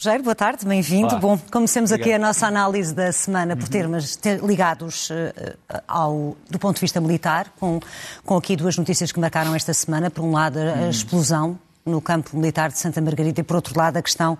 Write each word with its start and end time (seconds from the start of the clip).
Jair, 0.00 0.22
boa 0.22 0.34
tarde, 0.34 0.64
bem-vindo. 0.64 1.18
Bom, 1.18 1.36
comecemos 1.50 1.90
Obrigado. 1.90 2.14
aqui 2.14 2.22
a 2.22 2.24
nossa 2.24 2.46
análise 2.46 2.94
da 2.94 3.10
semana 3.10 3.56
por 3.56 3.64
uhum. 3.64 3.68
termos 3.68 4.14
ter, 4.14 4.38
ligados 4.38 5.10
uh, 5.10 5.58
ao, 5.88 6.36
do 6.48 6.56
ponto 6.56 6.76
de 6.76 6.82
vista 6.82 7.00
militar, 7.00 7.52
com, 7.58 7.80
com 8.24 8.36
aqui 8.36 8.54
duas 8.54 8.78
notícias 8.78 9.10
que 9.10 9.18
marcaram 9.18 9.56
esta 9.56 9.74
semana. 9.74 10.08
Por 10.08 10.22
um 10.22 10.30
lado, 10.30 10.56
a 10.56 10.62
uhum. 10.62 10.88
explosão 10.90 11.58
no 11.84 12.00
campo 12.00 12.36
militar 12.36 12.70
de 12.70 12.78
Santa 12.78 13.00
Margarida 13.00 13.40
e, 13.40 13.42
por 13.42 13.56
outro 13.56 13.76
lado, 13.76 13.96
a 13.96 14.02
questão 14.02 14.38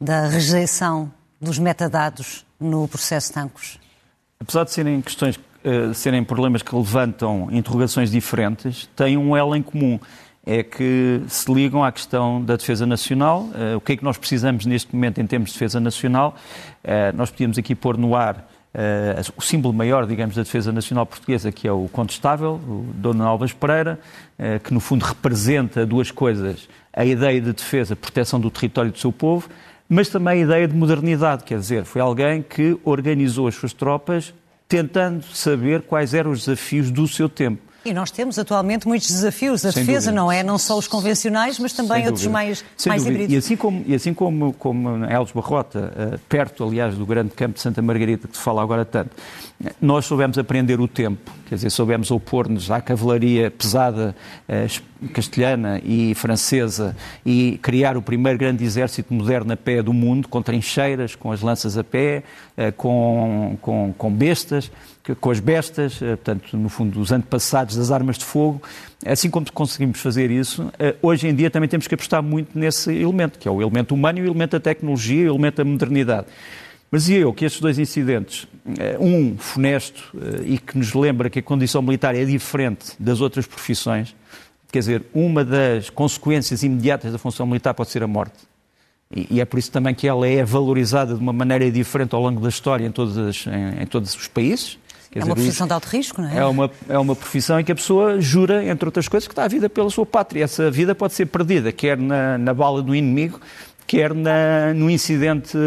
da 0.00 0.28
rejeição 0.28 1.10
dos 1.40 1.58
metadados 1.58 2.46
no 2.60 2.86
processo 2.86 3.32
Tancos. 3.32 3.80
Apesar 4.38 4.62
de 4.62 4.70
serem 4.70 5.00
questões, 5.00 5.34
uh, 5.34 5.92
serem 5.92 6.22
problemas 6.22 6.62
que 6.62 6.72
levantam 6.72 7.48
interrogações 7.50 8.12
diferentes, 8.12 8.88
têm 8.94 9.18
um 9.18 9.36
elo 9.36 9.56
em 9.56 9.62
comum 9.62 9.98
é 10.50 10.64
que 10.64 11.22
se 11.28 11.52
ligam 11.52 11.84
à 11.84 11.92
questão 11.92 12.42
da 12.42 12.56
defesa 12.56 12.84
nacional. 12.84 13.42
Uh, 13.42 13.76
o 13.76 13.80
que 13.80 13.92
é 13.92 13.96
que 13.96 14.02
nós 14.02 14.18
precisamos 14.18 14.66
neste 14.66 14.92
momento 14.92 15.20
em 15.20 15.26
termos 15.26 15.50
de 15.50 15.54
defesa 15.54 15.78
nacional? 15.78 16.34
Uh, 16.82 17.16
nós 17.16 17.30
podíamos 17.30 17.56
aqui 17.56 17.72
pôr 17.72 17.96
no 17.96 18.16
ar 18.16 18.50
uh, 18.74 19.32
o 19.36 19.40
símbolo 19.40 19.72
maior, 19.72 20.08
digamos, 20.08 20.34
da 20.34 20.42
defesa 20.42 20.72
nacional 20.72 21.06
portuguesa, 21.06 21.52
que 21.52 21.68
é 21.68 21.72
o 21.72 21.88
contestável, 21.92 22.54
o 22.54 22.84
Dona 22.94 23.26
Alves 23.26 23.52
Pereira, 23.52 24.00
que 24.64 24.74
no 24.74 24.80
fundo 24.80 25.04
representa 25.04 25.86
duas 25.86 26.10
coisas: 26.10 26.68
a 26.92 27.04
ideia 27.04 27.40
de 27.40 27.52
defesa, 27.52 27.94
proteção 27.94 28.40
do 28.40 28.50
território 28.50 28.90
do 28.90 28.98
seu 28.98 29.12
povo, 29.12 29.48
mas 29.88 30.08
também 30.08 30.40
a 30.40 30.44
ideia 30.44 30.66
de 30.66 30.74
modernidade, 30.74 31.44
quer 31.44 31.60
dizer, 31.60 31.84
foi 31.84 32.00
alguém 32.00 32.42
que 32.42 32.76
organizou 32.82 33.46
as 33.46 33.54
suas 33.54 33.72
tropas 33.72 34.34
tentando 34.66 35.24
saber 35.32 35.82
quais 35.82 36.12
eram 36.12 36.32
os 36.32 36.40
desafios 36.40 36.90
do 36.90 37.06
seu 37.06 37.28
tempo. 37.28 37.69
E 37.84 37.94
nós 37.94 38.10
temos 38.10 38.38
atualmente 38.38 38.86
muitos 38.86 39.08
desafios. 39.08 39.64
A 39.64 39.72
Sem 39.72 39.84
defesa 39.84 40.10
dúvida. 40.10 40.20
não 40.20 40.30
é 40.32 40.42
não 40.42 40.58
só 40.58 40.76
os 40.76 40.86
convencionais, 40.86 41.58
mas 41.58 41.72
também 41.72 42.06
outros 42.06 42.26
mais, 42.26 42.64
Sem 42.76 42.90
mais 42.90 43.06
híbridos. 43.06 43.32
E 43.34 43.36
assim 43.38 43.56
como, 43.56 43.84
e 43.86 43.94
assim 43.94 44.12
como, 44.12 44.52
como 44.52 45.04
Elos 45.06 45.32
Barrota, 45.32 45.92
eh, 45.96 46.18
perto, 46.28 46.64
aliás, 46.64 46.94
do 46.94 47.06
grande 47.06 47.30
campo 47.30 47.54
de 47.54 47.60
Santa 47.60 47.80
Margarida, 47.80 48.28
que 48.28 48.36
se 48.36 48.42
fala 48.42 48.62
agora 48.62 48.84
tanto, 48.84 49.10
nós 49.80 50.04
soubemos 50.04 50.36
aprender 50.38 50.78
o 50.80 50.86
tempo, 50.88 51.30
quer 51.48 51.54
dizer, 51.54 51.70
soubemos 51.70 52.10
opor-nos 52.10 52.70
à 52.70 52.80
cavalaria 52.80 53.50
pesada 53.50 54.14
eh, 54.48 54.66
castelhana 55.08 55.80
e 55.84 56.14
francesa 56.14 56.96
e 57.24 57.58
criar 57.62 57.96
o 57.96 58.02
primeiro 58.02 58.38
grande 58.38 58.64
exército 58.64 59.12
moderno 59.12 59.52
a 59.52 59.56
pé 59.56 59.82
do 59.82 59.92
mundo, 59.92 60.28
com 60.28 60.42
trincheiras, 60.42 61.14
com 61.14 61.32
as 61.32 61.40
lanças 61.40 61.76
a 61.78 61.84
pé, 61.84 62.22
eh, 62.56 62.70
com, 62.70 63.56
com, 63.60 63.94
com 63.96 64.12
bestas, 64.12 64.70
com 65.20 65.30
as 65.30 65.40
bestas, 65.40 66.00
eh, 66.02 66.16
portanto, 66.16 66.56
no 66.56 66.68
fundo, 66.68 67.00
os 67.00 67.12
antepassados 67.12 67.76
das 67.76 67.90
armas 67.90 68.18
de 68.18 68.24
fogo. 68.24 68.62
Assim 69.04 69.30
como 69.30 69.50
conseguimos 69.52 69.98
fazer 70.00 70.30
isso, 70.30 70.70
hoje 71.00 71.26
em 71.26 71.34
dia 71.34 71.50
também 71.50 71.68
temos 71.68 71.86
que 71.86 71.94
apostar 71.94 72.22
muito 72.22 72.58
nesse 72.58 72.92
elemento, 72.92 73.38
que 73.38 73.48
é 73.48 73.50
o 73.50 73.62
elemento 73.62 73.94
humano 73.94 74.18
e 74.18 74.22
o 74.22 74.26
elemento 74.26 74.52
da 74.52 74.60
tecnologia, 74.60 75.32
o 75.32 75.36
elemento 75.36 75.56
da 75.56 75.64
modernidade. 75.64 76.26
Mas 76.90 77.02
dizia 77.02 77.20
eu 77.20 77.32
que 77.32 77.44
estes 77.44 77.60
dois 77.60 77.78
incidentes, 77.78 78.48
eh, 78.78 78.96
um 78.98 79.38
funesto 79.38 80.12
eh, 80.16 80.54
e 80.54 80.58
que 80.58 80.76
nos 80.76 80.92
lembra 80.92 81.30
que 81.30 81.38
a 81.38 81.42
condição 81.42 81.80
militar 81.80 82.16
é 82.16 82.24
diferente 82.24 82.94
das 82.98 83.20
outras 83.20 83.46
profissões, 83.46 84.14
quer 84.70 84.80
dizer, 84.80 85.04
uma 85.14 85.44
das 85.44 85.90
consequências 85.90 86.62
imediatas 86.62 87.12
da 87.12 87.18
função 87.18 87.46
militar 87.46 87.74
pode 87.74 87.90
ser 87.90 88.02
a 88.02 88.06
morte. 88.06 88.50
E, 89.14 89.40
é 89.40 89.44
por 89.44 89.58
isso 89.58 89.72
também 89.72 89.92
que 89.92 90.06
ela 90.06 90.26
é 90.26 90.44
valorizada 90.44 91.14
de 91.14 91.20
uma 91.20 91.32
maneira 91.32 91.68
diferente 91.70 92.14
ao 92.14 92.22
longo 92.22 92.40
da 92.40 92.48
história 92.48 92.86
em, 92.86 92.92
todas, 92.92 93.44
em, 93.46 93.82
em 93.82 93.86
todos 93.86 94.14
os 94.14 94.28
países. 94.28 94.78
Quer 95.10 95.18
é 95.18 95.24
uma 95.24 95.34
dizer, 95.34 95.46
profissão 95.46 95.66
de 95.66 95.72
alto 95.72 95.86
risco, 95.86 96.22
não 96.22 96.28
é? 96.28 96.38
É 96.38 96.44
uma, 96.44 96.70
é 96.88 96.96
uma 96.96 97.16
profissão 97.16 97.58
em 97.58 97.64
que 97.64 97.72
a 97.72 97.74
pessoa 97.74 98.20
jura, 98.20 98.64
entre 98.64 98.86
outras 98.86 99.08
coisas, 99.08 99.26
que 99.26 99.32
está 99.32 99.42
a 99.42 99.48
vida 99.48 99.68
pela 99.68 99.90
sua 99.90 100.06
pátria. 100.06 100.44
Essa 100.44 100.70
vida 100.70 100.94
pode 100.94 101.14
ser 101.14 101.26
perdida, 101.26 101.72
quer 101.72 101.98
na, 101.98 102.38
na 102.38 102.54
bala 102.54 102.80
do 102.80 102.94
inimigo, 102.94 103.40
quer 103.90 104.14
na, 104.14 104.72
no 104.72 104.88
incidente 104.88 105.58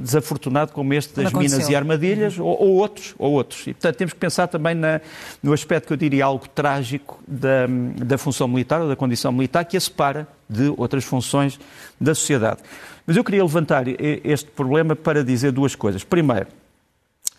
desafortunado 0.00 0.70
como 0.70 0.94
este 0.94 1.20
das 1.20 1.32
minas 1.32 1.68
e 1.68 1.74
armadilhas, 1.74 2.38
uhum. 2.38 2.44
ou, 2.44 2.62
ou, 2.62 2.76
outros, 2.76 3.12
ou 3.18 3.32
outros. 3.32 3.62
E, 3.62 3.74
portanto, 3.74 3.96
temos 3.96 4.12
que 4.12 4.20
pensar 4.20 4.46
também 4.46 4.72
na, 4.72 5.00
no 5.42 5.52
aspecto 5.52 5.88
que 5.88 5.92
eu 5.92 5.96
diria 5.96 6.26
algo 6.26 6.46
trágico 6.46 7.20
da, 7.26 7.66
da 8.06 8.16
função 8.16 8.46
militar 8.46 8.80
ou 8.82 8.88
da 8.88 8.94
condição 8.94 9.32
militar 9.32 9.64
que 9.64 9.76
a 9.76 9.80
separa 9.80 10.28
de 10.48 10.72
outras 10.76 11.02
funções 11.02 11.58
da 12.00 12.14
sociedade. 12.14 12.60
Mas 13.04 13.16
eu 13.16 13.24
queria 13.24 13.42
levantar 13.42 13.84
este 13.98 14.48
problema 14.52 14.94
para 14.94 15.24
dizer 15.24 15.50
duas 15.50 15.74
coisas. 15.74 16.04
Primeiro, 16.04 16.46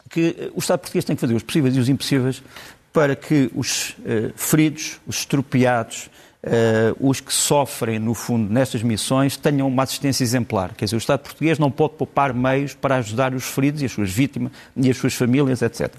que 0.09 0.51
o 0.53 0.59
Estado 0.59 0.79
português 0.79 1.05
tem 1.05 1.15
que 1.15 1.21
fazer 1.21 1.35
os 1.35 1.43
possíveis 1.43 1.73
e 1.77 1.79
os 1.79 1.87
impossíveis 1.87 2.43
para 2.91 3.15
que 3.15 3.49
os 3.55 3.95
feridos, 4.35 4.99
os 5.07 5.19
estropiados, 5.19 6.09
uh, 6.43 7.09
os 7.09 7.19
que 7.19 7.33
sofrem, 7.33 7.99
no 7.99 8.13
fundo, 8.13 8.51
nestas 8.51 8.81
missões, 8.83 9.37
tenham 9.37 9.67
uma 9.67 9.83
assistência 9.83 10.23
exemplar. 10.23 10.73
Quer 10.75 10.85
dizer, 10.85 10.95
o 10.95 10.97
Estado 10.97 11.19
português 11.19 11.59
não 11.59 11.71
pode 11.71 11.93
poupar 11.93 12.33
meios 12.33 12.73
para 12.73 12.97
ajudar 12.97 13.33
os 13.33 13.45
feridos 13.45 13.81
e 13.81 13.85
as 13.85 13.91
suas 13.91 14.11
vítimas 14.11 14.51
e 14.75 14.89
as 14.89 14.97
suas 14.97 15.13
famílias, 15.13 15.61
etc. 15.61 15.93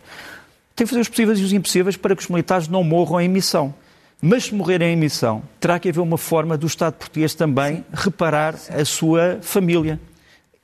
Tem 0.74 0.86
que 0.86 0.86
fazer 0.86 1.00
os 1.00 1.08
possíveis 1.08 1.38
e 1.38 1.44
os 1.44 1.52
impossíveis 1.52 1.96
para 1.96 2.16
que 2.16 2.22
os 2.22 2.28
militares 2.28 2.68
não 2.68 2.82
morram 2.82 3.20
em 3.20 3.28
missão. 3.28 3.74
Mas 4.20 4.44
se 4.44 4.54
morrerem 4.54 4.94
em 4.94 4.96
missão, 4.96 5.42
terá 5.58 5.80
que 5.80 5.88
haver 5.88 6.00
uma 6.00 6.16
forma 6.16 6.56
do 6.56 6.66
Estado 6.66 6.94
português 6.94 7.34
também 7.34 7.76
Sim. 7.76 7.84
reparar 7.92 8.56
Sim. 8.56 8.74
a 8.74 8.84
sua 8.84 9.38
família 9.42 9.98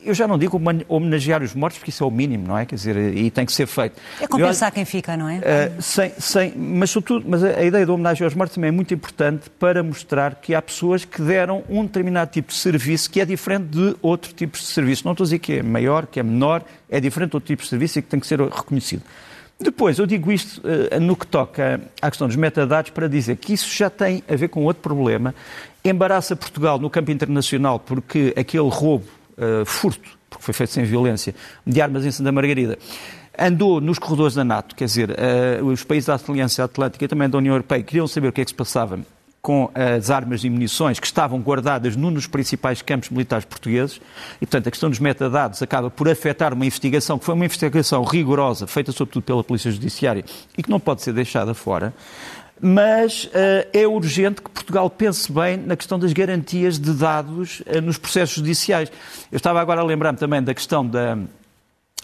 eu 0.08 0.14
já 0.14 0.26
não 0.26 0.38
digo 0.38 0.60
homenagear 0.88 1.42
os 1.42 1.54
mortos, 1.54 1.78
porque 1.78 1.90
isso 1.90 2.02
é 2.02 2.06
o 2.06 2.10
mínimo, 2.10 2.48
não 2.48 2.56
é? 2.56 2.64
Quer 2.64 2.76
dizer, 2.76 2.96
e 2.96 3.30
tem 3.30 3.44
que 3.44 3.52
ser 3.52 3.66
feito. 3.66 4.00
É 4.20 4.26
compensar 4.26 4.70
eu, 4.70 4.74
quem 4.74 4.84
fica, 4.84 5.16
não 5.16 5.28
é? 5.28 5.38
Uh, 5.38 5.82
sem, 5.82 6.12
sem, 6.18 6.54
mas, 6.56 6.90
sobretudo, 6.90 7.26
mas 7.28 7.44
a, 7.44 7.48
a 7.48 7.62
ideia 7.62 7.84
da 7.84 7.92
homenagem 7.92 8.24
aos 8.24 8.34
mortos 8.34 8.54
também 8.54 8.68
é 8.68 8.72
muito 8.72 8.94
importante 8.94 9.50
para 9.50 9.82
mostrar 9.82 10.36
que 10.36 10.54
há 10.54 10.62
pessoas 10.62 11.04
que 11.04 11.20
deram 11.20 11.62
um 11.68 11.84
determinado 11.84 12.30
tipo 12.30 12.48
de 12.48 12.58
serviço 12.58 13.10
que 13.10 13.20
é 13.20 13.26
diferente 13.26 13.66
de 13.66 13.96
outro 14.00 14.32
tipo 14.32 14.56
de 14.56 14.64
serviço. 14.64 15.02
Não 15.04 15.12
estou 15.12 15.24
a 15.24 15.26
dizer 15.26 15.38
que 15.40 15.54
é 15.54 15.62
maior, 15.62 16.06
que 16.06 16.18
é 16.18 16.22
menor, 16.22 16.62
é 16.88 16.98
diferente 16.98 17.30
de 17.30 17.36
outro 17.36 17.46
tipo 17.46 17.62
de 17.62 17.68
serviço 17.68 17.98
e 17.98 18.02
que 18.02 18.08
tem 18.08 18.18
que 18.18 18.26
ser 18.26 18.40
reconhecido. 18.40 19.02
Depois, 19.60 19.98
eu 19.98 20.06
digo 20.06 20.30
isto 20.30 20.62
uh, 20.62 21.00
no 21.00 21.16
que 21.16 21.26
toca 21.26 21.80
à 22.00 22.08
questão 22.08 22.28
dos 22.28 22.36
metadados 22.36 22.92
para 22.92 23.08
dizer 23.08 23.36
que 23.36 23.52
isso 23.52 23.68
já 23.76 23.90
tem 23.90 24.22
a 24.28 24.36
ver 24.36 24.48
com 24.48 24.64
outro 24.64 24.82
problema. 24.82 25.34
Embaraça 25.84 26.34
Portugal 26.34 26.78
no 26.78 26.88
campo 26.88 27.10
internacional 27.10 27.78
porque 27.78 28.32
aquele 28.36 28.68
roubo 28.68 29.17
uh, 29.38 29.64
furto, 29.64 30.18
porque 30.28 30.44
foi 30.44 30.54
feito 30.54 30.72
sem 30.72 30.84
violência, 30.84 31.34
de 31.66 31.80
armas 31.80 32.04
em 32.04 32.10
Santa 32.10 32.32
Margarida, 32.32 32.78
andou 33.38 33.80
nos 33.80 33.98
corredores 33.98 34.34
da 34.34 34.44
NATO, 34.44 34.74
quer 34.74 34.86
dizer, 34.86 35.10
uh, 35.10 35.64
os 35.64 35.84
países 35.84 36.06
da 36.06 36.18
Aliança 36.28 36.64
Atlântica 36.64 37.04
e 37.04 37.08
também 37.08 37.28
da 37.28 37.38
União 37.38 37.54
Europeia 37.54 37.82
queriam 37.82 38.06
saber 38.06 38.28
o 38.28 38.32
que 38.32 38.40
é 38.40 38.44
que 38.44 38.50
se 38.50 38.54
passava 38.54 38.98
com 39.40 39.70
as 39.74 40.10
armas 40.10 40.44
e 40.44 40.50
munições 40.50 40.98
que 40.98 41.06
estavam 41.06 41.40
guardadas 41.40 41.96
num 41.96 42.12
dos 42.12 42.26
principais 42.26 42.82
campos 42.82 43.08
militares 43.08 43.44
portugueses, 43.44 44.00
e 44.40 44.46
portanto 44.46 44.66
a 44.66 44.70
questão 44.70 44.90
dos 44.90 44.98
metadados 44.98 45.62
acaba 45.62 45.90
por 45.90 46.08
afetar 46.08 46.52
uma 46.52 46.66
investigação 46.66 47.18
que 47.18 47.24
foi 47.24 47.34
uma 47.34 47.44
investigação 47.44 48.02
rigorosa, 48.02 48.66
feita 48.66 48.92
sobretudo 48.92 49.22
pela 49.22 49.44
Polícia 49.44 49.70
Judiciária 49.70 50.24
e 50.56 50.62
que 50.62 50.68
não 50.68 50.80
pode 50.80 51.02
ser 51.02 51.12
deixada 51.12 51.54
fora 51.54 51.94
mas 52.60 53.24
uh, 53.24 53.68
é 53.72 53.86
urgente 53.86 54.42
que 54.42 54.50
Portugal 54.50 54.88
pense 54.90 55.30
bem 55.30 55.56
na 55.56 55.76
questão 55.76 55.98
das 55.98 56.12
garantias 56.12 56.78
de 56.78 56.92
dados 56.92 57.60
uh, 57.60 57.80
nos 57.80 57.98
processos 57.98 58.36
judiciais. 58.36 58.90
Eu 59.30 59.36
estava 59.36 59.60
agora 59.60 59.80
a 59.80 59.84
lembrar-me 59.84 60.18
também 60.18 60.42
da 60.42 60.54
questão 60.54 60.86
da, 60.86 61.18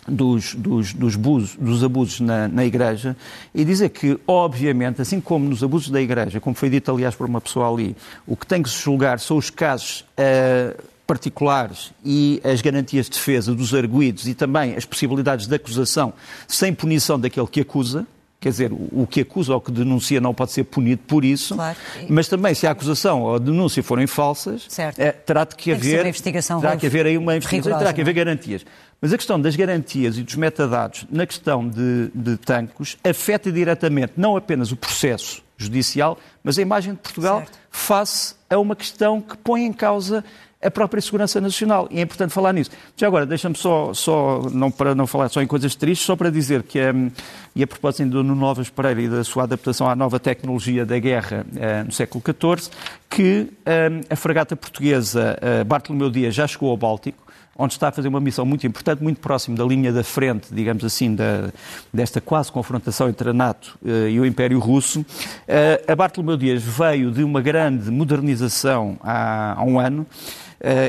dos, 0.06 0.54
dos, 0.54 0.92
dos, 0.92 1.14
abusos, 1.14 1.56
dos 1.56 1.82
abusos 1.82 2.20
na, 2.20 2.48
na, 2.48 2.64
Igreja 2.64 3.16
e 3.54 3.64
dizer 3.64 3.90
que, 3.90 4.18
obviamente, 4.26 5.00
assim 5.00 5.20
como 5.20 5.48
nos 5.48 5.62
abusos 5.62 5.90
da 5.90 6.00
Igreja, 6.00 6.40
como 6.40 6.54
foi 6.54 6.70
dito, 6.70 6.90
aliás, 6.90 7.14
por 7.14 7.28
uma 7.28 7.40
pessoa 7.40 7.72
ali, 7.72 7.96
o 8.26 8.36
que 8.36 8.46
tem 8.46 8.62
que 8.62 8.68
se 8.68 8.82
julgar 8.82 9.18
são 9.20 9.36
os 9.36 9.50
casos. 9.50 10.04
Uh, 10.18 10.94
particulares 11.06 11.92
e 12.02 12.40
as 12.42 12.62
garantias 12.62 13.06
de 13.06 13.12
defesa 13.12 13.54
dos 13.54 13.74
arguídos 13.74 14.26
e 14.26 14.34
também 14.34 14.74
as 14.74 14.86
possibilidades 14.86 15.46
de 15.46 15.54
acusação 15.54 16.14
sem 16.48 16.72
punição 16.72 17.20
daquele 17.20 17.46
que 17.46 17.60
acusa, 17.60 18.06
Quer 18.44 18.50
dizer, 18.50 18.72
o 18.92 19.06
que 19.06 19.22
acusa 19.22 19.54
ou 19.54 19.58
que 19.58 19.72
denuncia 19.72 20.20
não 20.20 20.34
pode 20.34 20.52
ser 20.52 20.64
punido 20.64 21.00
por 21.06 21.24
isso, 21.24 21.54
claro. 21.54 21.78
mas 22.10 22.28
também 22.28 22.52
se 22.52 22.66
a 22.66 22.72
acusação 22.72 23.22
ou 23.22 23.36
a 23.36 23.38
denúncia 23.38 23.82
forem 23.82 24.06
falsas, 24.06 24.68
é, 24.98 25.12
terá 25.12 25.44
de 25.44 25.56
que 25.56 25.72
haver, 25.72 26.12
que 26.12 26.32
terá 26.60 26.76
que 26.76 26.86
haver 26.86 27.06
aí 27.06 27.16
uma 27.16 27.34
investigação, 27.36 27.78
terá 27.78 27.90
que 27.90 28.02
haver 28.02 28.10
é? 28.10 28.12
garantias. 28.12 28.66
Mas 29.00 29.14
a 29.14 29.16
questão 29.16 29.40
das 29.40 29.56
garantias 29.56 30.18
e 30.18 30.22
dos 30.22 30.34
metadados 30.34 31.06
na 31.10 31.26
questão 31.26 31.66
de, 31.66 32.10
de 32.14 32.36
tancos 32.36 32.98
afeta 33.02 33.50
diretamente 33.50 34.12
não 34.14 34.36
apenas 34.36 34.70
o 34.70 34.76
processo 34.76 35.42
judicial, 35.56 36.18
mas 36.42 36.58
a 36.58 36.60
imagem 36.60 36.92
de 36.92 36.98
Portugal 36.98 37.38
certo. 37.38 37.58
face 37.70 38.34
a 38.50 38.58
uma 38.58 38.76
questão 38.76 39.22
que 39.22 39.38
põe 39.38 39.64
em 39.64 39.72
causa 39.72 40.22
a 40.64 40.70
própria 40.70 41.00
segurança 41.00 41.40
nacional. 41.40 41.86
E 41.90 41.98
é 41.98 42.02
importante 42.02 42.32
falar 42.32 42.52
nisso. 42.52 42.70
Já 42.96 43.06
agora, 43.06 43.26
deixa-me 43.26 43.56
só, 43.56 43.92
só 43.92 44.42
não, 44.52 44.70
para 44.70 44.94
não 44.94 45.06
falar 45.06 45.28
só 45.28 45.42
em 45.42 45.46
coisas 45.46 45.74
tristes, 45.74 46.06
só 46.06 46.16
para 46.16 46.30
dizer 46.30 46.62
que, 46.62 46.80
um, 46.80 47.10
e 47.54 47.62
a 47.62 47.66
propósito 47.66 48.08
do 48.08 48.22
Novas 48.22 48.70
Pereira 48.70 49.02
e 49.02 49.08
da 49.08 49.22
sua 49.22 49.44
adaptação 49.44 49.88
à 49.88 49.94
nova 49.94 50.18
tecnologia 50.18 50.86
da 50.86 50.98
guerra 50.98 51.46
uh, 51.52 51.84
no 51.84 51.92
século 51.92 52.22
XIV, 52.24 52.70
que 53.10 53.48
um, 53.66 54.00
a 54.08 54.16
fragata 54.16 54.56
portuguesa 54.56 55.38
uh, 55.38 55.64
Bartolomeu 55.64 56.10
Dias 56.10 56.34
já 56.34 56.46
chegou 56.46 56.70
ao 56.70 56.76
Báltico, 56.76 57.24
onde 57.56 57.72
está 57.74 57.88
a 57.88 57.92
fazer 57.92 58.08
uma 58.08 58.20
missão 58.20 58.44
muito 58.44 58.66
importante, 58.66 59.02
muito 59.02 59.20
próximo 59.20 59.56
da 59.56 59.64
linha 59.64 59.92
da 59.92 60.02
frente, 60.02 60.48
digamos 60.52 60.84
assim, 60.84 61.14
da, 61.14 61.50
desta 61.92 62.20
quase 62.20 62.50
confrontação 62.50 63.08
entre 63.08 63.30
a 63.30 63.32
NATO 63.32 63.78
uh, 63.82 64.08
e 64.08 64.18
o 64.18 64.26
Império 64.26 64.58
Russo. 64.58 65.00
Uh, 65.00 65.92
a 65.92 65.94
Bartolomeu 65.94 66.36
Dias 66.36 66.62
veio 66.62 67.10
de 67.10 67.22
uma 67.22 67.40
grande 67.40 67.90
modernização 67.90 68.96
há, 69.02 69.54
há 69.58 69.62
um 69.62 69.78
ano. 69.78 70.06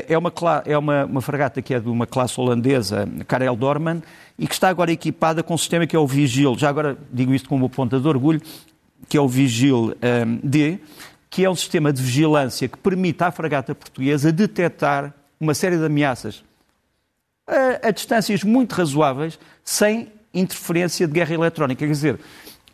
É 0.08 0.16
uma, 0.16 0.32
é 0.64 0.78
uma, 0.78 1.04
uma 1.04 1.20
fragata 1.20 1.60
que 1.60 1.74
é 1.74 1.80
de 1.80 1.88
uma 1.88 2.06
classe 2.06 2.40
holandesa, 2.40 3.08
Karel 3.26 3.56
Dorman, 3.56 4.02
e 4.38 4.46
que 4.46 4.54
está 4.54 4.68
agora 4.68 4.90
equipada 4.92 5.42
com 5.42 5.54
um 5.54 5.58
sistema 5.58 5.86
que 5.86 5.94
é 5.94 5.98
o 5.98 6.06
Vigil, 6.06 6.56
já 6.58 6.68
agora 6.68 6.96
digo 7.12 7.34
isto 7.34 7.48
como 7.48 7.68
ponta 7.68 8.00
de 8.00 8.08
orgulho, 8.08 8.40
que 9.08 9.16
é 9.16 9.20
o 9.20 9.28
Vigil 9.28 9.94
um, 10.02 10.40
D, 10.42 10.78
que 11.28 11.44
é 11.44 11.50
um 11.50 11.54
sistema 11.54 11.92
de 11.92 12.02
vigilância 12.02 12.68
que 12.68 12.78
permite 12.78 13.22
à 13.22 13.30
fragata 13.30 13.74
portuguesa 13.74 14.32
detectar 14.32 15.12
uma 15.38 15.52
série 15.52 15.76
de 15.76 15.84
ameaças 15.84 16.42
a, 17.46 17.88
a 17.88 17.90
distâncias 17.90 18.42
muito 18.42 18.72
razoáveis, 18.72 19.38
sem 19.64 20.08
interferência 20.34 21.06
de 21.06 21.12
guerra 21.12 21.34
eletrónica. 21.34 21.86
Quer 21.86 21.92
dizer, 21.92 22.20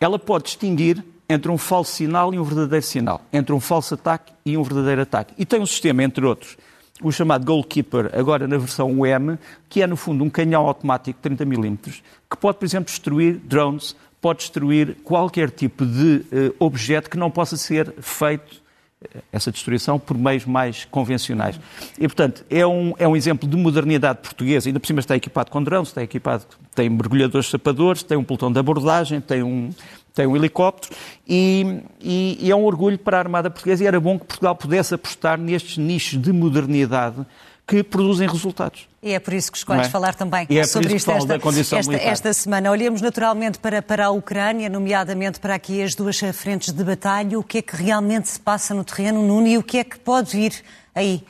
ela 0.00 0.18
pode 0.18 0.44
distinguir 0.44 1.04
entre 1.28 1.50
um 1.50 1.58
falso 1.58 1.92
sinal 1.92 2.34
e 2.34 2.38
um 2.38 2.44
verdadeiro 2.44 2.84
sinal, 2.84 3.22
entre 3.32 3.54
um 3.54 3.60
falso 3.60 3.94
ataque 3.94 4.32
e 4.44 4.56
um 4.56 4.62
verdadeiro 4.62 5.02
ataque. 5.02 5.34
E 5.38 5.46
tem 5.46 5.60
um 5.60 5.66
sistema, 5.66 6.02
entre 6.02 6.24
outros, 6.24 6.56
o 7.02 7.12
chamado 7.12 7.44
Goalkeeper, 7.44 8.10
agora 8.14 8.46
na 8.46 8.56
versão 8.56 8.90
UM, 8.90 9.36
que 9.68 9.82
é, 9.82 9.86
no 9.86 9.96
fundo, 9.96 10.22
um 10.24 10.30
canhão 10.30 10.66
automático 10.66 11.18
de 11.18 11.22
30 11.22 11.44
mm, 11.44 11.76
que 12.30 12.36
pode, 12.40 12.58
por 12.58 12.64
exemplo, 12.64 12.86
destruir 12.86 13.36
drones, 13.36 13.96
pode 14.20 14.38
destruir 14.38 14.96
qualquer 15.02 15.50
tipo 15.50 15.84
de 15.84 16.24
uh, 16.32 16.54
objeto 16.64 17.10
que 17.10 17.18
não 17.18 17.30
possa 17.30 17.56
ser 17.56 17.92
feito 18.00 18.62
eh, 19.02 19.20
essa 19.32 19.50
destruição 19.50 19.98
por 19.98 20.16
meios 20.16 20.46
mais 20.46 20.84
convencionais. 20.84 21.58
E, 21.98 22.06
portanto, 22.06 22.44
é 22.48 22.64
um, 22.64 22.94
é 22.98 23.08
um 23.08 23.16
exemplo 23.16 23.48
de 23.48 23.56
modernidade 23.56 24.20
portuguesa. 24.20 24.68
Ainda 24.68 24.78
por 24.78 24.86
cima 24.86 25.00
está 25.00 25.16
equipado 25.16 25.50
com 25.50 25.60
drones, 25.60 25.88
está 25.88 26.04
equipado, 26.04 26.44
tem 26.72 26.88
mergulhadores 26.88 27.50
sapadores, 27.50 28.04
tem 28.04 28.16
um 28.16 28.22
pelotão 28.22 28.52
de 28.52 28.60
abordagem, 28.60 29.20
tem 29.20 29.42
um, 29.42 29.70
tem 30.14 30.26
um 30.26 30.36
helicóptero 30.36 30.94
e, 31.26 31.82
e, 32.00 32.38
e, 32.40 32.50
é 32.50 32.56
um 32.56 32.64
orgulho 32.64 32.98
para 32.98 33.16
a 33.16 33.20
Armada 33.20 33.50
Portuguesa 33.50 33.84
e 33.84 33.86
era 33.86 34.00
bom 34.00 34.18
que 34.18 34.26
Portugal 34.26 34.54
pudesse 34.54 34.94
apostar 34.94 35.38
nestes 35.38 35.78
nichos 35.78 36.20
de 36.20 36.32
modernidade 36.32 37.24
que 37.66 37.82
produzem 37.82 38.28
resultados. 38.28 38.88
E 39.02 39.12
é 39.12 39.18
por 39.18 39.32
isso 39.32 39.50
que 39.50 39.58
escolhes 39.58 39.86
é? 39.86 39.90
falar 39.90 40.14
também 40.14 40.46
é 40.50 40.64
sobre 40.64 40.94
isto 40.94 41.10
esta, 41.10 41.34
esta, 41.78 41.94
esta, 41.96 42.32
semana. 42.32 42.70
Olhemos 42.70 43.00
naturalmente 43.00 43.58
para, 43.58 43.80
para 43.80 44.06
a 44.06 44.10
Ucrânia, 44.10 44.68
nomeadamente 44.68 45.40
para 45.40 45.54
aqui 45.54 45.82
as 45.82 45.94
duas 45.94 46.18
frentes 46.34 46.72
de 46.72 46.84
batalha. 46.84 47.38
O 47.38 47.42
que 47.42 47.58
é 47.58 47.62
que 47.62 47.74
realmente 47.74 48.28
se 48.28 48.38
passa 48.38 48.74
no 48.74 48.84
terreno, 48.84 49.26
Nuno, 49.26 49.46
e 49.46 49.56
o 49.56 49.62
que 49.62 49.78
é 49.78 49.84
que 49.84 49.98
pode 49.98 50.36
vir 50.36 50.62
aí? 50.94 51.24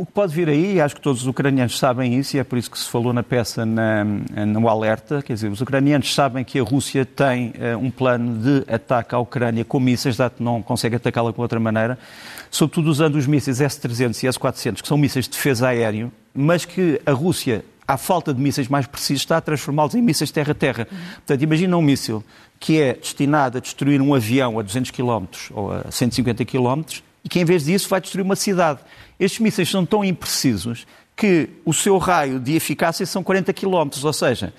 O 0.00 0.06
que 0.06 0.12
pode 0.12 0.34
vir 0.34 0.48
aí, 0.48 0.80
acho 0.80 0.94
que 0.94 1.00
todos 1.02 1.20
os 1.20 1.28
ucranianos 1.28 1.78
sabem 1.78 2.18
isso, 2.18 2.34
e 2.34 2.40
é 2.40 2.42
por 2.42 2.56
isso 2.56 2.70
que 2.70 2.78
se 2.78 2.88
falou 2.88 3.12
na 3.12 3.22
peça 3.22 3.66
na, 3.66 4.02
no 4.02 4.66
alerta, 4.66 5.20
quer 5.20 5.34
dizer, 5.34 5.50
os 5.50 5.60
ucranianos 5.60 6.14
sabem 6.14 6.42
que 6.42 6.58
a 6.58 6.62
Rússia 6.62 7.04
tem 7.04 7.48
uh, 7.48 7.76
um 7.76 7.90
plano 7.90 8.38
de 8.38 8.72
ataque 8.72 9.14
à 9.14 9.18
Ucrânia 9.18 9.62
com 9.62 9.78
mísseis, 9.78 10.16
dado 10.16 10.36
que 10.36 10.42
não 10.42 10.62
consegue 10.62 10.96
atacá-la 10.96 11.34
com 11.34 11.42
outra 11.42 11.60
maneira, 11.60 11.98
sobretudo 12.50 12.88
usando 12.88 13.16
os 13.16 13.26
mísseis 13.26 13.60
S-300 13.60 14.22
e 14.24 14.26
S-400, 14.28 14.80
que 14.80 14.88
são 14.88 14.96
mísseis 14.96 15.26
de 15.26 15.32
defesa 15.32 15.68
aéreo, 15.68 16.10
mas 16.32 16.64
que 16.64 16.98
a 17.04 17.12
Rússia, 17.12 17.62
à 17.86 17.98
falta 17.98 18.32
de 18.32 18.40
mísseis 18.40 18.68
mais 18.68 18.86
precisos, 18.86 19.20
está 19.20 19.36
a 19.36 19.40
transformá-los 19.42 19.94
em 19.94 20.00
mísseis 20.00 20.30
terra-terra. 20.30 20.88
Uhum. 20.90 20.98
Portanto, 21.16 21.42
imagina 21.42 21.76
um 21.76 21.82
míssil 21.82 22.24
que 22.58 22.80
é 22.80 22.94
destinado 22.94 23.58
a 23.58 23.60
destruir 23.60 24.00
um 24.00 24.14
avião 24.14 24.58
a 24.58 24.62
200 24.62 24.92
km 24.92 25.26
ou 25.52 25.72
a 25.72 25.90
150 25.90 26.42
km, 26.46 27.02
e 27.24 27.28
que 27.28 27.40
em 27.40 27.44
vez 27.44 27.64
disso 27.64 27.88
vai 27.88 28.00
destruir 28.00 28.22
uma 28.22 28.36
cidade. 28.36 28.80
Estes 29.18 29.40
mísseis 29.40 29.68
são 29.68 29.84
tão 29.84 30.04
imprecisos 30.04 30.86
que 31.16 31.50
o 31.64 31.74
seu 31.74 31.98
raio 31.98 32.40
de 32.40 32.54
eficácia 32.54 33.04
são 33.04 33.22
40 33.22 33.52
km, 33.52 33.90
ou 34.02 34.12
seja, 34.12 34.54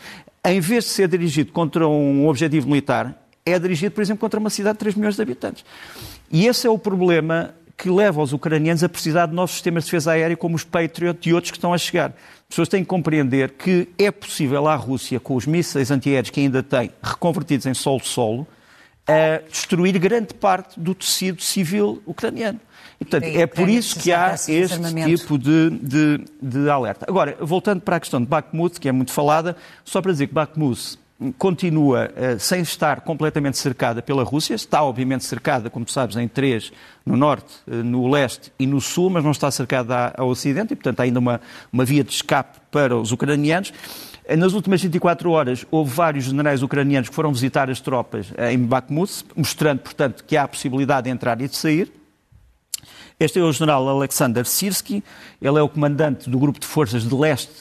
em 0.46 0.60
vez 0.60 0.84
de 0.84 0.90
ser 0.92 1.08
dirigido 1.08 1.52
contra 1.52 1.88
um 1.88 2.28
objetivo 2.28 2.68
militar, 2.68 3.16
é 3.46 3.58
dirigido, 3.58 3.94
por 3.94 4.02
exemplo, 4.02 4.22
contra 4.22 4.40
uma 4.40 4.50
cidade 4.50 4.76
de 4.76 4.80
3 4.80 4.96
milhões 4.96 5.16
de 5.16 5.22
habitantes. 5.22 5.66
E 6.32 6.46
esse 6.46 6.68
é 6.68 6.70
o 6.70 6.78
problema 6.78 7.54
que 7.82 7.90
leva 7.90 8.22
os 8.22 8.32
ucranianos 8.32 8.84
a 8.84 8.90
precisar 8.90 9.26
de 9.26 9.34
novos 9.34 9.54
sistemas 9.54 9.84
de 9.84 9.88
defesa 9.88 10.12
aérea 10.12 10.38
como 10.38 10.56
os 10.56 10.64
Patriot 10.64 11.28
e 11.28 11.34
outros 11.34 11.50
que 11.50 11.58
estão 11.58 11.74
a 11.74 11.78
chegar. 11.80 12.10
As 12.10 12.50
pessoas 12.50 12.70
têm 12.70 12.84
que 12.84 12.88
compreender 12.88 13.54
que 13.54 13.90
é 13.98 14.12
possível 14.12 14.68
à 14.68 14.76
Rússia, 14.76 15.20
com 15.20 15.36
os 15.36 15.48
mísseis 15.48 15.90
antiaéreos 15.90 16.30
que 16.30 16.42
ainda 16.42 16.62
tem, 16.62 16.92
reconvertidos 17.02 17.66
em 17.66 17.74
solo-solo, 17.74 18.46
destruir 19.50 19.98
grande 20.00 20.34
parte 20.34 20.80
do 20.80 20.94
tecido 20.94 21.42
civil 21.42 22.02
ucraniano. 22.06 22.60
E, 23.00 23.06
portanto, 23.06 23.24
é 23.26 23.48
por 23.48 23.68
isso 23.68 24.00
que 24.00 24.12
há 24.12 24.36
este 24.36 25.06
tipo 25.06 25.38
de, 25.38 25.72
de, 25.72 26.26
de, 26.40 26.70
alerta. 26.70 27.08
Agora, 27.10 27.36
voltando 27.42 27.82
para 27.82 27.96
a 27.96 28.00
questão 28.00 28.22
de 28.22 28.28
Bakhmut, 28.28 28.80
que 28.80 28.88
é 28.88 28.92
muito 28.92 29.12
falada, 29.12 29.56
só 29.84 30.02
para 30.02 30.12
dizer 30.12 30.28
que 30.28 30.34
Bakhmut 30.34 31.00
continua 31.38 32.10
uh, 32.10 32.40
sem 32.40 32.62
estar 32.62 33.02
completamente 33.02 33.58
cercada 33.58 34.02
pela 34.02 34.24
Rússia, 34.24 34.56
está 34.56 34.84
obviamente 34.84 35.24
cercada, 35.24 35.70
como 35.70 35.86
tu 35.86 35.92
sabes, 35.92 36.16
em 36.16 36.28
três, 36.28 36.72
no 37.06 37.16
norte, 37.16 37.54
uh, 37.68 37.76
no 37.76 38.08
leste 38.08 38.52
e 38.58 38.66
no 38.66 38.82
sul, 38.82 39.10
mas 39.10 39.24
não 39.24 39.32
está 39.32 39.50
cercada 39.52 40.14
ao 40.18 40.30
ocidente, 40.30 40.74
e 40.74 40.76
portanto 40.76 41.00
há 41.00 41.04
ainda 41.04 41.20
uma, 41.20 41.42
uma 41.72 41.86
via 41.86 42.04
de 42.04 42.12
escape 42.12 42.60
para 42.72 42.96
os 42.96 43.12
ucranianos. 43.12 43.72
Eh, 44.26 44.36
nas 44.36 44.54
últimas 44.54 44.82
24 44.82 45.32
horas, 45.32 45.66
houve 45.72 45.92
vários 45.94 46.26
generais 46.26 46.64
ucranianos 46.64 47.10
que 47.10 47.16
foram 47.16 47.32
visitar 47.34 47.70
as 47.70 47.80
tropas 47.80 48.32
em 48.52 48.58
Bakhmut, 48.58 49.26
mostrando, 49.36 49.80
portanto, 49.80 50.24
que 50.24 50.38
há 50.38 50.44
a 50.44 50.48
possibilidade 50.48 51.06
de 51.06 51.10
entrar 51.10 51.40
e 51.42 51.48
de 51.48 51.56
sair. 51.56 51.92
Este 53.20 53.38
é 53.38 53.44
o 53.44 53.52
general 53.52 53.88
Alexander 53.88 54.44
Sirsky, 54.46 55.04
ele 55.40 55.60
é 55.60 55.62
o 55.62 55.70
comandante 55.70 56.28
do 56.28 56.40
grupo 56.40 56.60
de 56.60 56.66
forças 56.66 57.04
de 57.08 57.14
leste 57.14 57.52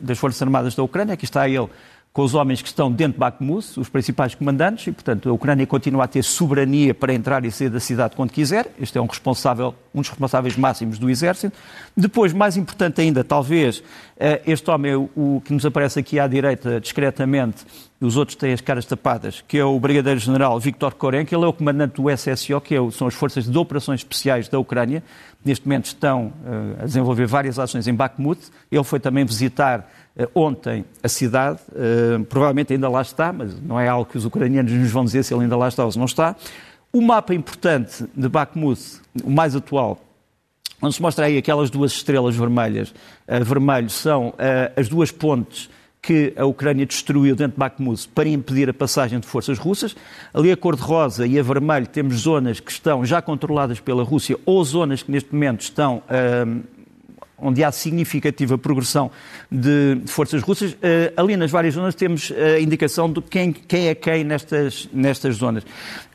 das 0.00 0.16
Forças 0.16 0.40
Armadas 0.40 0.76
da 0.76 0.82
Ucrânia, 0.84 1.14
aqui 1.14 1.24
está 1.24 1.48
ele 1.48 1.68
com 2.12 2.22
os 2.22 2.34
homens 2.34 2.60
que 2.60 2.68
estão 2.68 2.90
dentro 2.90 3.12
de 3.12 3.18
Bakhmut, 3.18 3.78
os 3.78 3.88
principais 3.88 4.34
comandantes, 4.34 4.86
e, 4.86 4.92
portanto, 4.92 5.28
a 5.28 5.32
Ucrânia 5.32 5.66
continua 5.66 6.04
a 6.04 6.08
ter 6.08 6.22
soberania 6.24 6.92
para 6.92 7.14
entrar 7.14 7.44
e 7.44 7.50
sair 7.50 7.68
da 7.68 7.78
cidade 7.78 8.16
quando 8.16 8.30
quiser. 8.30 8.72
Este 8.80 8.98
é 8.98 9.00
um 9.00 9.06
responsável, 9.06 9.74
um 9.94 10.00
dos 10.00 10.08
responsáveis 10.08 10.56
máximos 10.56 10.98
do 10.98 11.08
exército. 11.08 11.56
Depois, 11.96 12.32
mais 12.32 12.56
importante 12.56 13.00
ainda, 13.00 13.22
talvez, 13.22 13.82
eh, 14.18 14.42
este 14.46 14.68
homem, 14.70 14.96
o 14.96 15.40
que 15.44 15.52
nos 15.52 15.64
aparece 15.64 16.00
aqui 16.00 16.18
à 16.18 16.26
direita, 16.26 16.80
discretamente, 16.80 17.64
os 18.00 18.16
outros 18.16 18.36
têm 18.36 18.52
as 18.52 18.60
caras 18.60 18.84
tapadas, 18.84 19.42
que 19.46 19.58
é 19.58 19.64
o 19.64 19.78
Brigadeiro-General 19.78 20.58
Viktor 20.60 20.94
Korenko, 20.94 21.34
ele 21.34 21.44
é 21.44 21.48
o 21.48 21.52
comandante 21.52 22.00
do 22.00 22.08
SSO, 22.08 22.60
que 22.60 22.74
é 22.74 22.90
são 22.90 23.08
as 23.08 23.14
Forças 23.14 23.44
de 23.48 23.58
Operações 23.58 24.00
Especiais 24.00 24.48
da 24.48 24.58
Ucrânia. 24.58 25.02
Neste 25.44 25.66
momento 25.66 25.86
estão 25.86 26.26
uh, 26.26 26.82
a 26.82 26.84
desenvolver 26.84 27.26
várias 27.26 27.58
ações 27.58 27.88
em 27.88 27.94
Bakhmut. 27.94 28.40
Ele 28.70 28.84
foi 28.84 29.00
também 29.00 29.24
visitar 29.24 29.88
ontem 30.34 30.84
a 31.02 31.08
cidade, 31.08 31.60
uh, 31.70 32.24
provavelmente 32.24 32.72
ainda 32.72 32.88
lá 32.88 33.02
está, 33.02 33.32
mas 33.32 33.60
não 33.60 33.78
é 33.78 33.88
algo 33.88 34.10
que 34.10 34.18
os 34.18 34.24
ucranianos 34.24 34.72
nos 34.72 34.90
vão 34.90 35.04
dizer 35.04 35.22
se 35.22 35.32
ele 35.32 35.42
ainda 35.42 35.56
lá 35.56 35.68
está 35.68 35.84
ou 35.84 35.92
se 35.92 35.98
não 35.98 36.06
está. 36.06 36.34
O 36.92 37.00
mapa 37.00 37.34
importante 37.34 38.04
de 38.16 38.28
Bakhmut, 38.28 38.80
o 39.22 39.30
mais 39.30 39.54
atual, 39.54 40.00
onde 40.82 40.94
se 40.94 41.02
mostra 41.02 41.26
aí 41.26 41.36
aquelas 41.36 41.70
duas 41.70 41.92
estrelas 41.92 42.34
vermelhas, 42.34 42.94
vermelho, 43.44 43.90
são 43.90 44.32
as 44.74 44.88
duas 44.88 45.10
pontes 45.10 45.68
que 46.00 46.32
a 46.36 46.46
Ucrânia 46.46 46.86
destruiu 46.86 47.36
dentro 47.36 47.52
de 47.52 47.58
Bakhmut 47.58 48.08
para 48.08 48.28
impedir 48.28 48.70
a 48.70 48.72
passagem 48.72 49.20
de 49.20 49.26
forças 49.26 49.58
russas. 49.58 49.94
Ali 50.32 50.50
a 50.50 50.56
cor 50.56 50.76
de 50.76 50.82
rosa 50.82 51.26
e 51.26 51.38
a 51.38 51.42
vermelho 51.42 51.86
temos 51.86 52.20
zonas 52.20 52.58
que 52.58 52.70
estão 52.70 53.04
já 53.04 53.20
controladas 53.20 53.80
pela 53.80 54.02
Rússia 54.02 54.38
ou 54.46 54.64
zonas 54.64 55.02
que 55.02 55.10
neste 55.10 55.32
momento 55.32 55.60
estão 55.60 56.02
onde 57.38 57.62
há 57.62 57.70
significativa 57.72 58.58
progressão 58.58 59.10
de, 59.50 60.00
forças 60.06 60.42
russas. 60.42 60.72
Uh, 60.72 60.76
ali 61.16 61.36
nas 61.36 61.50
várias 61.50 61.74
zonas 61.74 61.94
temos 61.94 62.32
a 62.32 62.60
indicação 62.60 63.10
de 63.10 63.20
quem, 63.22 63.52
quem 63.52 63.88
é 63.88 63.94
quem 63.94 64.24
nestas, 64.24 64.88
nestas 64.92 65.36
zonas. 65.36 65.64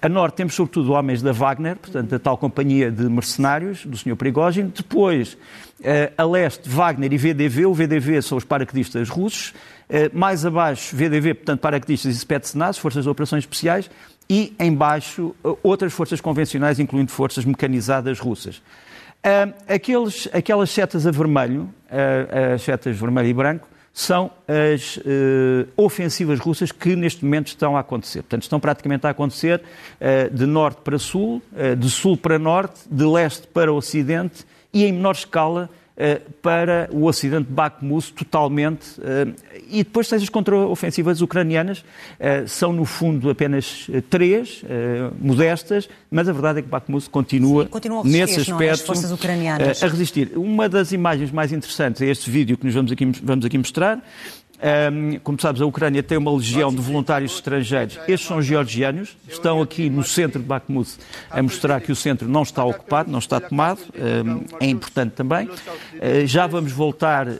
A 0.02 0.10
norte 0.10 0.36
temos 0.36 0.54
sobretudo 0.54 0.92
homens 0.92 1.22
da 1.22 1.32
Wagner, 1.32 1.78
portanto 1.78 2.14
a 2.14 2.20
tal 2.20 2.38
companhia 2.38 2.92
de 2.92 3.04
mercenários 3.04 3.86
do 3.86 3.98
Sr. 3.98 4.16
Prigogine. 4.16 4.72
Depois, 4.76 5.34
uh, 5.34 6.14
a 6.18 6.24
leste, 6.26 6.68
Wagner 6.68 7.12
e 7.14 7.18
VDV. 7.18 7.66
O 7.66 7.74
VDV 7.74 8.22
são 8.22 8.38
os 8.38 8.44
paraquedistas 8.44 9.10
russos. 9.10 9.54
Eh, 9.90 10.10
mais 10.14 10.46
abaixo, 10.46 10.96
VDV, 10.96 11.36
portanto, 11.36 11.60
paraquedistas 11.60 12.16
e 12.16 12.18
Spetsnaz, 12.18 12.80
Forças 12.80 13.04
de 13.04 13.10
Operações 13.10 13.44
Especiais, 13.44 13.90
e 14.30 14.54
em 14.60 14.74
baixo 14.74 15.36
eh, 15.44 15.56
outras 15.62 15.94
forças 15.94 16.22
convencionais, 16.22 16.80
incluindo 16.80 17.12
forças 17.12 17.46
mecanizadas 17.46 18.20
russas. 18.20 18.62
Uh, 19.26 19.54
aqueles, 19.68 20.28
aquelas 20.34 20.70
setas 20.70 21.08
a 21.08 21.12
vermelho, 21.12 21.74
uh, 21.90 22.54
as 22.56 22.62
setas 22.62 22.98
vermelho 22.98 23.30
e 23.30 23.34
branco, 23.34 23.70
são 23.94 24.32
as 24.48 24.98
uh, 24.98 25.02
ofensivas 25.78 26.40
russas 26.40 26.72
que 26.72 26.96
neste 26.96 27.24
momento 27.24 27.48
estão 27.48 27.78
a 27.78 27.80
acontecer. 27.80 28.24
Portanto, 28.24 28.44
estão 28.44 28.60
praticamente 28.60 29.08
a 29.08 29.12
acontecer 29.12 29.62
de 30.32 30.46
norte 30.48 30.82
para 30.84 30.98
sul, 30.98 31.44
de 31.78 31.90
sul 31.92 32.18
para 32.18 32.40
norte, 32.40 32.82
de 32.90 33.06
leste 33.06 33.46
para 33.48 33.72
ocidente 33.72 34.46
e 34.74 34.84
em 34.84 34.92
menor 34.92 35.14
escala 35.14 35.70
eh, 35.70 35.83
para 36.42 36.90
o 36.92 37.06
Ocidente 37.06 37.48
de 37.48 37.54
Bakhmut 37.54 38.14
totalmente. 38.14 39.00
Eh, 39.02 39.28
e 39.70 39.84
depois 39.84 40.08
tens 40.08 40.24
as 40.24 40.30
contraofensivas 40.30 41.22
ucranianas, 41.22 41.86
eh, 42.20 42.46
são 42.48 42.74
no 42.74 42.84
fundo 42.84 43.30
apenas 43.30 43.88
três, 44.10 44.64
modestas, 45.20 45.88
mas 46.10 46.28
a 46.28 46.34
verdade 46.34 46.60
é 46.60 46.62
que 46.62 46.68
Bakhmut 46.68 47.10
continua, 47.10 47.66
Sim, 48.04 48.10
nesse 48.10 48.40
aspecto 48.40 48.92
é? 49.82 49.86
a 49.86 49.88
resistir. 49.88 50.32
Uma 50.36 50.68
das 50.68 50.92
imagens 50.92 51.32
mais 51.32 51.52
interessantes 51.52 52.02
é 52.02 52.08
este 52.08 52.30
vídeo 52.30 52.58
que 52.58 52.66
nos 52.66 52.74
vamos 52.74 52.92
aqui, 52.92 53.06
vamos 53.24 53.46
aqui 53.46 53.58
mostrar. 53.58 54.04
Um, 54.64 55.20
como 55.20 55.40
sabes, 55.42 55.62
a 55.62 55.66
Ucrânia 55.66 56.02
tem 56.02 56.18
uma 56.18 56.34
legião 56.34 56.74
de 56.74 56.82
voluntários 56.82 57.34
estrangeiros. 57.34 58.00
Estes 58.08 58.26
são 58.26 58.42
georgianos, 58.42 59.18
estão 59.28 59.62
aqui 59.62 59.90
no 59.90 60.06
centro 60.06 60.40
de 60.40 60.48
Bakhmut 60.48 60.90
a 61.30 61.44
mostrar 61.44 61.82
que 61.82 61.92
o 61.92 61.96
centro 61.96 62.30
não 62.30 62.44
está 62.44 62.64
ocupado, 62.64 63.12
não 63.12 63.20
está 63.20 63.42
tomado. 63.42 63.82
Um, 63.94 64.46
é 64.62 64.68
importante 64.68 65.12
também. 65.12 65.48
Uh, 65.48 66.26
já 66.26 66.48
vamos 66.48 66.72
voltar 66.72 67.28
uh, 67.28 67.34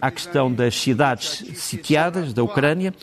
à 0.00 0.08
questão 0.08 0.52
das 0.52 0.80
cidades 0.80 1.44
sitiadas 1.56 2.32
da 2.32 2.44
Ucrânia 2.44 2.94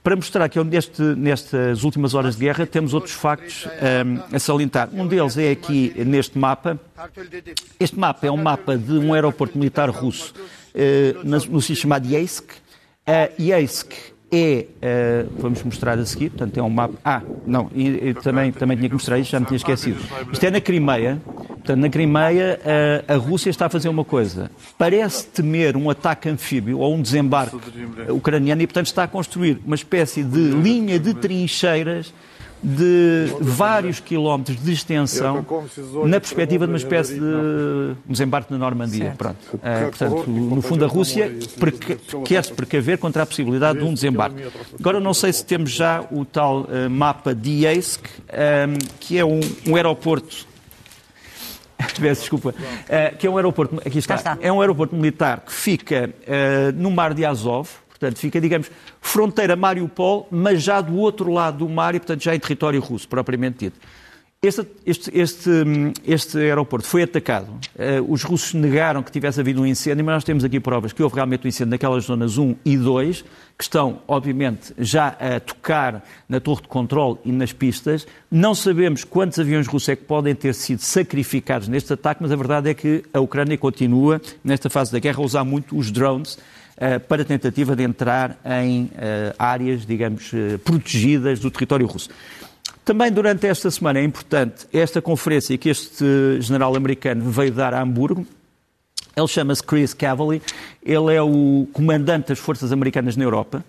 para 0.00 0.14
mostrar 0.14 0.48
que 0.48 0.62
neste, 0.62 1.02
nestas 1.02 1.82
últimas 1.82 2.14
horas 2.14 2.36
de 2.36 2.44
guerra 2.44 2.64
temos 2.64 2.94
outros 2.94 3.14
factos 3.14 3.66
um, 3.66 4.36
a 4.36 4.38
salientar. 4.38 4.88
Um 4.92 5.08
deles 5.08 5.36
é 5.36 5.50
aqui 5.50 5.92
neste 6.06 6.38
mapa. 6.38 6.78
Este 7.80 7.98
mapa 7.98 8.28
é 8.28 8.30
um 8.30 8.36
mapa 8.36 8.78
de 8.78 8.92
um 8.92 9.12
aeroporto 9.12 9.58
militar 9.58 9.90
russo 9.90 10.32
uh, 10.72 11.26
no 11.50 11.60
sítio 11.60 11.82
chamado 11.82 12.06
Yeisk. 12.06 12.44
Uh, 13.08 13.40
Yeisk 13.40 13.92
é, 14.32 14.66
uh, 14.66 15.30
vamos 15.38 15.62
mostrar 15.62 15.96
a 15.98 16.04
seguir, 16.04 16.30
portanto 16.30 16.58
é 16.58 16.62
um 16.62 16.68
mapa. 16.68 16.94
Ah, 17.04 17.22
não, 17.46 17.70
e, 17.72 18.08
e, 18.08 18.14
também, 18.14 18.50
também 18.50 18.76
tinha 18.76 18.88
que 18.88 18.94
mostrar 18.94 19.18
isto, 19.18 19.30
já 19.30 19.38
me 19.38 19.46
tinha 19.46 19.56
esquecido. 19.56 20.00
Isto 20.32 20.44
é 20.44 20.50
na 20.50 20.60
Crimeia, 20.60 21.20
portanto 21.24 21.78
na 21.78 21.88
Crimeia 21.88 22.58
uh, 22.60 23.12
a 23.12 23.16
Rússia 23.16 23.50
está 23.50 23.66
a 23.66 23.68
fazer 23.68 23.88
uma 23.88 24.04
coisa. 24.04 24.50
Parece 24.76 25.28
temer 25.28 25.76
um 25.76 25.88
ataque 25.88 26.28
anfíbio 26.28 26.80
ou 26.80 26.94
um 26.94 27.00
desembarque 27.00 27.56
ucraniano 28.08 28.62
e, 28.62 28.66
portanto, 28.66 28.86
está 28.86 29.04
a 29.04 29.08
construir 29.08 29.60
uma 29.64 29.76
espécie 29.76 30.24
de 30.24 30.50
linha 30.50 30.98
de 30.98 31.14
trincheiras 31.14 32.12
de 32.66 33.32
vários 33.40 34.00
quilómetros 34.00 34.60
de 34.60 34.72
extensão 34.72 35.46
na 36.04 36.18
perspectiva 36.18 36.66
de 36.66 36.72
uma 36.72 36.78
espécie 36.78 37.14
de 37.14 37.94
desembarque 38.04 38.52
na 38.52 38.58
Normandia. 38.58 39.14
Pronto. 39.16 39.38
Uh, 39.54 39.60
portanto, 39.88 40.28
no 40.28 40.60
fundo, 40.60 40.84
a 40.84 40.88
Rússia 40.88 41.32
quer-se 42.24 42.52
precaver 42.52 42.98
contra 42.98 43.22
a 43.22 43.26
possibilidade 43.26 43.78
de 43.78 43.84
um 43.84 43.94
desembarque. 43.94 44.42
Agora, 44.80 44.98
não 44.98 45.14
sei 45.14 45.32
se 45.32 45.44
temos 45.44 45.70
já 45.70 46.04
o 46.10 46.24
tal 46.24 46.62
uh, 46.62 46.90
mapa 46.90 47.32
de 47.32 47.64
Yeisk, 47.64 48.04
um, 48.06 48.78
que 48.98 49.16
é 49.16 49.24
um, 49.24 49.38
um 49.68 49.76
aeroporto 49.76 50.46
Peço 52.00 52.22
desculpa. 52.22 52.50
Uh, 52.50 53.16
que 53.18 53.26
é 53.26 53.30
um 53.30 53.36
aeroporto. 53.36 53.76
Aqui 53.86 53.98
está. 53.98 54.14
está. 54.14 54.38
É 54.40 54.50
um 54.50 54.60
aeroporto 54.60 54.96
militar 54.96 55.40
que 55.40 55.52
fica 55.52 56.10
uh, 56.22 56.72
no 56.74 56.90
mar 56.90 57.12
de 57.12 57.24
Azov, 57.24 57.68
Portanto, 57.98 58.18
fica, 58.18 58.40
digamos, 58.40 58.70
fronteira 59.00 59.56
Mariupol, 59.56 60.28
mas 60.30 60.62
já 60.62 60.80
do 60.80 60.96
outro 60.96 61.32
lado 61.32 61.58
do 61.58 61.68
mar 61.68 61.94
e, 61.94 62.00
portanto, 62.00 62.22
já 62.22 62.34
em 62.34 62.38
território 62.38 62.80
russo, 62.80 63.08
propriamente 63.08 63.66
dito. 63.66 63.78
Este, 64.42 64.66
este, 64.84 65.10
este, 65.18 65.50
este 66.06 66.38
aeroporto 66.38 66.86
foi 66.86 67.02
atacado. 67.02 67.48
Uh, 67.74 68.12
os 68.12 68.22
russos 68.22 68.52
negaram 68.52 69.02
que 69.02 69.10
tivesse 69.10 69.40
havido 69.40 69.62
um 69.62 69.66
incêndio, 69.66 70.04
mas 70.04 70.16
nós 70.16 70.24
temos 70.24 70.44
aqui 70.44 70.60
provas 70.60 70.92
que 70.92 71.02
houve 71.02 71.14
realmente 71.16 71.46
um 71.46 71.48
incêndio 71.48 71.70
naquelas 71.70 72.04
zonas 72.04 72.36
1 72.36 72.54
e 72.64 72.76
2, 72.76 73.22
que 73.56 73.64
estão, 73.64 74.02
obviamente, 74.06 74.74
já 74.78 75.08
a 75.08 75.40
tocar 75.40 76.04
na 76.28 76.38
torre 76.38 76.62
de 76.62 76.68
controle 76.68 77.18
e 77.24 77.32
nas 77.32 77.52
pistas. 77.52 78.06
Não 78.30 78.54
sabemos 78.54 79.04
quantos 79.04 79.38
aviões 79.38 79.66
russos 79.66 79.88
é 79.88 79.96
que 79.96 80.04
podem 80.04 80.34
ter 80.34 80.54
sido 80.54 80.80
sacrificados 80.80 81.66
neste 81.66 81.94
ataque, 81.94 82.22
mas 82.22 82.30
a 82.30 82.36
verdade 82.36 82.68
é 82.68 82.74
que 82.74 83.04
a 83.14 83.20
Ucrânia 83.20 83.56
continua, 83.56 84.20
nesta 84.44 84.68
fase 84.68 84.92
da 84.92 84.98
guerra, 84.98 85.22
a 85.22 85.24
usar 85.24 85.44
muito 85.44 85.76
os 85.76 85.90
drones 85.90 86.38
para 87.08 87.22
a 87.22 87.24
tentativa 87.24 87.74
de 87.74 87.82
entrar 87.82 88.38
em 88.44 88.90
eh, 88.96 89.34
áreas, 89.38 89.86
digamos, 89.86 90.30
eh, 90.34 90.58
protegidas 90.58 91.40
do 91.40 91.50
território 91.50 91.86
russo. 91.86 92.10
Também 92.84 93.10
durante 93.10 93.46
esta 93.46 93.70
semana 93.70 93.98
é 93.98 94.04
importante 94.04 94.66
esta 94.72 95.00
conferência 95.00 95.56
que 95.56 95.70
este 95.70 96.40
general 96.40 96.76
americano 96.76 97.30
veio 97.30 97.50
dar 97.50 97.72
a 97.72 97.80
Hamburgo. 97.80 98.26
Ele 99.16 99.26
chama-se 99.26 99.62
Chris 99.62 99.94
Cavally, 99.94 100.42
ele 100.84 101.14
é 101.14 101.22
o 101.22 101.66
comandante 101.72 102.28
das 102.28 102.38
forças 102.38 102.70
americanas 102.70 103.16
na 103.16 103.24
Europa. 103.24 103.64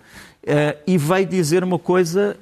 E 0.86 0.98
veio 0.98 1.26
dizer 1.26 1.64
uma 1.64 1.78
coisa 1.78 2.36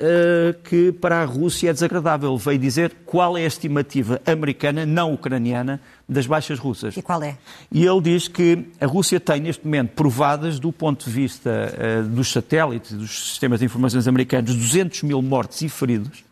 que 0.65 0.91
para 0.91 1.23
a 1.23 1.25
Rússia 1.25 1.71
é 1.71 1.73
desagradável. 1.73 2.37
Veio 2.37 2.59
dizer 2.59 2.93
qual 3.07 3.39
é 3.39 3.45
a 3.45 3.47
estimativa 3.47 4.21
americana, 4.27 4.85
não 4.85 5.15
ucraniana, 5.15 5.81
das 6.09 6.27
baixas 6.27 6.59
russas. 6.59 6.97
E 6.97 7.03
qual 7.03 7.23
é? 7.23 7.37
E 7.71 7.85
ele 7.85 8.01
diz 8.01 8.29
que 8.29 8.67
a 8.81 8.87
Rússia 8.87 9.19
tem, 9.19 9.41
neste 9.41 9.65
momento, 9.65 9.91
provadas, 9.91 10.59
do 10.61 10.71
ponto 10.73 11.05
de 11.05 11.11
vista 11.11 11.51
uh, 11.51 12.09
dos 12.09 12.31
satélites 12.31 12.93
e 12.93 12.95
dos 12.95 13.31
sistemas 13.31 13.59
de 13.59 13.67
informações 13.67 14.07
americanos, 14.07 14.55
200 14.55 15.03
mil 15.03 15.21
mortos 15.21 15.63
e 15.63 15.69
feridos, 15.69 16.25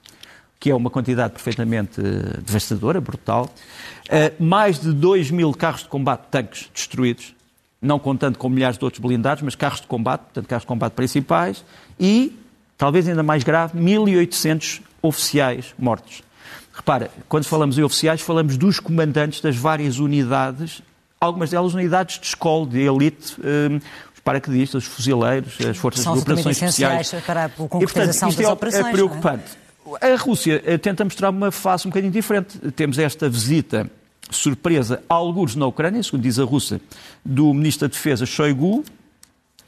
que 0.60 0.70
é 0.70 0.74
uma 0.74 0.90
quantidade 0.90 1.32
perfeitamente 1.32 2.00
devastadora, 2.00 3.00
brutal. 3.00 3.50
mais 4.38 4.80
de 4.80 4.92
2 4.92 5.30
mil 5.30 5.52
carros 5.52 5.82
de 5.82 5.88
combate, 5.88 6.22
tanques 6.30 6.70
destruídos 6.72 7.34
não 7.84 7.98
contando 7.98 8.38
com 8.38 8.48
milhares 8.48 8.78
de 8.78 8.84
outros 8.84 9.00
blindados, 9.00 9.42
mas 9.42 9.54
carros 9.54 9.82
de 9.82 9.86
combate, 9.86 10.22
portanto, 10.22 10.46
carros 10.46 10.62
de 10.62 10.66
combate 10.66 10.94
principais, 10.94 11.62
e, 12.00 12.34
talvez 12.78 13.06
ainda 13.06 13.22
mais 13.22 13.44
grave, 13.44 13.78
1.800 13.78 14.80
oficiais 15.02 15.74
mortos. 15.78 16.22
Repara, 16.74 17.10
quando 17.28 17.44
falamos 17.44 17.78
em 17.78 17.82
oficiais, 17.82 18.20
falamos 18.20 18.56
dos 18.56 18.80
comandantes 18.80 19.40
das 19.40 19.56
várias 19.56 19.98
unidades, 19.98 20.82
algumas 21.20 21.50
delas 21.50 21.72
unidades 21.72 22.18
de 22.18 22.26
escola, 22.26 22.66
de 22.66 22.80
elite, 22.80 23.36
um, 23.40 23.76
os 24.12 24.20
paraquedistas, 24.24 24.82
os 24.82 24.88
fuzileiros, 24.88 25.56
as 25.60 25.76
forças 25.76 26.02
São 26.02 26.14
de 26.14 26.20
operações 26.20 26.60
especiais. 26.60 27.14
para 27.24 27.44
a 27.44 27.48
concretização 27.48 28.28
e, 28.28 28.32
portanto, 28.32 28.36
das 28.36 28.46
é, 28.46 28.52
operações. 28.52 28.86
É 28.86 28.90
preocupante. 28.92 29.44
É? 30.00 30.12
A 30.12 30.16
Rússia 30.16 30.62
eh, 30.64 30.78
tenta 30.78 31.04
mostrar 31.04 31.30
uma 31.30 31.52
face 31.52 31.86
um 31.86 31.90
bocadinho 31.90 32.12
diferente. 32.12 32.58
Temos 32.72 32.98
esta 32.98 33.28
visita 33.28 33.88
surpresa, 34.30 35.02
alguns 35.08 35.54
na 35.54 35.66
Ucrânia, 35.66 36.02
segundo 36.02 36.22
diz 36.22 36.38
a 36.38 36.44
Rússia, 36.44 36.80
do 37.24 37.52
Ministro 37.54 37.86
da 37.86 37.92
Defesa 37.92 38.26
Shoigu, 38.26 38.82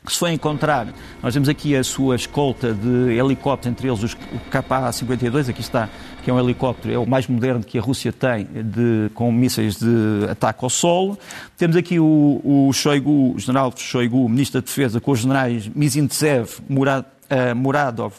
que 0.06 0.12
se 0.12 0.18
foi 0.18 0.32
encontrar, 0.32 0.86
nós 1.20 1.34
temos 1.34 1.48
aqui 1.48 1.74
a 1.74 1.82
sua 1.82 2.14
escolta 2.14 2.72
de 2.72 3.12
helicópteros, 3.12 3.72
entre 3.72 3.88
eles 3.88 4.12
o 4.14 4.38
KA-52, 4.50 5.50
aqui 5.50 5.60
está, 5.60 5.90
que 6.22 6.30
é 6.30 6.32
um 6.32 6.38
helicóptero, 6.38 6.94
é 6.94 6.98
o 6.98 7.04
mais 7.04 7.26
moderno 7.26 7.62
que 7.62 7.76
a 7.76 7.82
Rússia 7.82 8.12
tem, 8.12 8.44
de, 8.44 9.10
com 9.14 9.30
mísseis 9.32 9.76
de 9.76 10.30
ataque 10.30 10.64
ao 10.64 10.70
solo. 10.70 11.18
Temos 11.58 11.76
aqui 11.76 11.98
o, 11.98 12.40
o 12.44 12.72
Shoigu, 12.72 13.34
o 13.34 13.38
general 13.38 13.72
Shoigu, 13.76 14.28
Ministro 14.28 14.60
da 14.60 14.64
Defesa, 14.64 15.00
com 15.00 15.10
os 15.10 15.18
generais 15.18 15.68
Mizintsev, 15.68 16.60
Murad, 16.68 17.04
uh, 17.04 17.56
Muradov 17.56 18.14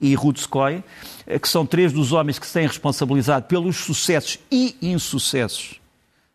e 0.00 0.14
Rudskoy, 0.14 0.82
eh, 1.26 1.38
que 1.38 1.48
são 1.48 1.66
três 1.66 1.92
dos 1.92 2.12
homens 2.12 2.38
que 2.38 2.46
se 2.46 2.52
têm 2.52 2.66
responsabilizado 2.66 3.46
pelos 3.46 3.76
sucessos 3.76 4.38
e 4.50 4.76
insucessos 4.80 5.81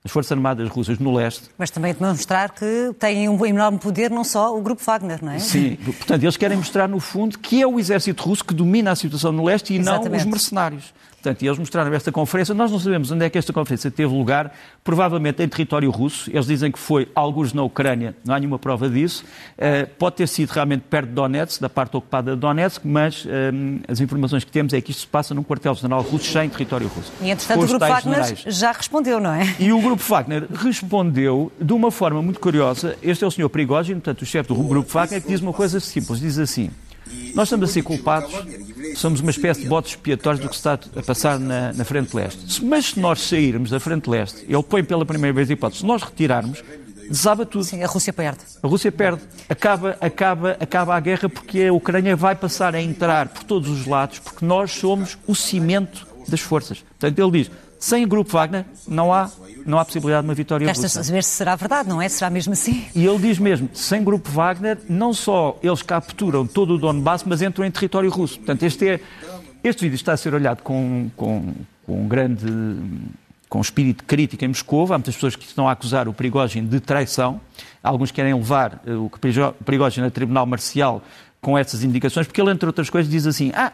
as 0.07 0.11
Forças 0.11 0.31
Armadas 0.31 0.69
Russas 0.69 0.97
no 0.99 1.13
leste. 1.13 1.49
Mas 1.57 1.69
também 1.69 1.93
demonstrar 1.93 2.51
que 2.51 2.93
têm 2.97 3.27
um 3.27 3.45
enorme 3.45 3.77
poder, 3.77 4.09
não 4.09 4.23
só 4.23 4.57
o 4.57 4.61
Grupo 4.61 4.81
Wagner, 4.83 5.23
não 5.23 5.33
é? 5.33 5.39
Sim, 5.39 5.75
portanto, 5.75 6.23
eles 6.23 6.37
querem 6.37 6.57
mostrar, 6.57 6.87
no 6.87 6.99
fundo, 6.99 7.37
que 7.37 7.61
é 7.61 7.67
o 7.67 7.77
exército 7.77 8.23
russo 8.23 8.43
que 8.43 8.53
domina 8.53 8.91
a 8.91 8.95
situação 8.95 9.31
no 9.33 9.43
leste 9.43 9.73
e 9.73 9.77
Exatamente. 9.77 10.11
não 10.11 10.17
os 10.17 10.25
mercenários. 10.25 10.93
Portanto, 11.27 11.43
eles 11.43 11.59
mostraram 11.59 11.93
esta 11.93 12.09
conferência. 12.09 12.53
Nós 12.55 12.71
não 12.71 12.79
sabemos 12.79 13.11
onde 13.11 13.25
é 13.25 13.29
que 13.29 13.37
esta 13.37 13.51
conferência 13.51 13.91
teve 13.91 14.13
lugar, 14.13 14.53
provavelmente 14.81 15.43
em 15.43 15.47
território 15.49 15.91
russo. 15.91 16.29
Eles 16.31 16.45
dizem 16.45 16.71
que 16.71 16.79
foi 16.79 17.09
alguns 17.13 17.51
na 17.51 17.63
Ucrânia, 17.63 18.15
não 18.23 18.33
há 18.33 18.39
nenhuma 18.39 18.57
prova 18.57 18.89
disso. 18.89 19.25
Uh, 19.57 19.85
pode 19.97 20.15
ter 20.15 20.27
sido 20.27 20.51
realmente 20.51 20.83
perto 20.89 21.09
de 21.09 21.13
Donetsk, 21.13 21.59
da 21.59 21.67
parte 21.67 21.97
ocupada 21.97 22.33
de 22.33 22.39
Donetsk, 22.39 22.85
mas 22.85 23.25
uh, 23.25 23.29
as 23.89 23.99
informações 23.99 24.45
que 24.45 24.51
temos 24.51 24.71
é 24.71 24.79
que 24.79 24.91
isto 24.91 25.01
se 25.01 25.07
passa 25.07 25.33
num 25.33 25.43
quartel-general 25.43 26.01
russo 26.01 26.31
sem 26.31 26.47
território 26.47 26.87
russo. 26.87 27.11
E, 27.21 27.29
entretanto, 27.29 27.61
o 27.61 27.67
Grupo 27.67 27.85
Wagner 27.85 28.23
generais. 28.23 28.57
já 28.57 28.71
respondeu, 28.71 29.19
não 29.19 29.33
é? 29.33 29.53
E 29.59 29.73
o 29.73 29.81
Grupo 29.81 30.03
Wagner 30.07 30.47
respondeu 30.49 31.51
de 31.59 31.73
uma 31.73 31.91
forma 31.91 32.21
muito 32.21 32.39
curiosa. 32.39 32.95
Este 33.03 33.25
é 33.25 33.27
o 33.27 33.31
senhor 33.31 33.49
Prigogine, 33.49 33.99
portanto, 33.99 34.21
o 34.21 34.25
chefe 34.25 34.47
do 34.47 34.55
Grupo 34.55 34.89
Wagner, 34.93 35.21
que 35.21 35.27
diz 35.27 35.41
uma 35.41 35.51
coisa 35.51 35.81
simples. 35.81 36.21
Diz 36.21 36.39
assim... 36.39 36.71
Nós 37.33 37.47
estamos 37.47 37.69
a 37.69 37.73
ser 37.73 37.83
culpados, 37.83 38.33
somos 38.95 39.19
uma 39.19 39.31
espécie 39.31 39.61
de 39.61 39.67
botes 39.67 39.91
expiatórios 39.91 40.41
do 40.41 40.49
que 40.49 40.55
está 40.55 40.73
a 40.73 41.03
passar 41.03 41.39
na, 41.39 41.71
na 41.73 41.85
frente 41.85 42.15
leste. 42.15 42.63
Mas 42.63 42.87
se 42.87 42.99
nós 42.99 43.21
sairmos 43.21 43.69
da 43.69 43.79
frente 43.79 44.09
leste, 44.09 44.45
ele 44.47 44.63
põe 44.63 44.83
pela 44.83 45.05
primeira 45.05 45.33
vez 45.33 45.49
a 45.49 45.53
hipótese, 45.53 45.81
se 45.81 45.85
nós 45.85 46.01
retirarmos, 46.01 46.63
desaba 47.09 47.45
tudo. 47.45 47.63
Sim, 47.63 47.83
a 47.83 47.87
Rússia 47.87 48.11
perde. 48.13 48.39
A 48.61 48.67
Rússia 48.67 48.91
perde. 48.91 49.21
Acaba, 49.47 49.97
acaba, 50.01 50.57
acaba 50.59 50.95
a 50.95 50.99
guerra 50.99 51.29
porque 51.29 51.63
a 51.63 51.73
Ucrânia 51.73 52.15
vai 52.15 52.35
passar 52.35 52.75
a 52.75 52.81
entrar 52.81 53.29
por 53.29 53.43
todos 53.43 53.69
os 53.69 53.85
lados, 53.85 54.19
porque 54.19 54.45
nós 54.45 54.71
somos 54.71 55.17
o 55.27 55.35
cimento 55.35 56.07
das 56.27 56.41
forças. 56.41 56.83
Portanto, 56.99 57.19
ele 57.19 57.43
diz, 57.43 57.51
sem 57.87 58.03
o 58.03 58.07
Grupo 58.07 58.31
Wagner 58.31 58.65
não 58.85 59.13
há 59.13 59.31
não 59.65 59.79
há 59.79 59.85
possibilidade 59.85 60.23
de 60.23 60.29
uma 60.29 60.33
vitória 60.33 60.67
Resta 60.67 60.83
russa. 60.83 61.03
saber 61.03 61.23
se 61.23 61.31
será 61.31 61.55
verdade, 61.55 61.87
não 61.87 62.01
é? 62.01 62.09
Será 62.09 62.29
mesmo 62.29 62.51
assim? 62.51 62.85
E 62.93 63.05
ele 63.05 63.17
diz 63.17 63.39
mesmo, 63.39 63.69
sem 63.73 64.03
grupo 64.03 64.29
Wagner, 64.29 64.77
não 64.89 65.13
só 65.13 65.57
eles 65.63 65.81
capturam 65.81 66.45
todo 66.45 66.75
o 66.75 66.77
Donbass, 66.77 67.23
mas 67.25 67.41
entram 67.41 67.65
em 67.65 67.71
território 67.71 68.09
russo. 68.09 68.37
Portanto, 68.39 68.63
este, 68.63 68.89
é, 68.89 68.99
este 69.63 69.81
vídeo 69.83 69.95
está 69.95 70.13
a 70.13 70.17
ser 70.17 70.33
olhado 70.33 70.63
com, 70.63 71.09
com, 71.15 71.53
com 71.85 72.01
um 72.01 72.07
grande 72.07 72.45
com 73.47 73.61
espírito 73.61 74.03
crítico 74.03 74.43
em 74.43 74.49
Moscou. 74.49 74.85
Há 74.85 74.97
muitas 74.97 75.15
pessoas 75.15 75.37
que 75.37 75.45
estão 75.45 75.67
a 75.67 75.71
acusar 75.71 76.09
o 76.09 76.13
Prigogine 76.13 76.67
de 76.67 76.81
traição. 76.81 77.39
Alguns 77.81 78.11
querem 78.11 78.33
levar 78.33 78.81
eh, 78.85 78.91
o 78.93 79.09
Prigogine 79.63 80.07
a 80.07 80.11
tribunal 80.11 80.45
marcial 80.45 81.01
com 81.39 81.57
essas 81.57 81.83
indicações, 81.83 82.27
porque 82.27 82.41
ele, 82.41 82.51
entre 82.51 82.67
outras 82.67 82.89
coisas, 82.89 83.09
diz 83.09 83.25
assim: 83.25 83.51
ah, 83.55 83.71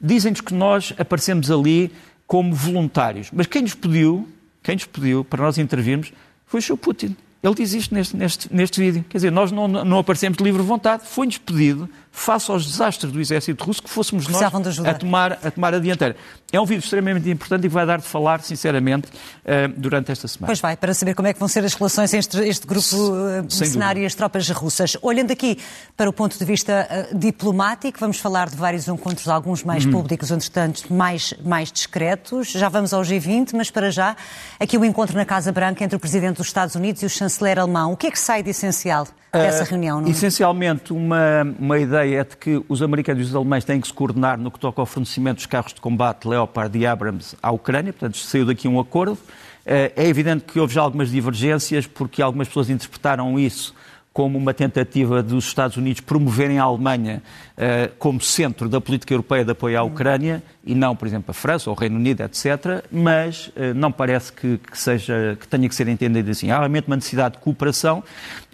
dizem-nos 0.00 0.40
que 0.40 0.54
nós 0.54 0.94
aparecemos 0.96 1.50
ali 1.50 1.92
como 2.28 2.54
voluntários, 2.54 3.30
mas 3.32 3.48
quem 3.48 3.62
nos 3.62 3.74
pediu 3.74 4.28
quem 4.68 4.74
nos 4.74 4.84
pediu 4.84 5.24
para 5.24 5.42
nós 5.42 5.56
intervirmos 5.56 6.12
foi 6.44 6.60
o 6.60 6.62
Sr. 6.62 6.76
Putin. 6.76 7.16
Ele 7.42 7.54
diz 7.54 7.72
isto 7.72 7.94
neste, 7.94 8.14
neste, 8.14 8.54
neste 8.54 8.78
vídeo. 8.78 9.02
Quer 9.08 9.16
dizer, 9.16 9.32
nós 9.32 9.50
não, 9.50 9.66
não 9.66 9.98
aparecemos 9.98 10.36
de 10.36 10.44
livre 10.44 10.60
vontade, 10.60 11.04
foi-nos 11.06 11.38
pedido, 11.38 11.88
face 12.10 12.50
aos 12.50 12.66
desastres 12.66 13.12
do 13.12 13.20
exército 13.20 13.64
russo, 13.64 13.82
que 13.82 13.90
fôssemos 13.90 14.26
nós 14.28 14.42
a 14.42 14.94
tomar, 14.94 15.32
a 15.44 15.50
tomar 15.50 15.74
a 15.74 15.78
dianteira. 15.78 16.16
É 16.50 16.58
um 16.58 16.64
vídeo 16.64 16.82
extremamente 16.82 17.28
importante 17.28 17.64
e 17.66 17.68
vai 17.68 17.84
dar 17.84 17.98
de 17.98 18.06
falar, 18.06 18.40
sinceramente, 18.40 19.08
uh, 19.08 19.68
durante 19.76 20.10
esta 20.10 20.26
semana. 20.26 20.46
Pois 20.46 20.60
vai, 20.60 20.76
para 20.76 20.94
saber 20.94 21.14
como 21.14 21.28
é 21.28 21.34
que 21.34 21.38
vão 21.38 21.48
ser 21.48 21.62
as 21.62 21.74
relações 21.74 22.14
entre 22.14 22.48
este 22.48 22.66
grupo 22.66 22.96
uh, 22.96 23.42
mercenário 23.42 24.02
e 24.02 24.06
as 24.06 24.14
tropas 24.14 24.48
russas. 24.48 24.96
Olhando 25.02 25.30
aqui 25.30 25.58
para 25.94 26.08
o 26.08 26.12
ponto 26.12 26.38
de 26.38 26.44
vista 26.46 26.88
uh, 27.12 27.18
diplomático, 27.18 28.00
vamos 28.00 28.18
falar 28.18 28.48
de 28.48 28.56
vários 28.56 28.88
encontros, 28.88 29.28
alguns 29.28 29.62
mais 29.62 29.84
uhum. 29.84 29.92
públicos, 29.92 30.30
outros 30.30 30.48
tantos 30.48 30.84
mais, 30.84 31.34
mais 31.44 31.70
discretos. 31.70 32.48
Já 32.48 32.70
vamos 32.70 32.94
ao 32.94 33.02
G20, 33.02 33.50
mas 33.54 33.70
para 33.70 33.90
já, 33.90 34.16
aqui 34.58 34.78
o 34.78 34.84
encontro 34.86 35.16
na 35.16 35.26
Casa 35.26 35.52
Branca 35.52 35.84
entre 35.84 35.96
o 35.96 36.00
Presidente 36.00 36.38
dos 36.38 36.46
Estados 36.46 36.74
Unidos 36.74 37.02
e 37.02 37.06
o 37.06 37.10
chanceler 37.10 37.58
alemão. 37.58 37.92
O 37.92 37.96
que 37.96 38.06
é 38.06 38.10
que 38.10 38.18
sai 38.18 38.42
de 38.42 38.50
essencial 38.50 39.06
dessa 39.32 39.64
uh, 39.64 39.66
reunião? 39.66 40.00
Não? 40.00 40.08
É? 40.08 40.10
Essencialmente, 40.10 40.92
uma, 40.92 41.42
uma 41.58 41.78
ideia 41.78 42.20
é 42.20 42.24
de 42.24 42.36
que 42.36 42.62
os 42.68 42.82
americanos 42.82 43.26
e 43.26 43.30
os 43.30 43.34
alemães 43.34 43.64
têm 43.64 43.80
que 43.80 43.86
se 43.86 43.92
coordenar 43.92 44.38
no 44.38 44.50
que 44.50 44.58
toca 44.58 44.80
ao 44.80 44.86
fornecimento 44.86 45.36
dos 45.36 45.46
carros 45.46 45.72
de 45.72 45.80
combate 45.80 46.26
Leopard 46.26 46.76
e 46.76 46.86
Abrams 46.86 47.36
à 47.42 47.50
Ucrânia, 47.50 47.92
portanto, 47.92 48.16
saiu 48.18 48.46
daqui 48.46 48.66
um 48.66 48.80
acordo. 48.80 49.12
Uh, 49.12 49.92
é 49.94 50.06
evidente 50.06 50.44
que 50.44 50.58
houve 50.58 50.72
já 50.72 50.80
algumas 50.80 51.10
divergências, 51.10 51.86
porque 51.86 52.22
algumas 52.22 52.48
pessoas 52.48 52.70
interpretaram 52.70 53.38
isso 53.38 53.74
como 54.18 54.36
uma 54.36 54.52
tentativa 54.52 55.22
dos 55.22 55.44
Estados 55.44 55.76
Unidos 55.76 56.00
promoverem 56.00 56.58
a 56.58 56.64
Alemanha 56.64 57.22
uh, 57.52 57.94
como 58.00 58.20
centro 58.20 58.68
da 58.68 58.80
política 58.80 59.14
europeia 59.14 59.44
de 59.44 59.52
apoio 59.52 59.78
à 59.78 59.82
Ucrânia 59.84 60.42
e 60.64 60.74
não, 60.74 60.96
por 60.96 61.06
exemplo, 61.06 61.30
a 61.30 61.32
França 61.32 61.70
ou 61.70 61.76
o 61.76 61.78
Reino 61.78 61.94
Unido, 61.94 62.22
etc. 62.24 62.84
Mas 62.90 63.46
uh, 63.46 63.72
não 63.76 63.92
parece 63.92 64.32
que, 64.32 64.58
que, 64.58 64.76
seja, 64.76 65.38
que 65.38 65.46
tenha 65.46 65.68
que 65.68 65.74
ser 65.76 65.86
entendido 65.86 66.32
assim. 66.32 66.50
Há 66.50 66.58
realmente 66.58 66.88
uma 66.88 66.96
necessidade 66.96 67.36
de 67.36 67.40
cooperação 67.42 68.02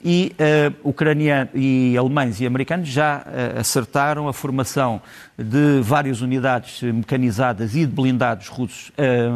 e 0.04 0.36
uh, 0.38 0.90
ucranianos 0.90 1.50
e 1.54 1.96
alemães 1.96 2.42
e 2.42 2.46
americanos 2.46 2.86
já 2.90 3.24
acertaram 3.58 4.28
a 4.28 4.34
formação 4.34 5.00
de 5.38 5.80
várias 5.80 6.20
unidades 6.20 6.82
mecanizadas 6.82 7.74
e 7.74 7.86
de 7.86 7.92
blindados 7.92 8.48
russos 8.48 8.92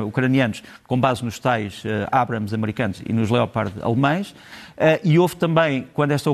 ucranianos 0.07 0.63
com 0.87 1.01
base 1.01 1.25
nos 1.25 1.39
tais 1.39 1.83
Abrams 2.13 2.55
americanos 2.55 3.03
e 3.09 3.15
nos 3.15 3.31
Leopard 3.31 3.73
alemães. 3.81 4.35
E 5.03 5.19
houve 5.19 5.37
também, 5.37 5.89
quando 5.93 6.13
esta, 6.13 6.31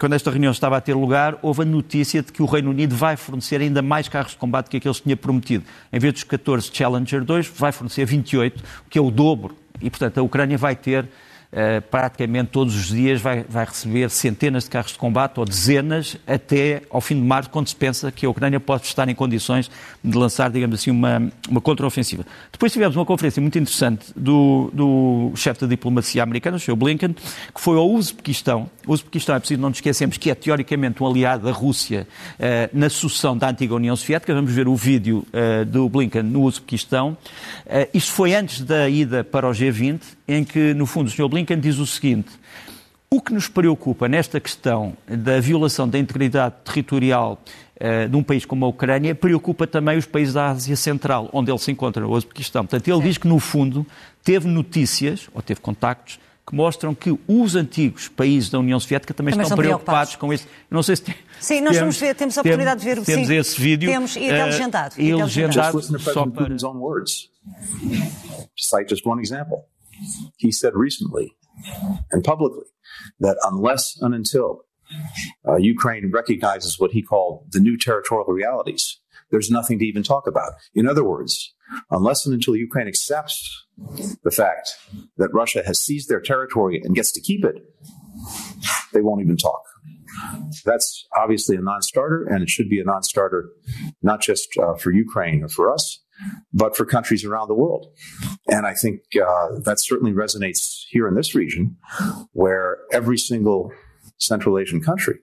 quando 0.00 0.12
esta 0.14 0.30
reunião 0.30 0.50
estava 0.50 0.76
a 0.76 0.80
ter 0.80 0.94
lugar, 0.94 1.38
houve 1.42 1.62
a 1.62 1.64
notícia 1.64 2.22
de 2.22 2.32
que 2.32 2.42
o 2.42 2.46
Reino 2.46 2.70
Unido 2.70 2.94
vai 2.96 3.16
fornecer 3.16 3.60
ainda 3.60 3.80
mais 3.82 4.08
carros 4.08 4.32
de 4.32 4.38
combate 4.38 4.68
que 4.68 4.78
aqueles 4.78 4.98
que 4.98 5.04
tinha 5.04 5.16
prometido. 5.16 5.64
Em 5.92 5.98
vez 5.98 6.12
dos 6.12 6.24
14 6.24 6.70
Challenger 6.72 7.24
2, 7.24 7.46
vai 7.56 7.70
fornecer 7.70 8.04
28, 8.04 8.62
o 8.86 8.90
que 8.90 8.98
é 8.98 9.02
o 9.02 9.10
dobro. 9.10 9.56
E, 9.80 9.90
portanto, 9.90 10.18
a 10.18 10.22
Ucrânia 10.22 10.58
vai 10.58 10.74
ter 10.74 11.08
praticamente 11.90 12.50
todos 12.50 12.74
os 12.74 12.88
dias 12.88 13.20
vai, 13.20 13.44
vai, 13.48 13.64
receber 13.64 14.10
centenas 14.10 14.64
de 14.64 14.70
carros 14.70 14.92
de 14.92 14.98
combate 14.98 15.38
ou 15.38 15.44
dezenas 15.44 16.16
até 16.26 16.82
ao 16.90 17.00
fim 17.00 17.14
de 17.14 17.22
março, 17.22 17.50
quando 17.50 17.68
se 17.68 17.76
pensa 17.76 18.10
que 18.10 18.26
a 18.26 18.30
Ucrânia 18.30 18.58
pode 18.58 18.84
estar 18.86 19.08
em 19.08 19.14
condições 19.14 19.70
de 20.02 20.16
lançar, 20.16 20.50
digamos 20.50 20.80
assim, 20.80 20.90
uma, 20.90 21.30
uma 21.48 21.60
contraofensiva. 21.60 22.24
Depois 22.50 22.72
tivemos 22.72 22.96
uma 22.96 23.04
conferência 23.04 23.40
muito 23.40 23.58
interessante 23.58 24.06
do, 24.16 24.70
do 24.72 25.32
chefe 25.36 25.60
da 25.60 25.66
diplomacia 25.66 26.22
americana, 26.22 26.56
o 26.56 26.60
Sr. 26.60 26.76
Blinken, 26.76 27.12
que 27.12 27.60
foi 27.60 27.76
ao 27.76 27.88
Uzbequistão. 27.90 28.68
O 28.86 28.92
Uzbequistão, 28.92 29.34
é 29.34 29.38
preciso 29.38 29.60
não 29.60 29.68
nos 29.68 29.78
esquecermos 29.78 30.16
que 30.16 30.30
é 30.30 30.34
teoricamente 30.34 31.02
um 31.02 31.06
aliado 31.06 31.44
da 31.44 31.52
Rússia 31.52 32.06
uh, 32.38 32.76
na 32.76 32.88
sucessão 32.88 33.36
da 33.36 33.50
antiga 33.50 33.74
União 33.74 33.96
Soviética. 33.96 34.34
Vamos 34.34 34.52
ver 34.52 34.68
o 34.68 34.76
vídeo 34.76 35.26
uh, 35.32 35.64
do 35.64 35.88
Blinken 35.88 36.22
no 36.22 36.42
Uzbequistão. 36.42 37.16
Uh, 37.66 37.88
isto 37.94 38.12
foi 38.12 38.34
antes 38.34 38.60
da 38.60 38.88
ida 38.88 39.24
para 39.24 39.48
o 39.48 39.52
G20, 39.52 40.00
em 40.26 40.44
que, 40.44 40.74
no 40.74 40.86
fundo, 40.86 41.08
o 41.08 41.10
Sr. 41.10 41.28
Blinken 41.28 41.58
diz 41.58 41.78
o 41.78 41.86
seguinte: 41.86 42.30
o 43.10 43.20
que 43.20 43.32
nos 43.32 43.48
preocupa 43.48 44.08
nesta 44.08 44.40
questão 44.40 44.96
da 45.06 45.38
violação 45.40 45.88
da 45.88 45.98
integridade 45.98 46.56
territorial 46.64 47.40
uh, 47.76 48.08
de 48.08 48.16
um 48.16 48.22
país 48.22 48.44
como 48.44 48.64
a 48.64 48.68
Ucrânia 48.68 49.14
preocupa 49.14 49.66
também 49.66 49.96
os 49.96 50.06
países 50.06 50.34
da 50.34 50.50
Ásia 50.50 50.76
Central, 50.76 51.28
onde 51.32 51.50
ele 51.50 51.58
se 51.58 51.70
encontra, 51.70 52.06
o 52.06 52.10
Uzbequistão. 52.10 52.64
Portanto, 52.66 52.88
ele 52.88 53.02
diz 53.02 53.18
que, 53.18 53.28
no 53.28 53.38
fundo, 53.38 53.86
teve 54.22 54.48
notícias, 54.48 55.28
ou 55.32 55.40
teve 55.42 55.60
contactos, 55.60 56.18
que 56.46 56.54
mostram 56.54 56.94
que 56.94 57.16
os 57.26 57.54
antigos 57.54 58.08
países 58.08 58.50
da 58.50 58.58
União 58.58 58.78
Soviética 58.78 59.14
também, 59.14 59.32
também 59.32 59.44
estão 59.44 59.56
preocupados, 59.56 60.14
preocupados 60.14 60.16
com 60.16 60.32
isso. 60.32 60.46
Não 60.70 60.82
sei 60.82 60.96
se 60.96 61.02
tem, 61.02 61.14
Sim, 61.40 61.60
nós 61.60 61.76
temos, 61.76 61.78
vamos 61.78 61.96
ver, 61.98 62.14
temos 62.14 62.36
a 62.36 62.40
oportunidade 62.40 62.82
temos, 62.82 63.04
de 63.04 63.12
ver 63.12 63.14
temos 63.14 63.28
sim, 63.28 63.34
esse 63.36 63.60
vídeo. 63.60 63.90
Temos, 63.90 64.16
e 64.16 64.30
até 64.30 64.44
legendado. 64.44 64.94
Uh, 64.96 65.00
e 65.00 65.14
legendado 65.14 65.82
só 66.00 66.26
para... 66.26 66.54
Just 68.88 69.06
one 69.06 69.22
example, 69.22 69.64
he 70.36 70.50
said 70.52 70.74
recently 70.74 71.36
and 72.10 72.24
publicly 72.24 72.66
that 73.20 73.38
unless 73.42 73.96
and 74.00 74.14
until 74.14 74.64
uh, 75.48 75.56
Ukraine 75.56 76.10
recognizes 76.12 76.78
what 76.78 76.92
he 76.92 77.02
called 77.02 77.46
the 77.50 77.60
new 77.60 77.76
territorial 77.76 78.32
realities, 78.32 79.00
there's 79.30 79.50
nothing 79.50 79.78
to 79.78 79.84
even 79.84 80.02
talk 80.02 80.26
about. 80.26 80.52
In 80.74 80.86
other 80.86 81.04
words, 81.04 81.54
unless 81.90 82.26
and 82.26 82.34
until 82.34 82.56
Ukraine 82.56 82.88
accepts 82.88 83.66
the 84.22 84.30
fact 84.30 84.76
that 85.16 85.32
Russia 85.32 85.62
has 85.66 85.80
seized 85.80 86.08
their 86.08 86.20
territory 86.20 86.80
and 86.82 86.94
gets 86.94 87.12
to 87.12 87.20
keep 87.20 87.44
it, 87.44 87.56
they 88.92 89.00
won't 89.00 89.22
even 89.22 89.36
talk. 89.36 89.62
That's 90.64 91.06
obviously 91.16 91.56
a 91.56 91.60
non 91.60 91.82
starter, 91.82 92.24
and 92.24 92.42
it 92.42 92.48
should 92.48 92.68
be 92.68 92.80
a 92.80 92.84
non 92.84 93.02
starter 93.02 93.50
not 94.02 94.20
just 94.20 94.48
uh, 94.56 94.74
for 94.74 94.92
Ukraine 94.92 95.42
or 95.42 95.48
for 95.48 95.72
us, 95.72 96.03
but 96.52 96.76
for 96.76 96.84
countries 96.84 97.24
around 97.24 97.48
the 97.48 97.54
world. 97.54 97.86
And 98.48 98.66
I 98.66 98.74
think 98.74 99.00
uh, 99.16 99.58
that 99.64 99.76
certainly 99.80 100.12
resonates 100.12 100.84
here 100.88 101.08
in 101.08 101.14
this 101.14 101.34
region, 101.34 101.76
where 102.32 102.78
every 102.92 103.18
single 103.18 103.72
Central 104.18 104.58
Asian 104.58 104.80
country 104.80 105.20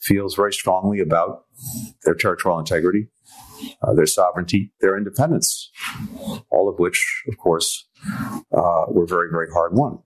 feels 0.00 0.34
very 0.34 0.52
strongly 0.52 1.00
about 1.00 1.44
their 2.04 2.14
territorial 2.14 2.58
integrity, 2.58 3.08
uh, 3.82 3.94
their 3.94 4.06
sovereignty, 4.06 4.72
their 4.80 4.96
independence, 4.96 5.70
all 6.50 6.68
of 6.68 6.78
which, 6.78 7.24
of 7.28 7.36
course, 7.38 7.88
uh, 8.56 8.84
were 8.88 9.06
very, 9.06 9.30
very 9.30 9.50
hard 9.52 9.74
won. 9.74 9.98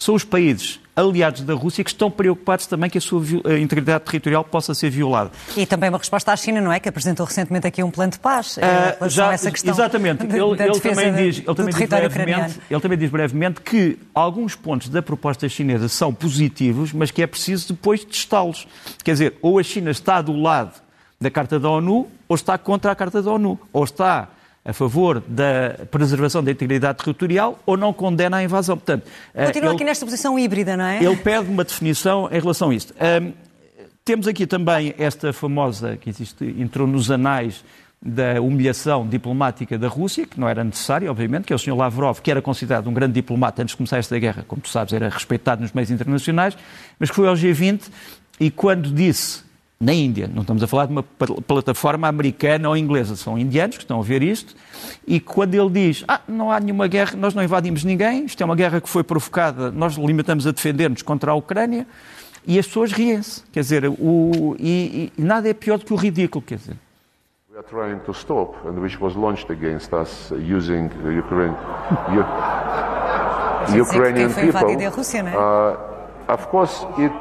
São 0.00 0.14
os 0.14 0.24
países 0.24 0.80
aliados 0.96 1.42
da 1.42 1.54
Rússia 1.54 1.84
que 1.84 1.90
estão 1.90 2.10
preocupados 2.10 2.66
também 2.66 2.90
que 2.90 2.98
a 2.98 3.00
sua 3.00 3.22
integridade 3.60 4.04
territorial 4.04 4.42
possa 4.42 4.74
ser 4.74 4.90
violada. 4.90 5.30
E 5.56 5.64
também 5.64 5.88
uma 5.88 5.98
resposta 5.98 6.32
à 6.32 6.36
China, 6.36 6.60
não 6.60 6.72
é? 6.72 6.80
Que 6.80 6.88
apresentou 6.88 7.24
recentemente 7.24 7.66
aqui 7.66 7.82
um 7.82 7.90
plano 7.90 8.12
de 8.12 8.18
paz 8.18 8.56
uh, 8.56 9.08
já, 9.08 9.32
essa 9.32 9.50
questão. 9.50 9.72
Exatamente. 9.72 10.26
De, 10.26 10.36
ele, 10.36 10.62
ele, 10.62 10.80
também 10.80 11.12
diz, 11.14 11.38
ele, 11.38 11.54
também 11.54 11.74
diz 11.74 11.88
brevemente, 11.88 12.60
ele 12.70 12.80
também 12.80 12.98
diz 12.98 13.10
brevemente 13.10 13.60
que 13.60 13.98
alguns 14.14 14.56
pontos 14.56 14.88
da 14.88 15.02
proposta 15.02 15.48
chinesa 15.48 15.88
são 15.88 16.12
positivos, 16.12 16.92
mas 16.92 17.10
que 17.10 17.22
é 17.22 17.26
preciso 17.26 17.68
depois 17.68 18.04
testá-los. 18.04 18.66
Quer 19.04 19.12
dizer, 19.12 19.38
ou 19.40 19.58
a 19.58 19.62
China 19.62 19.90
está 19.90 20.20
do 20.20 20.34
lado 20.34 20.72
da 21.20 21.30
Carta 21.30 21.60
da 21.60 21.68
ONU 21.68 22.08
ou 22.26 22.34
está 22.34 22.56
contra 22.56 22.90
a 22.90 22.94
Carta 22.94 23.20
da 23.20 23.30
ONU. 23.30 23.58
Ou 23.72 23.84
está 23.84 24.28
a 24.64 24.72
favor 24.72 25.22
da 25.26 25.86
preservação 25.90 26.44
da 26.44 26.50
integridade 26.50 26.98
territorial 26.98 27.58
ou 27.64 27.76
não 27.76 27.92
condena 27.92 28.38
a 28.38 28.42
invasão. 28.42 28.76
Portanto, 28.76 29.06
eh, 29.34 29.46
Continua 29.46 29.70
ele, 29.70 29.76
aqui 29.76 29.84
nesta 29.84 30.04
posição 30.04 30.38
híbrida, 30.38 30.76
não 30.76 30.84
é? 30.84 31.02
Ele 31.02 31.16
pede 31.16 31.48
uma 31.48 31.64
definição 31.64 32.28
em 32.30 32.38
relação 32.38 32.70
a 32.70 32.74
isto. 32.74 32.94
Um, 32.94 33.32
temos 34.04 34.26
aqui 34.26 34.46
também 34.46 34.94
esta 34.98 35.32
famosa, 35.32 35.96
que 35.96 36.10
existe, 36.10 36.44
entrou 36.58 36.86
nos 36.86 37.10
anais 37.10 37.64
da 38.02 38.40
humilhação 38.40 39.06
diplomática 39.06 39.78
da 39.78 39.86
Rússia, 39.86 40.26
que 40.26 40.40
não 40.40 40.48
era 40.48 40.64
necessária, 40.64 41.10
obviamente, 41.10 41.44
que 41.44 41.52
é 41.52 41.56
o 41.56 41.58
Sr. 41.58 41.76
Lavrov, 41.76 42.20
que 42.20 42.30
era 42.30 42.40
considerado 42.40 42.88
um 42.88 42.94
grande 42.94 43.12
diplomata 43.12 43.62
antes 43.62 43.72
de 43.72 43.76
começar 43.76 43.98
esta 43.98 44.18
guerra, 44.18 44.44
como 44.48 44.62
tu 44.62 44.68
sabes, 44.68 44.94
era 44.94 45.08
respeitado 45.08 45.60
nos 45.60 45.72
meios 45.72 45.90
internacionais, 45.90 46.56
mas 46.98 47.10
que 47.10 47.16
foi 47.16 47.28
ao 47.28 47.34
G20 47.34 47.82
e 48.38 48.50
quando 48.50 48.90
disse 48.90 49.42
na 49.82 49.94
Índia. 49.94 50.30
Não 50.32 50.42
estamos 50.42 50.62
a 50.62 50.66
falar 50.66 50.84
de 50.84 50.92
uma 50.92 51.02
plataforma 51.02 52.06
americana 52.06 52.68
ou 52.68 52.76
inglesa, 52.76 53.16
são 53.16 53.38
indianos 53.38 53.78
que 53.78 53.84
estão 53.84 53.98
a 53.98 54.02
ver 54.02 54.22
isto. 54.22 54.54
E 55.06 55.18
quando 55.18 55.54
ele 55.54 55.70
diz, 55.70 56.04
ah, 56.06 56.20
não 56.28 56.52
há 56.52 56.60
nenhuma 56.60 56.86
guerra, 56.86 57.16
nós 57.16 57.32
não 57.32 57.42
invadimos 57.42 57.82
ninguém, 57.82 58.26
isto 58.26 58.42
é 58.42 58.44
uma 58.44 58.54
guerra 58.54 58.78
que 58.78 58.88
foi 58.90 59.02
provocada, 59.02 59.70
nós 59.70 59.94
limitamos 59.94 60.46
a 60.46 60.50
defender-nos 60.50 61.00
contra 61.00 61.32
a 61.32 61.34
Ucrânia, 61.34 61.86
e 62.46 62.58
as 62.58 62.66
pessoas 62.66 62.92
riem-se. 62.92 63.42
Quer 63.50 63.60
dizer, 63.60 63.88
o, 63.88 64.54
e, 64.58 65.10
e, 65.16 65.22
nada 65.22 65.48
é 65.48 65.54
pior 65.54 65.78
do 65.78 65.86
que 65.86 65.94
o 65.94 65.96
ridículo, 65.96 66.44
quer 66.44 66.56
dizer. 66.56 66.76
We 67.50 67.56
are 67.56 67.66
trying 67.66 68.00
to 68.00 68.12
stop, 68.12 68.56
and 68.66 68.80
which 68.80 69.00
was 69.00 69.16
launched 69.16 69.50
against 69.50 69.94
us 69.94 70.30
using 70.30 70.88
the 70.88 71.10
Ukraine, 71.18 71.56
Ukrainian 73.80 74.30
people. 74.32 74.88
Rússia, 74.88 75.22
não 75.22 75.30
é? 75.30 75.36
Uh, 75.36 76.32
of 76.32 76.46
course, 76.48 76.86
it 76.98 77.12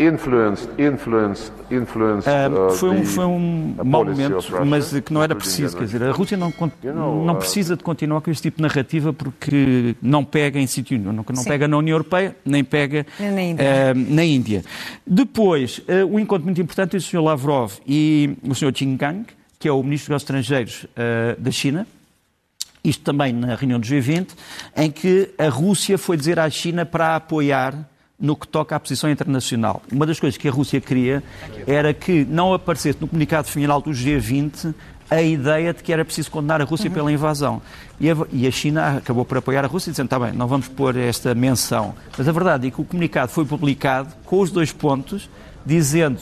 influenced, 0.00 0.68
influenced, 0.78 1.52
influenced, 1.70 2.28
uh, 2.28 2.70
foi 2.72 2.90
um, 2.90 3.04
foi 3.04 3.24
um 3.26 3.74
mau 3.84 4.04
momento, 4.04 4.38
mas 4.66 4.92
que 5.00 5.12
não 5.12 5.22
era 5.22 5.34
preciso. 5.34 5.76
Quer 5.76 5.84
dizer, 5.84 6.02
a 6.02 6.12
Rússia 6.12 6.36
não, 6.36 6.52
não 6.82 7.34
uh, 7.34 7.36
precisa 7.36 7.76
de 7.76 7.82
continuar 7.82 8.20
com 8.20 8.30
este 8.30 8.44
tipo 8.44 8.56
de 8.56 8.62
narrativa 8.62 9.12
porque 9.12 9.94
não 10.00 10.24
pega 10.24 10.58
em 10.58 10.66
sítio 10.66 10.98
nenhum. 10.98 11.12
Não, 11.12 11.24
não 11.34 11.44
pega 11.44 11.68
na 11.68 11.76
União 11.76 11.94
Europeia, 11.94 12.34
nem 12.44 12.64
pega 12.64 13.06
na 13.18 13.42
Índia. 13.42 13.64
Uh, 13.64 14.14
na 14.14 14.24
Índia. 14.24 14.64
Depois, 15.06 15.78
uh, 15.78 16.06
um 16.06 16.18
encontro 16.18 16.44
muito 16.44 16.60
importante 16.60 16.96
entre 16.96 16.98
o 16.98 17.10
Sr. 17.10 17.22
Lavrov 17.22 17.74
e 17.86 18.36
o 18.42 18.54
Sr. 18.54 18.72
Qin 18.72 18.96
Gang, 18.96 19.26
que 19.58 19.68
é 19.68 19.72
o 19.72 19.82
Ministro 19.82 20.14
dos 20.14 20.22
Estrangeiros 20.22 20.84
uh, 20.84 21.40
da 21.40 21.50
China, 21.50 21.86
isto 22.82 23.04
também 23.04 23.32
na 23.32 23.54
reunião 23.54 23.78
do 23.78 23.86
G20, 23.86 24.28
em 24.76 24.90
que 24.90 25.30
a 25.38 25.48
Rússia 25.48 25.98
foi 25.98 26.16
dizer 26.16 26.38
à 26.38 26.48
China 26.48 26.86
para 26.86 27.16
apoiar 27.16 27.74
no 28.20 28.36
que 28.36 28.46
toca 28.46 28.76
à 28.76 28.80
posição 28.80 29.10
internacional. 29.10 29.82
Uma 29.90 30.04
das 30.04 30.20
coisas 30.20 30.36
que 30.36 30.46
a 30.46 30.50
Rússia 30.50 30.80
queria 30.80 31.22
era 31.66 31.94
que 31.94 32.24
não 32.24 32.52
aparecesse 32.52 32.98
no 33.00 33.08
comunicado 33.08 33.48
final 33.48 33.80
do 33.80 33.90
G20 33.90 34.74
a 35.10 35.20
ideia 35.20 35.74
de 35.74 35.82
que 35.82 35.92
era 35.92 36.04
preciso 36.04 36.30
condenar 36.30 36.60
a 36.60 36.64
Rússia 36.64 36.88
uhum. 36.88 36.94
pela 36.94 37.12
invasão. 37.12 37.60
E 37.98 38.08
a, 38.08 38.16
e 38.30 38.46
a, 38.46 38.50
China 38.50 38.98
acabou 38.98 39.24
por 39.24 39.38
apoiar 39.38 39.64
a 39.64 39.66
Rússia, 39.66 39.90
dizendo, 39.90 40.06
está 40.06 40.18
bem, 40.18 40.32
não 40.32 40.46
vamos 40.46 40.68
pôr 40.68 40.96
esta 40.96 41.34
menção. 41.34 41.94
Mas 42.16 42.28
a 42.28 42.32
verdade 42.32 42.68
é 42.68 42.70
que 42.70 42.80
o 42.80 42.84
comunicado 42.84 43.32
foi 43.32 43.44
publicado 43.44 44.14
com 44.24 44.38
os 44.38 44.50
dois 44.52 44.72
pontos, 44.72 45.28
dizendo 45.66 46.20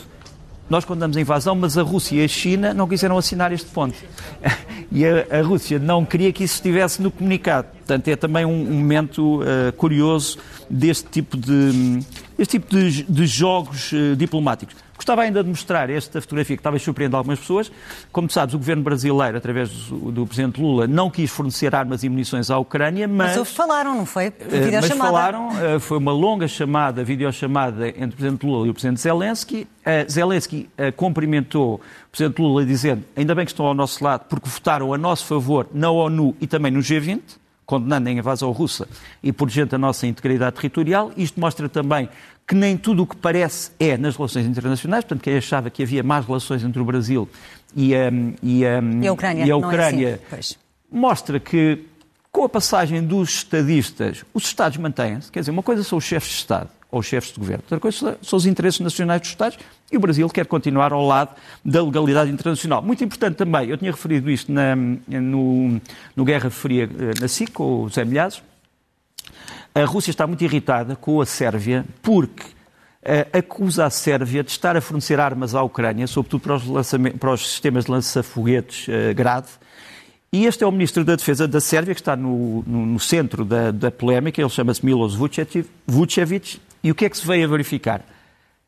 nós 0.69 0.85
condenamos 0.85 1.17
a 1.17 1.21
invasão, 1.21 1.55
mas 1.55 1.79
a 1.79 1.83
Rússia 1.83 2.21
e 2.21 2.25
a 2.25 2.29
China 2.29 2.75
não 2.75 2.87
quiseram 2.87 3.17
assinar 3.17 3.53
este 3.53 3.69
ponto. 3.71 3.97
E 4.91 5.05
a, 5.05 5.41
a 5.41 5.43
Rússia 5.43 5.79
não 5.79 6.03
queria 6.03 6.33
que 6.33 6.43
isso 6.43 6.55
estivesse 6.55 7.03
no 7.03 7.11
comunicado. 7.11 7.69
Portanto, 7.77 8.09
é 8.09 8.17
também 8.17 8.47
um, 8.47 8.71
um 8.71 8.73
momento 8.73 9.43
uh, 9.43 9.71
curioso 9.77 10.39
deste 10.71 11.07
tipo 11.11 11.37
de, 11.37 12.01
este 12.39 12.59
tipo 12.59 12.75
de, 12.75 13.03
de 13.03 13.27
jogos 13.27 13.93
uh, 13.93 14.17
diplomáticos. 14.17 14.75
Gostava 15.09 15.23
ainda 15.23 15.43
de 15.43 15.49
mostrar 15.49 15.89
esta 15.89 16.21
fotografia 16.21 16.55
que 16.55 16.63
talvez 16.63 16.83
surpreenda 16.83 17.17
algumas 17.17 17.39
pessoas. 17.39 17.73
Como 18.13 18.29
sabes, 18.29 18.55
o 18.55 18.59
governo 18.59 18.83
brasileiro, 18.83 19.39
através 19.39 19.71
do, 19.71 20.13
do 20.13 20.27
Presidente 20.27 20.61
Lula, 20.61 20.87
não 20.87 21.09
quis 21.09 21.31
fornecer 21.31 21.75
armas 21.75 22.05
e 22.05 22.11
munições 22.11 22.51
à 22.51 22.59
Ucrânia, 22.59 23.09
mas... 23.09 23.35
Mas 23.35 23.51
falaram, 23.51 23.95
não 23.95 24.05
foi? 24.05 24.29
Uh, 24.29 24.33
mas 24.71 24.89
falaram, 24.89 25.49
uh, 25.49 25.81
foi 25.81 25.97
uma 25.97 26.13
longa 26.13 26.47
chamada, 26.47 27.03
videochamada 27.03 27.89
entre 27.89 28.09
o 28.09 28.17
Presidente 28.17 28.45
Lula 28.45 28.67
e 28.67 28.71
o 28.71 28.75
Presidente 28.75 29.01
Zelensky. 29.01 29.67
Uh, 29.81 30.13
Zelensky 30.13 30.69
cumprimentou 30.95 31.77
o 31.77 32.11
Presidente 32.13 32.43
Lula 32.43 32.67
dizendo 32.67 33.03
ainda 33.17 33.35
bem 33.35 33.47
que 33.47 33.53
estão 33.53 33.65
ao 33.65 33.73
nosso 33.73 34.05
lado 34.05 34.27
porque 34.29 34.47
votaram 34.47 34.93
a 34.93 34.99
nosso 34.99 35.25
favor 35.25 35.69
na 35.73 35.91
ONU 35.91 36.37
e 36.39 36.47
também 36.47 36.71
no 36.71 36.81
G20 36.81 37.21
condenando 37.65 38.09
a 38.09 38.13
invasão 38.13 38.51
russa 38.51 38.89
e 39.23 39.31
protegendo 39.31 39.77
a 39.77 39.79
nossa 39.79 40.07
integridade 40.07 40.57
territorial. 40.57 41.13
Isto 41.15 41.39
mostra 41.39 41.69
também 41.69 42.09
que 42.49 42.55
nem 42.55 42.79
tudo 42.79 43.03
o 43.03 43.07
que 43.07 43.15
parece 43.15 43.71
é 43.79 43.99
nas 43.99 44.17
relações 44.17 44.47
internacionais, 44.47 45.05
portanto, 45.05 45.23
quem 45.23 45.37
achava 45.37 45.69
que 45.69 45.83
havia 45.83 46.03
más 46.03 46.25
relações 46.25 46.65
entre 46.65 46.81
o 46.81 46.85
Brasil 46.85 47.29
e 47.77 47.95
a, 47.95 48.11
e 48.43 48.65
a, 48.65 48.81
e 49.03 49.07
a 49.07 49.13
Ucrânia, 49.13 49.45
e 49.45 49.51
a 49.51 49.57
Ucrânia 49.57 50.21
é 50.33 50.37
assim. 50.37 50.55
mostra 50.91 51.39
que, 51.39 51.85
com 52.33 52.45
a 52.45 52.49
passagem 52.49 53.05
dos 53.05 53.29
estadistas, 53.29 54.25
os 54.33 54.45
Estados 54.45 54.79
mantêm-se. 54.79 55.31
Quer 55.31 55.41
dizer, 55.41 55.51
uma 55.51 55.63
coisa 55.63 55.85
são 55.85 55.99
os 55.99 56.05
chefes 56.05 56.31
de 56.31 56.37
Estado 56.37 56.71
ou 56.91 57.01
os 57.01 57.07
chefes 57.07 57.35
de 57.35 57.39
governo, 57.39 57.63
outra 57.65 57.79
coisa 57.79 58.19
são 58.23 58.39
os 58.39 58.47
interesses 58.47 58.81
nacionais 58.81 59.21
dos 59.21 59.29
Estados 59.29 59.59
e 59.93 59.99
o 59.99 60.01
Brasil 60.01 60.27
quer 60.31 60.47
continuar 60.47 60.91
ao 60.91 61.07
lado 61.07 61.37
da 61.63 61.83
legalidade 61.83 62.31
internacional. 62.31 62.81
Muito 62.81 63.05
importante 63.05 63.37
também, 63.37 63.69
eu 63.69 63.77
tinha 63.77 63.91
referido 63.91 64.31
isto 64.31 64.51
na, 64.51 64.75
no, 64.75 65.79
no 66.17 66.25
Guerra 66.25 66.49
Fria 66.49 66.85
eh, 66.85 67.21
na 67.21 67.29
SIC, 67.29 67.53
com 67.53 67.83
o 67.83 67.89
Zé 67.91 68.07
Milhazes, 68.07 68.43
a 69.83 69.85
Rússia 69.85 70.11
está 70.11 70.27
muito 70.27 70.43
irritada 70.43 70.97
com 70.97 71.21
a 71.21 71.27
Sérvia 71.27 71.85
porque 72.03 72.43
uh, 72.43 73.39
acusa 73.39 73.87
a 73.87 73.91
Sérvia 73.91 74.43
de 74.43 74.51
estar 74.51 74.77
a 74.77 74.81
fornecer 74.81 75.21
armas 75.21 75.55
à 75.55 75.63
Ucrânia, 75.63 76.07
sobretudo 76.07 76.41
para 76.41 76.55
os, 76.57 76.91
para 77.19 77.33
os 77.33 77.49
sistemas 77.49 77.85
de 77.85 77.91
lança-foguetes 77.93 78.89
uh, 78.89 79.15
Grad. 79.15 79.45
E 80.33 80.47
este 80.47 80.65
é 80.65 80.67
o 80.67 80.73
ministro 80.73 81.05
da 81.05 81.15
Defesa 81.15 81.47
da 81.47 81.61
Sérvia, 81.61 81.95
que 81.95 82.01
está 82.01 82.17
no, 82.17 82.63
no, 82.67 82.87
no 82.87 83.01
centro 83.01 83.45
da, 83.45 83.71
da, 83.71 83.91
polémica, 83.91 84.41
ele 84.41 84.51
chama-se 84.51 84.85
Milos 84.85 85.15
Vucevic. 85.15 86.61
E 86.83 86.91
o 86.91 86.95
que 86.95 87.05
é 87.05 87.09
que 87.09 87.17
se 87.17 87.27
veio 87.27 87.47
a 87.47 87.49
verificar? 87.49 88.05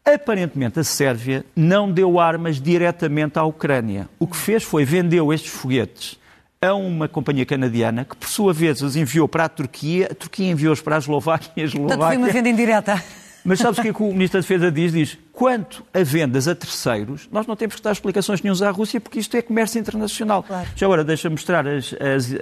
Aparentemente, 0.05 0.81
a 0.81 0.85
Sérvia 0.85 1.45
não 1.55 1.91
deu 1.91 2.19
armas 2.19 2.61
diretamente 2.61 3.39
à 3.39 3.45
Ucrânia. 3.45 4.09
O 4.19 4.27
que 4.27 4.37
fez 4.37 4.63
foi 4.63 4.85
vendeu 4.85 5.33
estes 5.33 5.51
foguetes 5.51 6.20
a 6.63 6.75
uma 6.75 7.09
companhia 7.09 7.47
canadiana 7.47 8.05
que, 8.05 8.15
por 8.15 8.29
sua 8.29 8.53
vez, 8.53 8.83
os 8.83 8.95
enviou 8.95 9.27
para 9.27 9.47
a 9.47 9.49
Turquia, 9.49 10.09
a 10.11 10.15
Turquia 10.15 10.51
enviou-os 10.51 10.83
para 10.83 10.97
a 10.97 10.99
Eslováquia 10.99 11.51
e 11.57 11.63
a 11.63 11.65
Eslováquia... 11.65 11.97
Portanto, 11.97 12.09
foi 12.09 12.17
uma 12.19 12.29
venda 12.31 12.49
indireta. 12.51 13.03
Mas 13.43 13.61
sabes 13.61 13.79
o 13.79 13.83
que, 13.83 13.89
é 13.89 13.93
que 13.95 14.03
o 14.03 14.13
Ministro 14.13 14.39
da 14.39 14.43
Defesa 14.43 14.71
diz? 14.71 14.93
Diz, 14.93 15.19
quanto 15.33 15.83
a 15.95 16.03
vendas 16.03 16.47
a 16.47 16.55
terceiros, 16.55 17.31
nós 17.33 17.47
não 17.47 17.57
temos 17.57 17.77
que 17.77 17.81
dar 17.81 17.93
explicações 17.93 18.43
nenhums 18.43 18.61
à 18.61 18.71
Rússia, 18.71 19.01
porque 19.01 19.19
isto 19.19 19.35
é 19.39 19.41
comércio 19.41 19.81
internacional. 19.81 20.43
Claro. 20.43 20.69
Já 20.77 20.85
agora, 20.85 21.03
deixa-me 21.03 21.33
mostrar 21.33 21.67
as, 21.67 21.95
as, 21.95 22.31
um, 22.31 22.37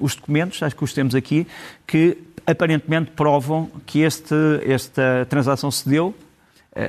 os 0.00 0.14
documentos, 0.14 0.62
acho 0.62 0.74
que 0.74 0.84
os 0.84 0.94
temos 0.94 1.14
aqui, 1.14 1.46
que 1.86 2.16
aparentemente 2.46 3.10
provam 3.10 3.70
que 3.84 4.00
este, 4.00 4.34
esta 4.66 5.26
transação 5.28 5.70
se 5.70 5.86
deu 5.86 6.06
uh, 6.06 6.14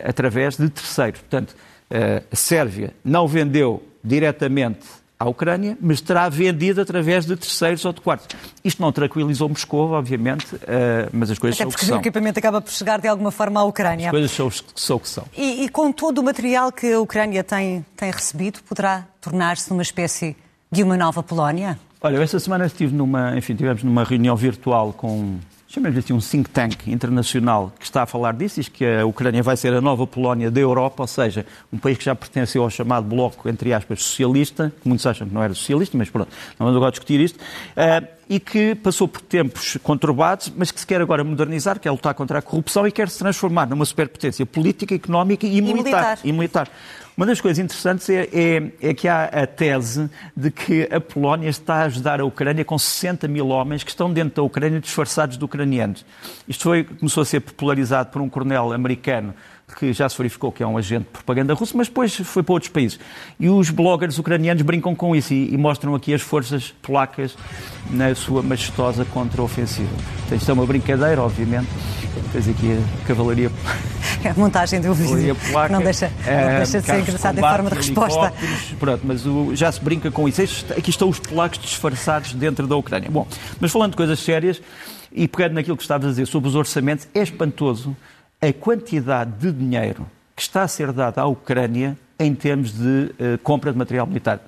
através 0.06 0.56
de 0.56 0.70
terceiros. 0.70 1.20
Portanto, 1.20 1.52
uh, 1.92 2.24
a 2.32 2.36
Sérvia 2.38 2.94
não 3.04 3.28
vendeu 3.28 3.84
diretamente 4.02 4.88
à 5.20 5.28
Ucrânia, 5.28 5.78
mas 5.82 6.00
terá 6.00 6.30
vendido 6.30 6.80
através 6.80 7.26
de 7.26 7.36
terceiros 7.36 7.84
ou 7.84 7.92
de 7.92 8.00
quartos. 8.00 8.38
Isto 8.64 8.82
não 8.82 8.90
tranquilizou 8.90 9.50
Moscou, 9.50 9.92
obviamente, 9.92 10.48
eh, 10.66 11.10
mas 11.12 11.30
as 11.30 11.38
coisas 11.38 11.60
Até 11.60 11.70
são 11.70 11.70
o 11.70 11.78
que 11.78 11.86
são. 11.86 11.98
o 11.98 12.00
equipamento 12.00 12.40
acaba 12.40 12.62
por 12.62 12.72
chegar 12.72 13.02
de 13.02 13.08
alguma 13.10 13.30
forma 13.30 13.60
à 13.60 13.64
Ucrânia. 13.66 14.08
As 14.08 14.12
coisas 14.12 14.32
são, 14.32 14.50
são 14.74 14.96
o 14.96 15.00
que 15.00 15.10
são. 15.10 15.26
E, 15.36 15.66
e 15.66 15.70
com 15.70 15.92
todo 15.92 16.20
o 16.20 16.24
material 16.24 16.72
que 16.72 16.94
a 16.94 17.02
Ucrânia 17.02 17.44
tem, 17.44 17.86
tem 17.98 18.12
recebido, 18.12 18.60
poderá 18.64 19.06
tornar-se 19.20 19.70
numa 19.70 19.82
espécie 19.82 20.38
de 20.72 20.84
uma 20.84 20.96
nova 20.96 21.22
Polónia? 21.22 21.78
Olha, 22.02 22.18
esta 22.24 22.40
semana 22.40 22.66
estive 22.66 22.96
numa, 22.96 23.38
enfim, 23.38 23.56
tivemos 23.56 23.84
numa 23.84 24.06
reunião 24.06 24.38
virtual 24.38 24.94
com 24.94 25.38
chamemos 25.70 26.00
assim, 26.00 26.14
um 26.14 26.20
think 26.20 26.50
tank 26.50 26.90
internacional 26.92 27.72
que 27.78 27.86
está 27.86 28.02
a 28.02 28.06
falar 28.08 28.34
disso, 28.34 28.56
diz 28.60 28.68
que 28.68 28.84
a 28.84 29.06
Ucrânia 29.06 29.44
vai 29.44 29.56
ser 29.56 29.72
a 29.72 29.80
nova 29.80 30.08
Polónia 30.08 30.50
da 30.50 30.60
Europa, 30.60 31.04
ou 31.04 31.08
seja, 31.08 31.46
um 31.72 31.78
país 31.78 31.98
que 31.98 32.04
já 32.04 32.16
pertenceu 32.16 32.64
ao 32.64 32.72
chamado 32.72 33.08
bloco, 33.08 33.48
entre 33.48 33.72
aspas, 33.72 34.02
socialista, 34.02 34.74
que 34.82 34.88
muitos 34.88 35.06
acham 35.06 35.28
que 35.28 35.34
não 35.34 35.44
era 35.44 35.54
socialista, 35.54 35.96
mas 35.96 36.10
pronto, 36.10 36.30
não 36.58 36.66
vamos 36.66 36.76
agora 36.76 36.92
discutir 36.92 37.20
isto, 37.20 37.38
uh, 37.38 38.19
e 38.30 38.40
que 38.40 38.76
passou 38.76 39.08
por 39.08 39.22
tempos 39.22 39.78
conturbados, 39.82 40.54
mas 40.56 40.70
que 40.70 40.80
se 40.80 40.86
quer 40.86 41.02
agora 41.02 41.24
modernizar, 41.24 41.80
quer 41.80 41.90
lutar 41.90 42.14
contra 42.14 42.38
a 42.38 42.42
corrupção 42.42 42.88
e 42.88 42.92
quer 42.92 43.10
se 43.10 43.18
transformar 43.18 43.68
numa 43.68 43.84
superpotência 43.84 44.46
política, 44.46 44.94
económica 44.94 45.48
e, 45.48 45.58
e 45.58 45.62
militar. 45.62 45.84
militar. 45.84 46.20
E 46.24 46.32
militar. 46.32 46.70
Uma 47.18 47.26
das 47.26 47.42
coisas 47.42 47.60
interessantes 47.60 48.10
é, 48.10 48.30
é, 48.32 48.72
é, 48.82 48.94
que 48.94 49.06
há 49.06 49.26
a 49.26 49.46
tese 49.46 50.10
de 50.38 50.50
que 50.52 50.88
a 50.90 51.02
Polónia 51.02 51.50
está 51.50 51.78
a 51.78 51.84
ajudar 51.84 52.22
a 52.22 52.26
Ucrânia 52.26 52.64
com 52.64 52.78
60 52.78 53.28
mil 53.28 53.50
homens 53.50 53.84
que 53.84 53.90
estão 53.90 54.14
dentro 54.14 54.36
da 54.36 54.44
Ucrânia 54.44 54.80
disfarçados 54.80 55.38
de 55.38 55.44
ucranianos. 55.44 56.06
Isto 56.48 56.64
foi, 56.64 56.86
começou 56.86 57.24
a 57.24 57.26
ser 57.26 57.42
popularizado 57.42 58.10
por 58.10 58.22
um 58.22 58.30
coronel 58.30 58.72
americano 58.72 59.34
que 59.78 59.94
já 59.94 60.08
se 60.10 60.18
verificou 60.18 60.52
que 60.52 60.64
é 60.64 60.68
um 60.68 60.78
agente 60.78 61.06
de 61.06 61.10
propaganda 61.10 61.54
russo, 61.54 61.76
mas 61.78 61.88
depois 61.88 62.16
foi 62.16 62.44
para 62.44 62.54
outros 62.54 62.72
países. 62.72 63.00
E 63.40 63.50
os 63.50 63.70
bloggers 63.70 64.18
ucranianos 64.18 64.62
brincam 64.64 64.96
com 64.96 65.16
isso 65.16 65.34
e, 65.34 65.54
e 65.54 65.58
mostram 65.58 65.96
aqui 65.96 66.14
as 66.14 66.22
forças 66.22 66.74
polacas 66.82 67.36
na 67.90 68.14
sua 68.16 68.42
majestosa 68.42 69.06
contra-ofensiva. 69.06 69.90
Então, 70.26 70.38
isto 70.38 70.50
é 70.50 70.54
uma 70.54 70.66
brincadeira, 70.66 71.22
obviamente. 71.22 71.68
Tens 72.32 72.48
aqui 72.48 72.78
a 73.04 73.08
cavalaria. 73.08 73.52
É 74.22 74.32
a 74.32 74.34
montagem 74.34 74.82
do 74.82 74.94
vídeo. 74.94 75.34
Placa, 75.50 75.72
não 75.72 75.82
deixa, 75.82 76.12
não 76.26 76.34
eh, 76.34 76.58
deixa 76.58 76.82
de 76.82 76.86
ser 76.86 77.00
engraçado 77.00 77.38
em 77.38 77.42
forma 77.42 77.70
de 77.70 77.76
resposta. 77.78 78.34
Pronto, 78.78 79.02
mas 79.06 79.26
o, 79.26 79.56
já 79.56 79.72
se 79.72 79.80
brinca 79.82 80.12
com 80.12 80.28
isso. 80.28 80.42
Aqui 80.78 80.90
estão 80.90 81.08
os 81.08 81.20
polacos 81.20 81.58
disfarçados 81.60 82.34
dentro 82.34 82.68
da 82.68 82.76
Ucrânia. 82.76 83.10
Bom, 83.10 83.26
mas 83.62 83.72
falando 83.72 83.92
de 83.92 83.98
coisas 83.98 84.20
sérias 84.20 84.62
e 85.10 85.26
pegando 85.26 85.54
naquilo 85.54 85.78
que 85.78 85.84
estavas 85.84 86.08
a 86.08 86.10
dizer 86.10 86.26
sobre 86.26 86.50
os 86.50 86.56
orçamentos, 86.56 87.08
é 87.14 87.22
espantoso 87.22 87.96
a 88.42 88.54
quantidade 88.54 89.32
de 89.32 89.52
dinheiro 89.52 90.06
que 90.36 90.42
está 90.42 90.64
a 90.64 90.68
ser 90.68 90.92
dada 90.92 91.22
à 91.22 91.26
Ucrânia 91.26 91.98
em 92.18 92.34
termos 92.34 92.72
de 92.72 93.12
uh, 93.12 93.38
compra 93.44 93.72
de 93.72 93.78
material 93.78 94.08
militar. 94.08 94.40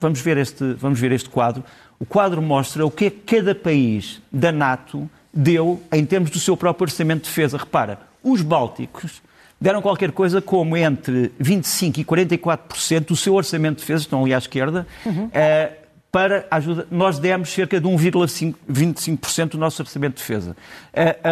Vamos 0.00 0.20
ver, 0.20 0.36
este, 0.36 0.74
vamos 0.74 0.98
ver 0.98 1.12
este 1.12 1.28
quadro. 1.28 1.62
O 1.98 2.06
quadro 2.06 2.40
mostra 2.40 2.86
o 2.86 2.90
que 2.90 3.06
é 3.06 3.10
que 3.10 3.36
cada 3.36 3.54
país 3.54 4.22
da 4.32 4.50
NATO 4.50 5.08
deu 5.32 5.82
em 5.92 6.04
termos 6.04 6.30
do 6.30 6.38
seu 6.38 6.56
próprio 6.56 6.84
orçamento 6.84 7.22
de 7.22 7.28
defesa. 7.28 7.58
Repara, 7.58 8.00
os 8.22 8.42
bálticos 8.42 9.20
deram 9.60 9.82
qualquer 9.82 10.10
coisa 10.12 10.40
como 10.40 10.76
entre 10.76 11.30
25% 11.40 11.98
e 11.98 12.04
44% 12.04 13.06
do 13.06 13.16
seu 13.16 13.34
orçamento 13.34 13.76
de 13.76 13.80
defesa, 13.82 14.04
estão 14.04 14.22
ali 14.22 14.32
à 14.32 14.38
esquerda, 14.38 14.86
uhum. 15.04 15.26
uh, 15.26 15.79
para 16.10 16.46
ajuda. 16.50 16.86
Nós 16.90 17.18
demos 17.18 17.50
cerca 17.50 17.80
de 17.80 17.86
1,25% 17.86 19.50
do 19.50 19.58
nosso 19.58 19.82
orçamento 19.82 20.14
de 20.14 20.20
defesa. 20.20 20.56
A, 20.92 21.30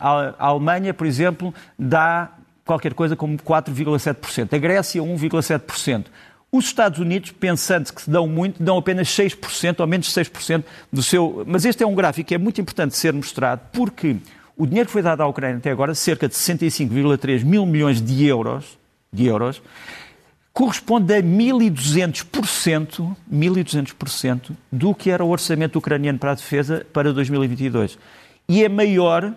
a, 0.00 0.36
a, 0.38 0.48
Alemanha, 0.48 0.92
por 0.92 1.06
exemplo, 1.06 1.54
dá 1.78 2.30
qualquer 2.64 2.94
coisa 2.94 3.16
como 3.16 3.36
4,7%. 3.38 4.52
A 4.52 4.58
Grécia, 4.58 5.02
1,7%. 5.02 6.06
Os 6.52 6.66
Estados 6.66 6.98
Unidos, 6.98 7.32
pensando 7.32 7.92
que 7.92 8.02
se 8.02 8.10
dão 8.10 8.26
muito, 8.26 8.62
dão 8.62 8.78
apenas 8.78 9.08
6% 9.08 9.80
ou 9.80 9.86
menos 9.86 10.12
6% 10.12 10.64
do 10.92 11.02
seu. 11.02 11.44
Mas 11.46 11.64
este 11.64 11.82
é 11.82 11.86
um 11.86 11.94
gráfico 11.94 12.28
que 12.28 12.34
é 12.34 12.38
muito 12.38 12.60
importante 12.60 12.96
ser 12.96 13.12
mostrado, 13.12 13.62
porque 13.72 14.16
o 14.56 14.66
dinheiro 14.66 14.86
que 14.86 14.92
foi 14.92 15.02
dado 15.02 15.22
à 15.22 15.26
Ucrânia 15.26 15.58
até 15.58 15.70
agora, 15.70 15.94
cerca 15.94 16.28
de 16.28 16.34
65,3 16.34 17.44
mil 17.44 17.66
milhões 17.66 18.00
de 18.00 18.24
euros, 18.24 18.78
de 19.12 19.26
euros 19.26 19.60
corresponde 20.56 21.12
a 21.12 21.22
1.200%, 21.22 23.14
1.200% 23.30 24.56
do 24.72 24.94
que 24.94 25.10
era 25.10 25.22
o 25.22 25.28
orçamento 25.28 25.78
ucraniano 25.78 26.18
para 26.18 26.30
a 26.30 26.34
defesa 26.34 26.86
para 26.94 27.12
2022. 27.12 27.98
E 28.48 28.64
é 28.64 28.68
maior, 28.68 29.34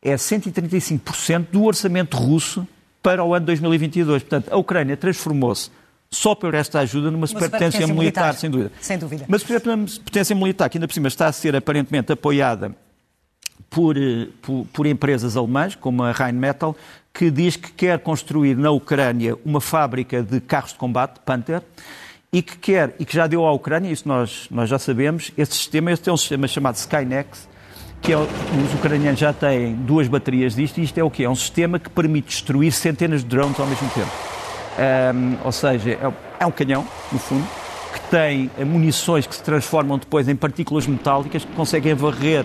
é 0.00 0.14
135% 0.14 1.48
do 1.52 1.62
orçamento 1.64 2.16
russo 2.16 2.66
para 3.02 3.22
o 3.22 3.34
ano 3.34 3.44
2022. 3.44 4.22
Portanto, 4.22 4.48
a 4.50 4.56
Ucrânia 4.56 4.96
transformou-se 4.96 5.70
só 6.10 6.34
por 6.34 6.54
esta 6.54 6.80
ajuda 6.80 7.10
numa 7.10 7.26
superpotência 7.26 7.80
militar, 7.80 7.98
militar, 7.98 8.34
sem 8.36 8.48
dúvida. 8.48 8.72
Sem 8.80 8.96
dúvida. 8.96 9.26
Uma 9.28 9.38
potência 10.02 10.34
militar 10.34 10.70
que 10.70 10.78
ainda 10.78 10.88
por 10.88 10.94
cima 10.94 11.08
está 11.08 11.26
a 11.26 11.32
ser 11.32 11.54
aparentemente 11.54 12.10
apoiada 12.12 12.74
por, 13.70 13.96
eh, 13.96 14.28
por, 14.42 14.66
por, 14.72 14.86
empresas 14.86 15.36
alemãs, 15.36 15.74
como 15.74 16.02
a 16.02 16.12
Rheinmetall, 16.12 16.76
que 17.12 17.30
diz 17.30 17.56
que 17.56 17.72
quer 17.72 17.98
construir 17.98 18.56
na 18.56 18.70
Ucrânia 18.70 19.36
uma 19.44 19.60
fábrica 19.60 20.22
de 20.22 20.40
carros 20.40 20.72
de 20.72 20.78
combate, 20.78 21.20
Panther, 21.24 21.62
e 22.32 22.42
que 22.42 22.58
quer, 22.58 22.94
e 22.98 23.04
que 23.04 23.14
já 23.14 23.26
deu 23.26 23.44
à 23.46 23.52
Ucrânia, 23.52 23.90
isso 23.90 24.06
nós, 24.06 24.46
nós 24.50 24.68
já 24.68 24.78
sabemos, 24.78 25.32
esse 25.36 25.54
sistema, 25.54 25.90
este 25.90 26.08
é 26.10 26.12
um 26.12 26.16
sistema 26.16 26.46
chamado 26.46 26.76
Skynex, 26.76 27.48
que 28.02 28.12
é, 28.12 28.16
os 28.16 28.74
ucranianos 28.74 29.18
já 29.18 29.32
têm 29.32 29.74
duas 29.74 30.06
baterias 30.06 30.54
disto, 30.54 30.78
e 30.78 30.84
isto 30.84 30.98
é 30.98 31.02
o 31.02 31.10
quê? 31.10 31.24
É 31.24 31.30
um 31.30 31.34
sistema 31.34 31.78
que 31.78 31.88
permite 31.88 32.28
destruir 32.28 32.72
centenas 32.72 33.22
de 33.22 33.28
drones 33.28 33.58
ao 33.58 33.66
mesmo 33.66 33.88
tempo. 33.90 34.10
Um, 34.78 35.38
ou 35.44 35.52
seja, 35.52 35.92
é, 35.92 36.12
é 36.40 36.46
um 36.46 36.50
canhão, 36.50 36.86
no 37.10 37.18
fundo, 37.18 37.46
que 37.94 38.00
tem 38.10 38.50
munições 38.66 39.26
que 39.26 39.34
se 39.34 39.42
transformam 39.42 39.98
depois 39.98 40.28
em 40.28 40.36
partículas 40.36 40.86
metálicas 40.86 41.44
que 41.44 41.52
conseguem 41.52 41.94
varrer 41.94 42.44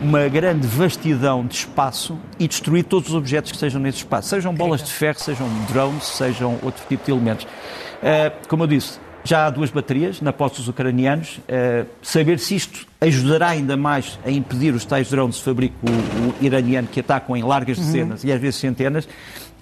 uma 0.00 0.28
grande 0.28 0.66
vastidão 0.66 1.44
de 1.44 1.54
espaço 1.54 2.18
e 2.38 2.48
destruir 2.48 2.84
todos 2.84 3.10
os 3.10 3.14
objetos 3.14 3.50
que 3.50 3.56
estejam 3.56 3.80
nesse 3.80 3.98
espaço, 3.98 4.28
sejam 4.28 4.54
bolas 4.54 4.82
de 4.82 4.90
ferro, 4.90 5.18
sejam 5.18 5.48
drones, 5.70 6.04
sejam 6.04 6.58
outro 6.62 6.82
tipo 6.88 7.04
de 7.04 7.10
elementos. 7.10 7.44
Uh, 7.44 8.48
como 8.48 8.62
eu 8.62 8.66
disse, 8.66 8.98
já 9.22 9.46
há 9.46 9.50
duas 9.50 9.70
baterias 9.70 10.20
na 10.20 10.32
posse 10.32 10.56
dos 10.56 10.68
ucranianos. 10.68 11.38
Uh, 11.38 11.86
saber 12.02 12.38
se 12.38 12.56
isto 12.56 12.86
ajudará 13.00 13.48
ainda 13.48 13.76
mais 13.76 14.18
a 14.24 14.30
impedir 14.30 14.74
os 14.74 14.84
tais 14.84 15.10
drones 15.10 15.36
de 15.36 15.42
fabrico 15.42 15.76
o, 15.82 16.42
o 16.42 16.44
iraniano 16.44 16.88
que 16.88 17.00
atacam 17.00 17.36
em 17.36 17.42
largas 17.42 17.78
uhum. 17.78 17.84
dezenas 17.84 18.22
uhum. 18.22 18.30
e 18.30 18.32
às 18.32 18.40
vezes 18.40 18.58
centenas 18.58 19.08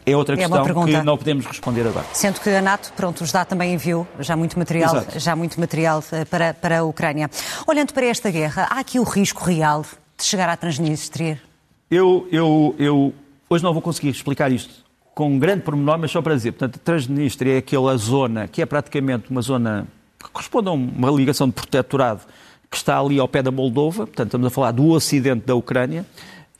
é 0.07 0.17
outra 0.17 0.35
é 0.35 0.39
questão 0.39 0.65
que 0.65 1.03
não 1.03 1.19
podemos 1.19 1.45
responder 1.45 1.87
agora. 1.87 2.07
Sendo 2.15 2.41
que 2.41 2.49
a 2.49 2.63
NATO, 2.63 2.93
pronto, 2.97 3.27
já 3.27 3.45
também 3.45 3.75
enviou 3.75 4.07
já 4.21 4.37
muito 4.37 4.59
material, 4.59 5.05
já 5.17 5.37
muito 5.37 5.61
material 5.61 6.03
eh, 6.13 6.25
para, 6.25 6.55
para 6.55 6.79
a 6.79 6.85
Ucrânia. 6.85 7.29
Olhando 7.67 7.93
para 7.93 8.07
esta 8.07 8.31
guerra, 8.31 8.69
há 8.71 8.81
aqui 8.81 8.99
o 8.99 9.03
risco 9.03 9.45
real 9.45 9.85
de 10.19 10.25
chegar 10.25 10.49
à 10.49 10.57
Transnistria? 10.57 11.41
Eu, 11.89 12.29
eu, 12.33 12.75
eu 12.79 13.15
hoje 13.49 13.63
não 13.63 13.73
vou 13.73 13.81
conseguir 13.81 14.11
explicar 14.11 14.51
isto 14.51 14.85
com 15.15 15.31
um 15.31 15.39
grande 15.39 15.63
pormenor, 15.63 15.99
mas 15.99 16.11
só 16.11 16.21
para 16.21 16.35
dizer, 16.35 16.53
portanto, 16.53 16.77
a 16.77 16.85
Transnistria 16.85 17.55
é 17.55 17.59
aquela 17.59 17.97
zona 17.97 18.47
que 18.49 18.61
é 18.61 18.67
praticamente 18.67 19.31
uma 19.31 19.41
zona 19.41 19.87
que 20.19 20.29
corresponde 20.31 20.69
a 20.69 20.73
uma 20.73 21.11
ligação 21.11 21.47
de 21.47 21.55
protetorado 21.55 22.23
que 22.71 22.77
está 22.77 22.99
ali 22.99 23.19
ao 23.19 23.27
pé 23.27 23.43
da 23.43 23.51
Moldova, 23.51 24.07
portanto, 24.07 24.27
estamos 24.27 24.47
a 24.47 24.51
falar 24.51 24.73
do 24.73 24.89
ocidente 24.91 25.47
da 25.47 25.55
Ucrânia. 25.55 26.05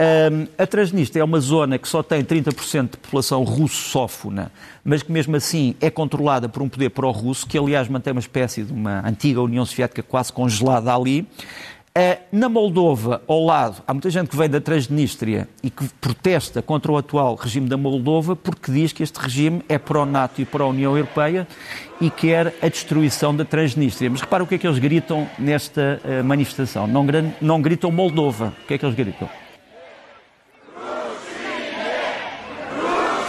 Um, 0.01 0.47
a 0.57 0.65
Transnistria 0.65 1.23
é 1.23 1.25
uma 1.25 1.41
zona 1.41 1.77
que 1.77 1.89
só 1.89 2.05
tem 2.05 2.25
30% 2.25 2.93
de 2.93 2.97
população 2.99 3.43
russófona, 3.43 4.53
mas 4.85 5.03
que 5.03 5.11
mesmo 5.11 5.35
assim 5.35 5.75
é 5.81 5.91
controlada 5.91 6.49
por 6.49 6.63
um 6.63 6.69
poder 6.69 6.91
pró-russo, 6.91 7.47
que 7.47 7.59
aliás 7.59 7.89
mantém 7.89 8.13
uma 8.13 8.21
espécie 8.21 8.63
de 8.63 8.73
uma 8.73 9.07
antiga 9.07 9.43
União 9.43 9.67
Soviética 9.67 10.03
quase 10.03 10.33
congelada 10.33 10.95
ali. 10.95 11.27
Uh, 11.97 12.19
na 12.31 12.49
Moldova, 12.49 13.23
ao 13.27 13.45
lado, 13.45 13.83
há 13.87 13.93
muita 13.93 14.09
gente 14.09 14.29
que 14.29 14.37
vem 14.37 14.49
da 14.49 14.61
Transnistria 14.61 15.49
e 15.63 15.71
que 15.71 15.89
protesta 16.01 16.63
contra 16.63 16.93
o 16.93 16.97
atual 16.97 17.35
regime 17.35 17.69
da 17.69 17.77
Moldova 17.77 18.37
porque 18.37 18.71
diz 18.71 18.93
que 18.93 19.03
este 19.03 19.19
regime 19.19 19.63
é 19.69 19.79
pró-NATO 19.79 20.41
e 20.41 20.45
pró-União 20.45 20.97
Europeia 20.97 21.49
e 22.01 22.09
quer 22.09 22.55
a 22.63 22.69
destruição 22.69 23.35
da 23.35 23.45
Transnistria. 23.45 24.11
Mas 24.11 24.21
repara 24.21 24.45
o 24.45 24.47
que 24.47 24.55
é 24.55 24.59
que 24.59 24.67
eles 24.67 24.79
gritam 24.79 25.29
nesta 25.39 26.01
uh, 26.05 26.23
manifestação. 26.23 26.87
Não, 26.87 27.05
não 27.41 27.61
gritam 27.61 27.91
Moldova. 27.91 28.55
O 28.63 28.67
que 28.67 28.75
é 28.75 28.79
que 28.79 28.85
eles 28.85 28.95
gritam? 28.95 29.29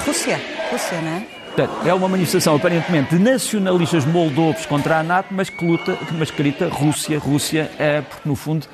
Rússia. 0.06 0.40
Rússia, 0.72 1.02
não 1.02 1.10
é? 1.10 1.39
Portanto, 1.60 1.86
é 1.86 1.94
uma 1.94 2.08
manifestação 2.08 2.56
aparentemente 2.56 3.18
de 3.18 3.22
nacionalistas 3.22 4.06
moldovos 4.06 4.66
contra 4.66 5.00
a 5.00 5.04
NATO, 5.04 5.28
mas 5.32 5.50
que 5.50 5.66
luta, 5.66 5.98
mas 6.18 6.32
que 6.32 6.38
grita 6.38 6.70
Rússia, 6.70 7.20
Rússia, 7.20 7.70
é, 7.78 8.00
porque 8.00 8.30
no 8.30 8.34
fundo 8.34 8.66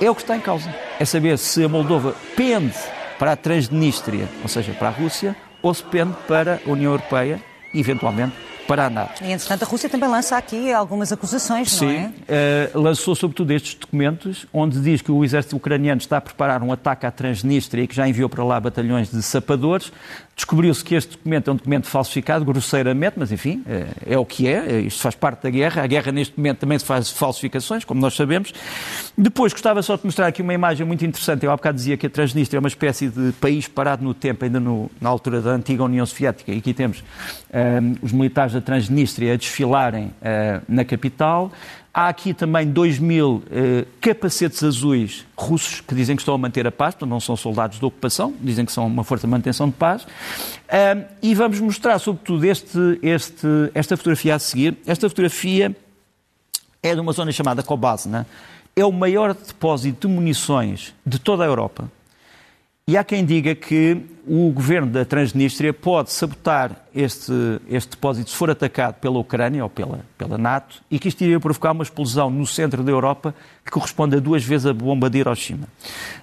é 0.00 0.10
o 0.10 0.14
que 0.14 0.22
está 0.22 0.34
em 0.34 0.40
causa. 0.40 0.74
É 0.98 1.04
saber 1.04 1.36
se 1.36 1.62
a 1.62 1.68
Moldova 1.68 2.14
pende 2.34 2.78
para 3.18 3.32
a 3.32 3.36
Transnistria, 3.36 4.26
ou 4.42 4.48
seja, 4.48 4.72
para 4.72 4.88
a 4.88 4.90
Rússia, 4.90 5.36
ou 5.60 5.74
se 5.74 5.82
pende 5.82 6.14
para 6.26 6.62
a 6.66 6.70
União 6.70 6.92
Europeia, 6.92 7.42
eventualmente 7.74 8.32
para 8.70 8.86
a 8.86 8.90
NATO. 8.90 9.24
E, 9.24 9.32
entretanto, 9.32 9.64
a 9.64 9.66
Rússia 9.66 9.88
também 9.90 10.08
lança 10.08 10.36
aqui 10.36 10.72
algumas 10.72 11.12
acusações, 11.12 11.72
Sim, 11.72 11.86
não 11.86 11.92
é? 11.92 12.06
Sim, 12.06 12.78
uh, 12.78 12.80
lançou 12.80 13.16
sobretudo 13.16 13.50
estes 13.50 13.74
documentos, 13.74 14.46
onde 14.52 14.80
diz 14.80 15.02
que 15.02 15.10
o 15.10 15.24
exército 15.24 15.56
ucraniano 15.56 16.00
está 16.00 16.18
a 16.18 16.20
preparar 16.20 16.62
um 16.62 16.72
ataque 16.72 17.04
à 17.04 17.10
Transnistria 17.10 17.82
e 17.82 17.86
que 17.88 17.96
já 17.96 18.08
enviou 18.08 18.28
para 18.28 18.44
lá 18.44 18.60
batalhões 18.60 19.10
de 19.10 19.20
sapadores. 19.22 19.92
Descobriu-se 20.40 20.82
que 20.82 20.94
este 20.94 21.10
documento 21.18 21.50
é 21.50 21.52
um 21.52 21.56
documento 21.56 21.86
falsificado, 21.86 22.46
grosseiramente, 22.46 23.12
mas 23.18 23.30
enfim, 23.30 23.62
é, 23.68 24.14
é 24.14 24.18
o 24.18 24.24
que 24.24 24.48
é, 24.48 24.76
é, 24.76 24.80
isto 24.80 25.02
faz 25.02 25.14
parte 25.14 25.42
da 25.42 25.50
guerra. 25.50 25.82
A 25.82 25.86
guerra 25.86 26.10
neste 26.10 26.34
momento 26.34 26.60
também 26.60 26.78
se 26.78 26.84
faz 26.86 27.10
falsificações, 27.10 27.84
como 27.84 28.00
nós 28.00 28.14
sabemos. 28.14 28.50
Depois 29.18 29.52
gostava 29.52 29.82
só 29.82 29.96
de 29.96 30.06
mostrar 30.06 30.28
aqui 30.28 30.40
uma 30.40 30.54
imagem 30.54 30.86
muito 30.86 31.04
interessante. 31.04 31.44
Eu 31.44 31.52
há 31.52 31.56
bocado 31.56 31.76
dizia 31.76 31.94
que 31.98 32.06
a 32.06 32.10
Transnistria 32.10 32.56
é 32.56 32.60
uma 32.60 32.68
espécie 32.68 33.08
de 33.08 33.32
país 33.32 33.68
parado 33.68 34.02
no 34.02 34.14
tempo, 34.14 34.42
ainda 34.42 34.58
no, 34.58 34.90
na 34.98 35.10
altura 35.10 35.42
da 35.42 35.50
antiga 35.50 35.84
União 35.84 36.06
Soviética. 36.06 36.50
E 36.50 36.56
aqui 36.56 36.72
temos 36.72 37.00
um, 37.00 37.02
eh, 37.52 37.80
os 38.00 38.10
militares 38.10 38.54
da 38.54 38.62
Transnistria 38.62 39.34
a 39.34 39.36
desfilarem 39.36 40.06
uh, 40.06 40.62
na 40.66 40.86
capital. 40.86 41.52
Há 41.92 42.08
aqui 42.08 42.32
também 42.32 42.68
2 42.68 43.00
mil 43.00 43.36
uh, 43.36 43.86
capacetes 44.00 44.62
azuis 44.62 45.26
russos 45.36 45.80
que 45.80 45.92
dizem 45.92 46.14
que 46.14 46.22
estão 46.22 46.34
a 46.34 46.38
manter 46.38 46.64
a 46.64 46.70
paz, 46.70 46.94
portanto 46.94 47.10
não 47.10 47.18
são 47.18 47.36
soldados 47.36 47.80
de 47.80 47.84
ocupação, 47.84 48.32
dizem 48.40 48.64
que 48.64 48.70
são 48.70 48.86
uma 48.86 49.02
força 49.02 49.26
de 49.26 49.30
manutenção 49.30 49.68
de 49.68 49.74
paz. 49.74 50.04
Uh, 50.04 51.04
e 51.20 51.34
vamos 51.34 51.58
mostrar, 51.58 51.98
sobretudo, 51.98 52.44
este, 52.44 52.78
este, 53.02 53.46
esta 53.74 53.96
fotografia 53.96 54.36
a 54.36 54.38
seguir. 54.38 54.76
Esta 54.86 55.08
fotografia 55.08 55.76
é 56.80 56.94
de 56.94 57.00
uma 57.00 57.12
zona 57.12 57.32
chamada 57.32 57.60
Kobazna. 57.60 58.24
É 58.76 58.84
o 58.84 58.92
maior 58.92 59.34
depósito 59.34 60.06
de 60.06 60.14
munições 60.14 60.94
de 61.04 61.18
toda 61.18 61.42
a 61.42 61.46
Europa. 61.46 61.90
E 62.90 62.96
há 62.96 63.04
quem 63.04 63.24
diga 63.24 63.54
que 63.54 63.98
o 64.26 64.50
governo 64.50 64.90
da 64.90 65.04
Transnistria 65.04 65.72
pode 65.72 66.10
sabotar 66.10 66.74
este, 66.92 67.32
este 67.68 67.90
depósito 67.90 68.30
se 68.30 68.36
for 68.36 68.50
atacado 68.50 68.94
pela 68.94 69.16
Ucrânia 69.16 69.62
ou 69.62 69.70
pela, 69.70 70.00
pela 70.18 70.36
NATO 70.36 70.82
e 70.90 70.98
que 70.98 71.06
isto 71.06 71.22
iria 71.22 71.38
provocar 71.38 71.70
uma 71.70 71.84
explosão 71.84 72.28
no 72.28 72.44
centro 72.44 72.82
da 72.82 72.90
Europa 72.90 73.32
que 73.64 73.70
corresponde 73.70 74.16
a 74.16 74.18
duas 74.18 74.42
vezes 74.42 74.66
a 74.66 74.74
bomba 74.74 75.08
de 75.08 75.18
Hiroshima. 75.18 75.68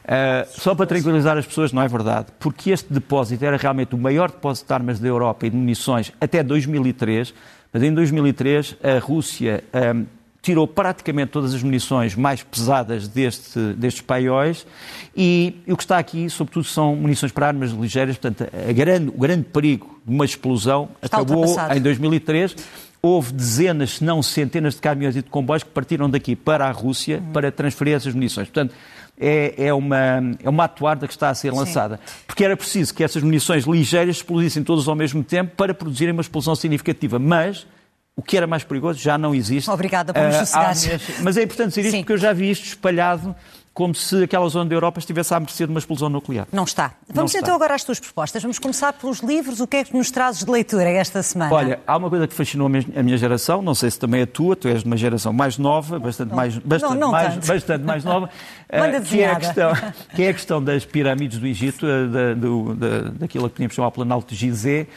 Uh, 0.03 0.59
só 0.59 0.75
para 0.75 0.85
tranquilizar 0.85 1.37
as 1.37 1.45
pessoas, 1.45 1.71
não 1.71 1.81
é 1.81 1.87
verdade, 1.87 2.27
porque 2.37 2.71
este 2.71 2.91
depósito 2.91 3.45
era 3.45 3.55
realmente 3.55 3.95
o 3.95 3.97
maior 3.97 4.29
depósito 4.29 4.67
de 4.67 4.73
armas 4.73 4.99
da 4.99 5.07
Europa 5.07 5.47
e 5.47 5.49
de 5.49 5.55
munições 5.55 6.11
até 6.19 6.43
2003, 6.43 7.33
mas 7.71 7.81
em 7.81 7.93
2003 7.93 8.75
a 8.83 8.99
Rússia 8.99 9.63
um, 9.73 10.01
ah, 10.01 10.16
tirou 10.47 10.65
praticamente 10.65 11.29
todas 11.29 11.53
as 11.53 11.61
munições 11.61 12.15
mais 12.15 12.41
pesadas 12.41 13.05
deste, 13.05 13.59
destes 13.73 14.01
paióis 14.01 14.65
e, 15.13 15.55
e, 15.67 15.73
o 15.73 15.75
que 15.75 15.83
está 15.83 15.97
aqui, 15.97 16.29
sobretudo, 16.29 16.63
são 16.63 16.95
munições 16.95 17.33
para 17.33 17.47
armas 17.47 17.71
ligeiras. 17.71 18.17
Portanto, 18.17 18.49
grande, 18.73 19.09
o 19.09 19.19
grande 19.19 19.43
perigo 19.43 19.99
de 20.05 20.13
uma 20.13 20.23
explosão 20.23 20.87
está 21.01 21.17
acabou 21.17 21.53
em 21.75 21.81
2003. 21.81 22.55
Houve 23.01 23.33
dezenas, 23.33 23.97
se 23.97 24.05
não 24.05 24.23
centenas 24.23 24.75
de 24.75 24.79
caminhões 24.81 25.17
e 25.17 25.21
de 25.21 25.29
comboios 25.29 25.63
que 25.63 25.69
partiram 25.69 26.09
daqui 26.09 26.33
para 26.33 26.65
a 26.65 26.71
Rússia 26.71 27.17
uhum. 27.17 27.33
para 27.33 27.51
transferir 27.51 27.95
essas 27.95 28.13
munições. 28.13 28.47
Portanto, 28.47 28.73
é, 29.19 29.53
é, 29.57 29.73
uma, 29.73 30.33
é 30.41 30.49
uma 30.49 30.63
atuarda 30.63 31.07
que 31.07 31.13
está 31.13 31.29
a 31.29 31.35
ser 31.35 31.51
lançada. 31.51 31.99
Sim. 32.05 32.13
Porque 32.25 32.45
era 32.45 32.55
preciso 32.55 32.93
que 32.93 33.03
essas 33.03 33.21
munições 33.21 33.65
ligeiras 33.65 34.15
explodissem 34.15 34.63
todas 34.63 34.87
ao 34.87 34.95
mesmo 34.95 35.21
tempo 35.25 35.57
para 35.57 35.73
produzirem 35.73 36.13
uma 36.13 36.21
explosão 36.21 36.55
significativa. 36.55 37.19
Mas 37.19 37.67
o 38.17 38.21
que 38.23 38.35
era 38.35 38.47
mais 38.47 38.63
perigoso 38.63 38.99
já 38.99 39.15
não 39.15 39.33
existe. 39.33 39.69
Obrigada 39.69 40.11
por 40.11 40.23
nos 40.23 40.51
uh, 40.51 41.23
Mas 41.23 41.37
é 41.37 41.43
importante 41.43 41.69
dizer 41.69 41.81
isto 41.81 41.91
Sim. 41.91 41.99
porque 41.99 42.13
eu 42.13 42.17
já 42.17 42.33
vi 42.33 42.49
isto 42.49 42.65
espalhado 42.65 43.35
como 43.77 43.93
se 43.93 44.23
aquela 44.23 44.49
zona 44.49 44.67
da 44.67 44.75
Europa 44.75 44.97
estivesse 44.97 45.35
à 45.35 45.39
mercê 45.39 45.67
de 45.67 45.69
uma 45.71 45.77
explosão 45.77 46.09
nuclear. 46.09 46.47
Não 46.51 46.63
está. 46.63 46.93
Vamos 47.07 47.31
não 47.31 47.39
então 47.39 47.53
está. 47.53 47.53
agora 47.53 47.75
às 47.75 47.83
tuas 47.83 47.99
propostas. 47.99 48.41
Vamos 48.41 48.57
começar 48.57 48.91
pelos 48.93 49.19
livros. 49.19 49.59
O 49.59 49.67
que 49.67 49.77
é 49.77 49.83
que 49.83 49.95
nos 49.95 50.09
trazes 50.09 50.43
de 50.43 50.49
leitura 50.49 50.89
esta 50.89 51.21
semana? 51.21 51.53
Olha, 51.53 51.79
há 51.85 51.95
uma 51.95 52.09
coisa 52.09 52.27
que 52.27 52.33
fascinou 52.33 52.65
a 52.65 53.03
minha 53.03 53.17
geração, 53.19 53.61
não 53.61 53.75
sei 53.75 53.91
se 53.91 53.99
também 53.99 54.21
é 54.21 54.23
a 54.23 54.27
tua, 54.27 54.55
tu 54.55 54.67
és 54.67 54.81
de 54.81 54.87
uma 54.87 54.97
geração 54.97 55.31
mais 55.31 55.59
nova, 55.59 55.99
bastante 55.99 56.29
não, 56.29 56.35
mais, 56.35 56.57
bastante 56.57 56.97
não, 56.97 57.11
mais, 57.11 57.37
bastante 57.37 57.83
mais 57.83 58.03
nova, 58.03 58.25
uh, 58.65 59.01
que, 59.03 59.21
é 59.21 59.29
a 59.29 59.35
questão, 59.35 59.71
que 60.15 60.23
é 60.23 60.29
a 60.29 60.33
questão 60.33 60.63
das 60.63 60.83
pirâmides 60.83 61.37
do 61.37 61.45
Egito, 61.45 61.85
uh, 61.85 62.07
da, 62.07 62.33
do, 62.33 62.73
da, 62.73 63.01
daquilo 63.11 63.47
que 63.47 63.57
podíamos 63.57 63.75
chamar 63.75 63.89
o 63.89 63.91
Planalto 63.91 64.33
de 64.33 64.39
Gizé. 64.39 64.87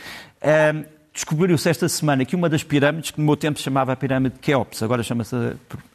Uh, 0.40 0.99
Descobriu-se 1.12 1.68
esta 1.68 1.88
semana 1.88 2.25
que 2.25 2.37
uma 2.37 2.49
das 2.49 2.62
pirâmides, 2.62 3.11
que 3.11 3.18
no 3.18 3.27
meu 3.27 3.37
tempo 3.37 3.59
se 3.59 3.64
chamava 3.64 3.92
a 3.92 3.96
pirâmide 3.96 4.37
de 4.37 4.40
Keops, 4.40 4.83
agora 4.83 5.03
chama-se 5.03 5.35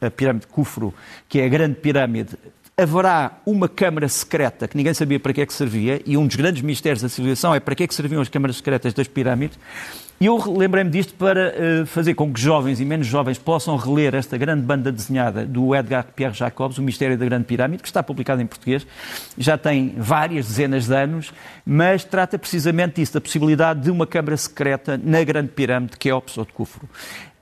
a 0.00 0.10
pirâmide 0.10 0.46
de 0.46 0.52
Kufru, 0.52 0.92
que 1.28 1.40
é 1.40 1.46
a 1.46 1.48
grande 1.48 1.76
pirâmide, 1.76 2.36
haverá 2.76 3.38
uma 3.46 3.68
câmara 3.68 4.06
secreta 4.08 4.68
que 4.68 4.76
ninguém 4.76 4.92
sabia 4.92 5.18
para 5.18 5.32
que 5.32 5.40
é 5.40 5.46
que 5.46 5.54
servia, 5.54 6.02
e 6.04 6.16
um 6.16 6.26
dos 6.26 6.36
grandes 6.36 6.60
mistérios 6.60 7.00
da 7.00 7.08
civilização 7.08 7.54
é 7.54 7.60
para 7.60 7.74
que 7.74 7.84
é 7.84 7.86
que 7.86 7.94
serviam 7.94 8.20
as 8.20 8.28
câmaras 8.28 8.56
secretas 8.56 8.92
das 8.92 9.08
pirâmides. 9.08 9.58
E 10.18 10.26
eu 10.26 10.38
lembrei-me 10.56 10.88
disto 10.88 11.12
para 11.14 11.52
uh, 11.82 11.86
fazer 11.86 12.14
com 12.14 12.32
que 12.32 12.40
jovens 12.40 12.80
e 12.80 12.86
menos 12.86 13.06
jovens 13.06 13.36
possam 13.36 13.76
reler 13.76 14.14
esta 14.14 14.38
grande 14.38 14.62
banda 14.62 14.90
desenhada 14.90 15.44
do 15.44 15.74
Edgar 15.74 16.06
Pierre 16.16 16.32
Jacobs, 16.32 16.78
O 16.78 16.82
Mistério 16.82 17.18
da 17.18 17.24
Grande 17.26 17.44
Pirâmide, 17.44 17.82
que 17.82 17.88
está 17.88 18.02
publicada 18.02 18.42
em 18.42 18.46
português, 18.46 18.86
já 19.36 19.58
tem 19.58 19.94
várias 19.98 20.46
dezenas 20.46 20.86
de 20.86 20.94
anos, 20.94 21.34
mas 21.66 22.02
trata 22.02 22.38
precisamente 22.38 22.96
disso, 22.96 23.12
da 23.12 23.20
possibilidade 23.20 23.80
de 23.80 23.90
uma 23.90 24.06
câmara 24.06 24.38
secreta 24.38 24.98
na 25.02 25.22
Grande 25.22 25.48
Pirâmide, 25.48 25.98
Keops 25.98 26.38
ou 26.38 26.46
de 26.46 26.52
Kufro. 26.54 26.88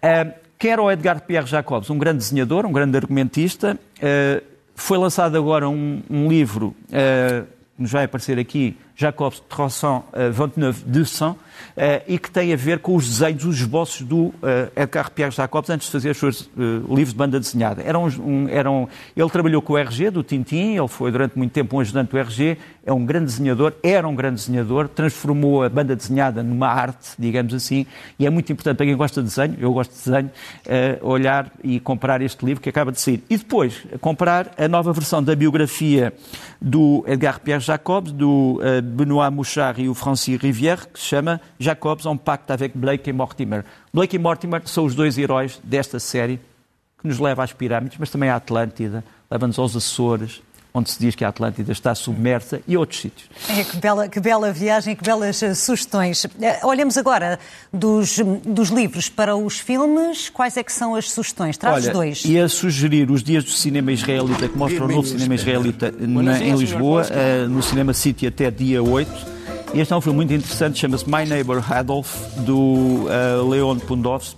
Uh, 0.02 0.32
quer 0.58 0.80
o 0.80 0.90
Edgar 0.90 1.20
Pierre 1.20 1.46
Jacobs, 1.46 1.90
um 1.90 1.98
grande 1.98 2.18
desenhador, 2.18 2.66
um 2.66 2.72
grande 2.72 2.96
argumentista, 2.96 3.78
uh, 3.98 4.44
foi 4.74 4.98
lançado 4.98 5.38
agora 5.38 5.68
um, 5.68 6.02
um 6.10 6.28
livro, 6.28 6.74
uh, 6.88 7.46
nos 7.78 7.92
vai 7.92 8.04
aparecer 8.04 8.36
aqui, 8.36 8.76
Jacobs 8.96 9.40
329 9.48 10.84
200, 10.86 11.20
uh, 11.20 11.36
e 12.06 12.18
que 12.18 12.30
tem 12.30 12.52
a 12.52 12.56
ver 12.56 12.78
com 12.78 12.94
os 12.94 13.08
desenhos, 13.08 13.44
os 13.44 13.56
esboços 13.56 14.02
do 14.02 14.26
uh, 14.26 14.32
Edgar 14.76 15.10
Pierre 15.10 15.32
Jacobs 15.32 15.70
antes 15.70 15.86
de 15.86 15.92
fazer 15.92 16.10
os 16.10 16.18
seus 16.18 16.40
uh, 16.42 16.50
livros 16.88 17.10
de 17.10 17.16
banda 17.16 17.40
desenhada. 17.40 17.82
Eram, 17.82 18.06
um, 18.06 18.48
eram, 18.48 18.88
ele 19.16 19.30
trabalhou 19.30 19.60
com 19.62 19.72
o 19.72 19.78
RG, 19.78 20.10
do 20.10 20.22
Tintin, 20.22 20.76
ele 20.76 20.88
foi 20.88 21.10
durante 21.10 21.36
muito 21.36 21.52
tempo 21.52 21.76
um 21.76 21.80
ajudante 21.80 22.10
do 22.10 22.18
RG, 22.18 22.56
é 22.86 22.92
um 22.92 23.04
grande 23.04 23.26
desenhador, 23.26 23.72
era 23.82 24.06
um 24.06 24.14
grande 24.14 24.36
desenhador, 24.36 24.88
transformou 24.88 25.62
a 25.62 25.68
banda 25.68 25.96
desenhada 25.96 26.42
numa 26.42 26.68
arte, 26.68 27.10
digamos 27.18 27.54
assim, 27.54 27.86
e 28.18 28.26
é 28.26 28.30
muito 28.30 28.52
importante 28.52 28.76
para 28.76 28.86
quem 28.86 28.96
gosta 28.96 29.22
de 29.22 29.28
desenho, 29.28 29.56
eu 29.58 29.72
gosto 29.72 29.90
de 29.92 29.96
desenho, 29.98 30.30
olhar 31.02 31.50
e 31.62 31.80
comprar 31.80 32.20
este 32.20 32.44
livro 32.44 32.62
que 32.62 32.68
acaba 32.68 32.92
de 32.92 33.00
sair. 33.00 33.22
E 33.30 33.36
depois, 33.36 33.86
comprar 34.00 34.52
a 34.58 34.68
nova 34.68 34.92
versão 34.92 35.22
da 35.22 35.34
biografia 35.34 36.12
do 36.60 37.04
Edgar 37.06 37.40
Pierre 37.40 37.62
Jacobs, 37.62 38.12
do 38.12 38.60
Benoît 38.82 39.30
Mouchard 39.30 39.82
e 39.82 39.88
o 39.88 39.94
Francis 39.94 40.40
Rivière, 40.40 40.86
que 40.92 41.00
se 41.00 41.06
chama 41.06 41.40
Jacobs 41.58 42.06
um 42.06 42.16
pacto 42.16 42.52
avec 42.52 42.76
Blake 42.76 43.08
e 43.08 43.12
Mortimer. 43.12 43.64
Blake 43.92 44.16
e 44.16 44.18
Mortimer 44.18 44.62
são 44.66 44.84
os 44.84 44.94
dois 44.94 45.18
heróis 45.18 45.60
desta 45.62 45.98
série 45.98 46.40
que 47.00 47.08
nos 47.08 47.18
leva 47.18 47.44
às 47.44 47.52
pirâmides, 47.52 47.98
mas 47.98 48.10
também 48.10 48.30
à 48.30 48.36
Atlântida, 48.36 49.04
leva-nos 49.30 49.58
aos 49.58 49.76
Açores, 49.76 50.42
onde 50.76 50.90
se 50.90 50.98
diz 50.98 51.14
que 51.14 51.24
a 51.24 51.28
Atlântida 51.28 51.70
está 51.70 51.94
submersa 51.94 52.60
e 52.66 52.76
outros 52.76 53.00
sítios. 53.00 53.28
É, 53.48 53.62
que, 53.62 53.76
bela, 53.76 54.08
que 54.08 54.18
bela 54.18 54.52
viagem, 54.52 54.96
que 54.96 55.04
belas 55.04 55.40
uh, 55.40 55.54
sugestões. 55.54 56.24
Uh, 56.24 56.30
olhemos 56.64 56.98
agora 56.98 57.38
dos, 57.72 58.18
dos 58.44 58.70
livros 58.70 59.08
para 59.08 59.36
os 59.36 59.60
filmes. 59.60 60.28
Quais 60.28 60.56
é 60.56 60.64
que 60.64 60.72
são 60.72 60.96
as 60.96 61.12
sugestões? 61.12 61.56
Traz 61.56 61.84
Olha, 61.84 61.92
dois. 61.92 62.24
Ia 62.24 62.48
sugerir 62.48 63.08
os 63.08 63.22
dias 63.22 63.44
do 63.44 63.50
cinema 63.50 63.92
israelita, 63.92 64.48
que 64.48 64.58
mostra 64.58 64.84
o 64.84 64.88
novo 64.88 65.06
cinema 65.06 65.36
israelita 65.36 65.92
na, 65.96 66.40
em 66.40 66.56
Lisboa, 66.56 67.06
uh, 67.06 67.48
no 67.48 67.62
Cinema 67.62 67.94
City 67.94 68.26
até 68.26 68.50
dia 68.50 68.82
8. 68.82 69.33
Este 69.74 69.92
é 69.92 69.96
um 69.96 70.00
filme 70.00 70.18
muito 70.18 70.32
interessante, 70.32 70.78
chama-se 70.78 71.04
My 71.04 71.24
Neighbor 71.26 71.60
Adolf, 71.72 72.14
do 72.36 73.06
uh, 73.08 73.50
Leon 73.50 73.76
Pundovs, 73.80 74.36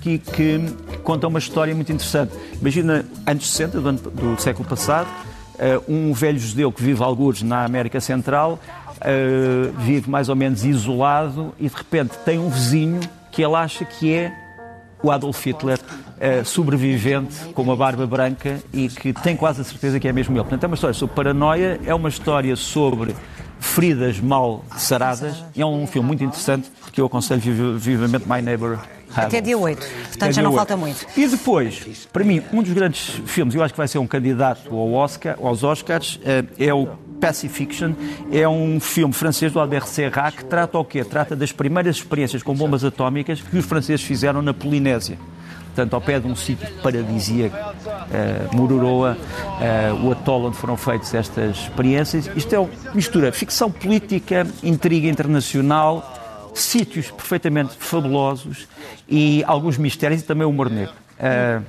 que, 0.00 0.18
que, 0.18 0.60
conta 1.04 1.28
uma 1.28 1.38
história 1.38 1.72
muito 1.72 1.92
interessante. 1.92 2.32
Imagina, 2.60 3.04
anos 3.24 3.48
60 3.48 3.80
do, 3.80 3.88
ano, 3.88 3.98
do 3.98 4.42
século 4.42 4.68
passado, 4.68 5.06
uh, 5.06 5.84
um 5.92 6.12
velho 6.12 6.40
judeu 6.40 6.72
que 6.72 6.82
vive 6.82 7.00
alguns 7.04 7.40
na 7.40 7.64
América 7.64 8.00
Central, 8.00 8.58
uh, 8.96 9.78
vive 9.78 10.10
mais 10.10 10.28
ou 10.28 10.34
menos 10.34 10.64
isolado 10.64 11.54
e 11.56 11.68
de 11.68 11.76
repente 11.76 12.18
tem 12.24 12.40
um 12.40 12.50
vizinho 12.50 12.98
que 13.30 13.44
ele 13.44 13.54
acha 13.54 13.84
que 13.84 14.12
é 14.12 14.32
o 15.00 15.12
Adolf 15.12 15.46
Hitler, 15.46 15.78
uh, 15.78 16.44
sobrevivente, 16.44 17.36
com 17.54 17.62
uma 17.62 17.76
barba 17.76 18.08
branca 18.08 18.58
e 18.72 18.88
que 18.88 19.12
tem 19.12 19.36
quase 19.36 19.60
a 19.60 19.64
certeza 19.64 20.00
que 20.00 20.08
é 20.08 20.12
mesmo 20.12 20.34
ele. 20.34 20.42
Portanto, 20.42 20.64
é 20.64 20.66
uma 20.66 20.74
história 20.74 20.94
sobre 20.94 21.14
paranoia, 21.14 21.80
é 21.86 21.94
uma 21.94 22.08
história 22.08 22.56
sobre 22.56 23.14
feridas 23.60 24.20
mal 24.20 24.64
saradas. 24.76 25.44
E 25.54 25.62
é 25.62 25.66
um 25.66 25.86
filme 25.86 26.06
muito 26.06 26.24
interessante 26.24 26.70
que 26.92 27.00
eu 27.00 27.06
aconselho 27.06 27.40
vivamente 27.78 28.28
My 28.28 28.42
Neighbor 28.42 28.78
Até 29.14 29.40
dia 29.40 29.56
8, 29.56 29.86
portanto 30.08 30.32
já 30.32 30.42
não 30.42 30.50
8. 30.50 30.56
falta 30.56 30.76
muito. 30.76 31.06
E 31.16 31.26
depois, 31.26 32.08
para 32.12 32.24
mim, 32.24 32.42
um 32.52 32.62
dos 32.62 32.72
grandes 32.72 33.20
filmes, 33.26 33.54
eu 33.54 33.62
acho 33.62 33.72
que 33.72 33.78
vai 33.78 33.88
ser 33.88 33.98
um 33.98 34.06
candidato 34.06 34.74
ao 34.74 34.92
Oscar, 34.92 35.36
aos 35.40 35.62
Oscars, 35.62 36.20
eh, 36.24 36.44
é 36.58 36.74
o 36.74 36.86
Pacifiction. 37.20 37.94
É 38.30 38.48
um 38.48 38.78
filme 38.78 39.12
francês 39.12 39.52
do 39.52 39.58
Albert 39.58 39.86
Serrat 39.86 40.36
que 40.36 40.44
trata 40.44 40.78
o 40.78 40.84
quê? 40.84 41.02
Trata 41.04 41.34
das 41.34 41.50
primeiras 41.50 41.96
experiências 41.96 42.42
com 42.42 42.54
bombas 42.54 42.84
atómicas 42.84 43.40
que 43.40 43.58
os 43.58 43.64
franceses 43.64 44.02
fizeram 44.04 44.40
na 44.40 44.54
Polinésia 44.54 45.18
portanto, 45.78 45.94
ao 45.94 46.00
pé 46.00 46.18
de 46.18 46.26
um 46.26 46.34
sítio 46.34 46.68
paradisíaco, 46.82 47.56
uh, 47.56 48.56
Mururoa, 48.56 49.16
uh, 49.16 50.06
o 50.06 50.10
atol 50.10 50.46
onde 50.46 50.56
foram 50.56 50.76
feitas 50.76 51.14
estas 51.14 51.56
experiências. 51.56 52.28
Isto 52.34 52.54
é 52.54 52.58
uma 52.58 52.70
mistura 52.92 53.30
ficção 53.30 53.70
política, 53.70 54.44
intriga 54.62 55.06
internacional, 55.08 56.50
sítios 56.52 57.12
perfeitamente 57.12 57.76
fabulosos 57.78 58.66
e 59.08 59.44
alguns 59.46 59.78
mistérios 59.78 60.22
e 60.22 60.24
também 60.24 60.46
humor 60.46 60.68
negro. 60.68 60.94
Uh, 61.18 61.62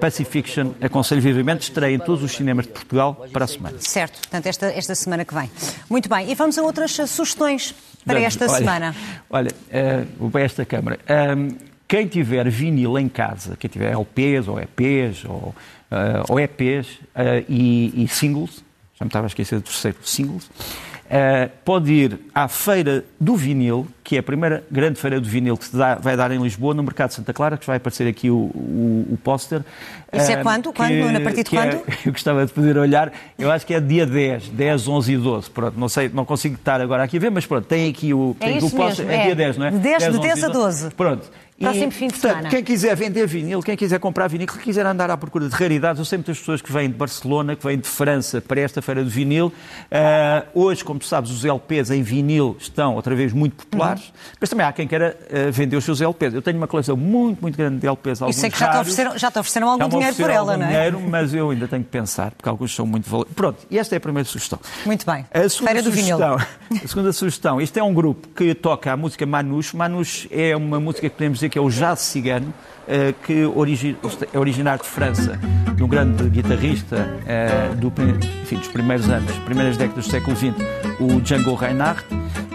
Pacifiction, 0.00 0.72
aconselho 0.80 1.20
vivamente, 1.20 1.62
estreia 1.62 1.94
em 1.94 1.98
todos 1.98 2.24
os 2.24 2.32
cinemas 2.32 2.66
de 2.66 2.72
Portugal 2.72 3.26
para 3.32 3.44
a 3.44 3.48
semana. 3.48 3.76
Certo, 3.78 4.14
portanto, 4.14 4.46
esta, 4.46 4.66
esta 4.66 4.94
semana 4.94 5.24
que 5.24 5.34
vem. 5.34 5.50
Muito 5.88 6.08
bem, 6.08 6.30
e 6.30 6.34
vamos 6.34 6.56
a 6.58 6.62
outras 6.62 6.92
sugestões 6.92 7.74
para 8.04 8.20
esta 8.20 8.46
olha, 8.46 8.58
semana. 8.58 8.94
Olha, 9.30 9.50
uh, 9.50 10.06
vou 10.18 10.30
para 10.30 10.40
esta 10.42 10.64
Câmara. 10.64 10.98
Um, 11.36 11.71
quem 11.92 12.06
tiver 12.06 12.48
vinil 12.48 12.98
em 12.98 13.06
casa, 13.06 13.54
quem 13.54 13.68
tiver 13.68 13.92
LPs 13.92 14.48
ou 14.48 14.58
EPs 14.58 15.26
ou, 15.26 15.34
uh, 15.34 15.54
ou 16.26 16.40
EPs 16.40 16.86
uh, 16.88 17.00
eh, 17.14 17.44
e, 17.46 18.04
e, 18.04 18.08
singles, 18.08 18.64
já 18.98 19.04
me 19.04 19.10
estava 19.10 19.26
a 19.26 19.28
esquecer 19.28 19.56
do 19.56 19.62
terceiro, 19.62 19.98
singles, 20.02 20.46
uh, 20.46 21.50
pode 21.66 21.92
ir 21.92 22.18
à 22.34 22.48
Feira 22.48 23.04
do 23.20 23.36
Vinil, 23.36 23.86
que 24.02 24.16
é 24.16 24.20
a 24.20 24.22
primeira 24.22 24.64
grande 24.70 24.98
feira 24.98 25.20
do 25.20 25.28
vinil 25.28 25.56
que 25.56 25.66
se 25.66 25.76
dá, 25.76 25.96
vai 25.96 26.16
dar 26.16 26.30
em 26.30 26.42
Lisboa, 26.42 26.72
no 26.72 26.82
Mercado 26.82 27.10
de 27.10 27.16
Santa 27.16 27.34
Clara, 27.34 27.58
que 27.58 27.66
vai 27.66 27.76
aparecer 27.76 28.08
aqui 28.08 28.30
o, 28.30 28.36
o, 28.36 29.08
o 29.12 29.18
póster. 29.22 29.62
Isso 30.12 30.32
é 30.32 30.42
quando? 30.42 30.72
Quando? 30.72 30.88
Que, 30.88 31.16
a 31.16 31.20
partir 31.20 31.44
de 31.44 31.50
quando? 31.50 31.74
É, 31.74 31.82
eu 32.08 32.12
gostava 32.12 32.46
de 32.46 32.52
poder 32.54 32.78
olhar, 32.78 33.12
eu 33.38 33.50
acho 33.50 33.66
que 33.66 33.74
é 33.74 33.80
dia 33.80 34.06
10, 34.06 34.48
10, 34.48 34.88
11 34.88 35.12
e 35.12 35.16
12. 35.18 35.50
Pronto, 35.50 35.78
não 35.78 35.90
sei, 35.90 36.08
não 36.08 36.24
consigo 36.24 36.54
estar 36.54 36.80
agora 36.80 37.04
aqui 37.04 37.18
a 37.18 37.20
ver, 37.20 37.30
mas 37.30 37.44
pronto, 37.44 37.66
tem 37.66 37.90
aqui 37.90 38.14
o, 38.14 38.34
é 38.40 38.58
o 38.64 38.70
póster, 38.70 39.08
é, 39.10 39.14
é, 39.14 39.24
dia 39.26 39.34
10, 39.36 39.56
não 39.58 39.66
é? 39.66 39.70
De 39.70 39.78
10, 39.78 39.98
10 40.04 40.12
de 40.14 40.20
10 40.20 40.44
a 40.44 40.48
12. 40.48 40.90
Pronto. 40.92 41.30
Próximo 41.60 41.90
fim 41.92 42.08
de 42.08 42.14
portanto, 42.14 42.30
semana. 42.30 42.48
Quem 42.48 42.64
quiser 42.64 42.96
vender 42.96 43.26
vinil, 43.26 43.62
quem 43.62 43.76
quiser 43.76 43.98
comprar 44.00 44.28
vinil, 44.28 44.46
quem 44.46 44.60
quiser 44.60 44.84
andar 44.84 45.10
à 45.10 45.16
procura 45.16 45.48
de 45.48 45.54
raridades, 45.54 45.98
eu 45.98 46.04
sei 46.04 46.18
muitas 46.18 46.38
pessoas 46.38 46.60
que 46.60 46.72
vêm 46.72 46.88
de 46.88 46.96
Barcelona, 46.96 47.54
que 47.54 47.64
vêm 47.64 47.78
de 47.78 47.88
França 47.88 48.40
para 48.40 48.60
esta 48.60 48.82
feira 48.82 49.04
do 49.04 49.10
vinil. 49.10 49.46
Uh, 49.46 50.60
hoje, 50.60 50.84
como 50.84 50.98
tu 50.98 51.06
sabes, 51.06 51.30
os 51.30 51.44
LPs 51.44 51.90
em 51.90 52.02
vinil 52.02 52.56
estão 52.58 52.96
outra 52.96 53.14
vez 53.14 53.32
muito 53.32 53.56
populares, 53.64 54.06
uhum. 54.06 54.12
mas 54.40 54.50
também 54.50 54.66
há 54.66 54.72
quem 54.72 54.88
queira 54.88 55.16
uh, 55.20 55.52
vender 55.52 55.76
os 55.76 55.84
seus 55.84 56.00
LPs. 56.00 56.34
Eu 56.34 56.42
tenho 56.42 56.56
uma 56.56 56.66
coleção 56.66 56.96
muito, 56.96 57.40
muito 57.40 57.56
grande 57.56 57.78
de 57.78 57.86
LPs, 57.86 58.22
alguns 58.22 58.36
E 58.36 58.40
sei 58.40 58.50
que 58.50 58.58
já 58.58 58.68
te 58.70 58.76
ofereceram, 58.78 59.18
já 59.18 59.30
te 59.30 59.38
ofereceram 59.38 59.68
algum 59.68 59.88
dinheiro 59.88 60.16
por 60.16 60.30
ela, 60.30 60.56
não 60.56 60.66
é? 60.66 60.68
dinheiro, 60.68 61.00
mas 61.00 61.32
eu 61.32 61.50
ainda 61.50 61.68
tenho 61.68 61.84
que 61.84 61.90
pensar, 61.90 62.32
porque 62.32 62.48
alguns 62.48 62.74
são 62.74 62.86
muito 62.86 63.08
valores. 63.08 63.32
Pronto, 63.34 63.58
e 63.70 63.78
esta 63.78 63.94
é 63.94 63.98
a 63.98 64.00
primeira 64.00 64.28
sugestão. 64.28 64.58
Muito 64.84 65.06
bem. 65.06 65.24
A 65.32 65.48
segunda 65.48 65.70
feira 65.72 65.82
sugestão, 65.82 66.36
do 66.36 66.38
vinil. 66.38 66.82
A 66.82 66.88
segunda 66.88 67.12
sugestão, 67.12 67.60
este 67.60 67.78
é 67.78 67.82
um 67.82 67.92
grupo 67.92 68.28
que 68.28 68.54
toca 68.54 68.90
a 68.92 68.96
música 68.96 69.26
Manouche. 69.26 69.76
Manouche 69.76 70.28
é 70.30 70.56
uma 70.56 70.80
música 70.80 71.08
que 71.08 71.14
podemos 71.14 71.38
dizer 71.38 71.51
que 71.52 71.58
é 71.58 71.62
o 71.62 71.68
jazz 71.68 72.00
cigano 72.00 72.52
eh, 72.88 73.14
que 73.24 73.42
é 74.32 74.38
originário 74.38 74.82
de 74.82 74.88
França, 74.88 75.38
de 75.76 75.82
um 75.84 75.86
grande 75.86 76.28
guitarrista 76.30 77.20
eh, 77.26 77.68
do, 77.76 77.92
enfim, 78.42 78.56
dos 78.56 78.68
primeiros 78.68 79.08
anos, 79.10 79.30
primeiras 79.44 79.76
décadas 79.76 80.06
do 80.06 80.10
século 80.10 80.34
XX, 80.34 80.54
o 80.98 81.20
Django 81.20 81.54
Reinhardt, 81.54 82.04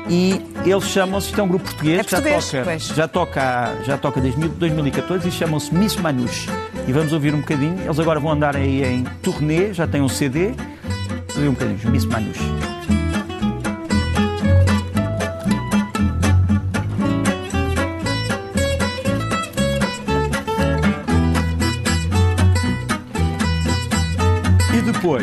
e 0.10 0.42
eles 0.66 0.86
chamam-se, 0.86 1.28
isto 1.28 1.40
é 1.40 1.44
um 1.44 1.48
grupo 1.48 1.66
português, 1.66 2.00
é 2.00 2.10
já, 2.10 2.22
toca, 2.22 2.80
já, 2.80 3.08
toca, 3.08 3.76
já 3.84 3.98
toca 3.98 4.20
desde 4.20 4.48
2014 4.48 5.28
e 5.28 5.32
chamam-se 5.32 5.74
Miss 5.74 5.96
Manouche. 5.96 6.50
E 6.88 6.92
vamos 6.92 7.14
ouvir 7.14 7.36
um 7.36 7.42
bocadinho, 7.42 7.80
eles 7.84 8.00
agora 8.00 8.20
vão 8.20 8.32
andar 8.32 8.56
aí 8.56 8.84
em 8.84 9.04
turnê, 9.22 9.74
já 9.74 9.86
têm 9.86 10.02
um 10.02 10.10
CD, 10.10 10.54
vamos 10.56 11.36
ouvir 11.36 11.50
um 11.50 11.54
bocadinho, 11.54 11.92
Miss 11.92 12.06
Manouche. 12.06 12.67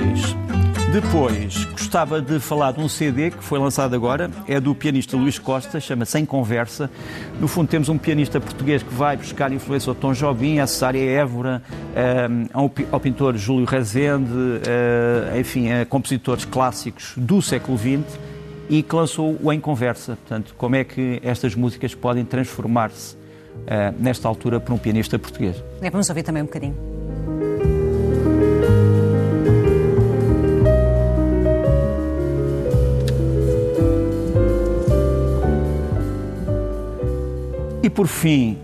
Depois, 0.05 0.37
depois, 0.93 1.65
gostava 1.65 2.21
de 2.21 2.39
falar 2.39 2.73
de 2.73 2.81
um 2.81 2.89
CD 2.89 3.31
que 3.31 3.43
foi 3.43 3.59
lançado 3.59 3.95
agora, 3.95 4.31
é 4.47 4.61
do 4.61 4.75
pianista 4.75 5.17
Luís 5.17 5.39
Costa, 5.39 5.81
chama-se 5.81 6.19
Em 6.19 6.27
Conversa. 6.27 6.91
No 7.41 7.49
fundo, 7.49 7.69
temos 7.69 7.89
um 7.89 7.97
pianista 7.97 8.39
português 8.39 8.83
que 8.83 8.93
vai 8.93 9.17
buscar 9.17 9.51
influência 9.51 9.91
ao 9.91 9.95
Tom 9.95 10.13
Jobim, 10.13 10.59
à 10.59 10.67
Cesária 10.67 11.01
Évora, 11.01 11.63
eh, 11.97 12.29
ao 12.93 13.01
pintor 13.01 13.37
Júlio 13.37 13.65
Rezende, 13.65 14.31
uh, 14.31 15.39
enfim, 15.39 15.73
a 15.73 15.87
compositores 15.87 16.45
clássicos 16.45 17.15
do 17.17 17.41
século 17.41 17.79
XX 17.79 18.19
e 18.69 18.83
que 18.83 18.95
lançou 18.95 19.39
o 19.43 19.53
Em 19.53 19.59
Conversa. 19.59 20.17
Portanto, 20.17 20.55
como 20.59 20.77
é 20.77 20.85
que 20.85 21.21
estas 21.25 21.55
músicas 21.55 21.95
podem 21.95 22.25
transformar-se 22.25 23.17
uh, 23.17 23.19
nesta 23.99 24.29
altura 24.29 24.61
por 24.61 24.73
um 24.75 24.79
pianista 24.79 25.19
português? 25.19 25.63
É, 25.81 25.91
vamos 25.91 26.09
ouvir 26.09 26.23
também 26.23 26.43
um 26.43 26.47
bocadinho. 26.47 27.04
Por 37.91 38.07
fim, 38.07 38.59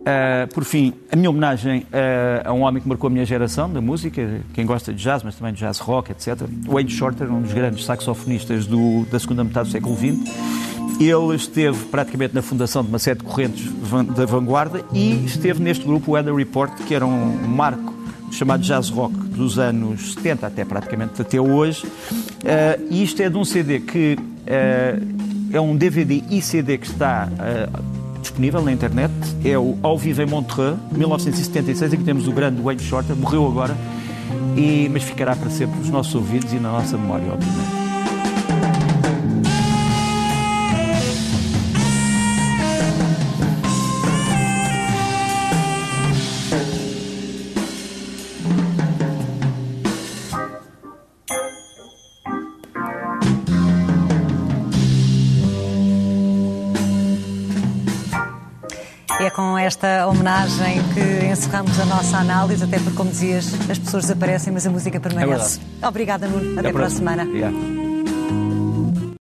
uh, 0.00 0.52
por 0.52 0.64
fim, 0.64 0.92
a 1.10 1.16
minha 1.16 1.30
homenagem 1.30 1.80
uh, 1.80 2.48
a 2.48 2.52
um 2.52 2.62
homem 2.62 2.82
que 2.82 2.88
marcou 2.88 3.08
a 3.08 3.10
minha 3.10 3.24
geração 3.24 3.72
da 3.72 3.80
música, 3.80 4.40
quem 4.52 4.66
gosta 4.66 4.92
de 4.92 5.02
jazz, 5.02 5.22
mas 5.22 5.34
também 5.34 5.52
de 5.52 5.60
jazz 5.60 5.78
rock, 5.78 6.12
etc. 6.12 6.46
Wayne 6.66 6.90
Shorter, 6.90 7.32
um 7.32 7.40
dos 7.40 7.52
grandes 7.52 7.84
saxofonistas 7.84 8.66
do, 8.66 9.04
da 9.10 9.18
segunda 9.18 9.44
metade 9.44 9.68
do 9.68 9.72
século 9.72 9.96
XX. 9.96 10.62
Ele 11.00 11.34
esteve 11.34 11.86
praticamente 11.86 12.34
na 12.34 12.42
fundação 12.42 12.82
de 12.82 12.88
uma 12.88 12.98
série 12.98 13.18
de 13.18 13.24
correntes 13.24 13.64
da 14.14 14.24
vanguarda 14.26 14.84
e 14.92 15.24
esteve 15.24 15.60
neste 15.60 15.84
grupo, 15.84 16.12
o 16.12 16.14
Weather 16.14 16.34
Report, 16.34 16.72
que 16.86 16.94
era 16.94 17.06
um 17.06 17.48
marco 17.48 17.92
chamado 18.30 18.62
jazz 18.62 18.88
rock 18.88 19.14
dos 19.14 19.58
anos 19.58 20.14
70 20.14 20.46
até 20.46 20.64
praticamente 20.64 21.20
até 21.20 21.40
hoje. 21.40 21.86
Uh, 21.86 22.86
e 22.90 23.02
isto 23.02 23.20
é 23.20 23.28
de 23.28 23.36
um 23.36 23.44
CD 23.44 23.80
que 23.80 24.16
uh, 24.16 25.52
é 25.52 25.60
um 25.60 25.76
DVD 25.76 26.22
e 26.30 26.40
CD 26.40 26.78
que 26.78 26.86
está 26.86 27.28
uh, 27.28 28.01
disponível 28.22 28.62
na 28.62 28.72
internet. 28.72 29.12
É 29.44 29.58
o 29.58 29.76
Ao 29.82 29.98
Vivo 29.98 30.22
em 30.22 30.26
Montreux, 30.26 30.78
1976, 30.92 31.92
em 31.92 31.96
que 31.98 32.04
temos 32.04 32.26
o 32.26 32.32
grande 32.32 32.62
Wayne 32.62 32.82
Shorter, 32.82 33.14
morreu 33.14 33.46
agora, 33.46 33.76
e, 34.56 34.88
mas 34.90 35.02
ficará 35.02 35.36
para 35.36 35.50
sempre 35.50 35.78
nos 35.78 35.90
nossos 35.90 36.14
ouvidos 36.14 36.52
e 36.52 36.56
na 36.56 36.72
nossa 36.72 36.96
memória, 36.96 37.26
obviamente. 37.32 37.81
Esta 59.82 60.06
homenagem 60.06 60.80
que 60.94 61.26
encerramos 61.26 61.78
a 61.80 61.84
nossa 61.84 62.18
análise, 62.18 62.62
até 62.62 62.78
porque, 62.78 62.96
como 62.96 63.10
dizias, 63.10 63.52
as 63.68 63.78
pessoas 63.78 64.04
desaparecem, 64.04 64.52
mas 64.52 64.64
a 64.64 64.70
música 64.70 65.00
permanece. 65.00 65.58
É 65.82 65.88
Obrigada, 65.88 66.28
Nuno. 66.28 66.52
Até, 66.52 66.60
Até 66.60 66.72
para 66.72 66.86
a 66.86 66.90
semana. 66.90 67.81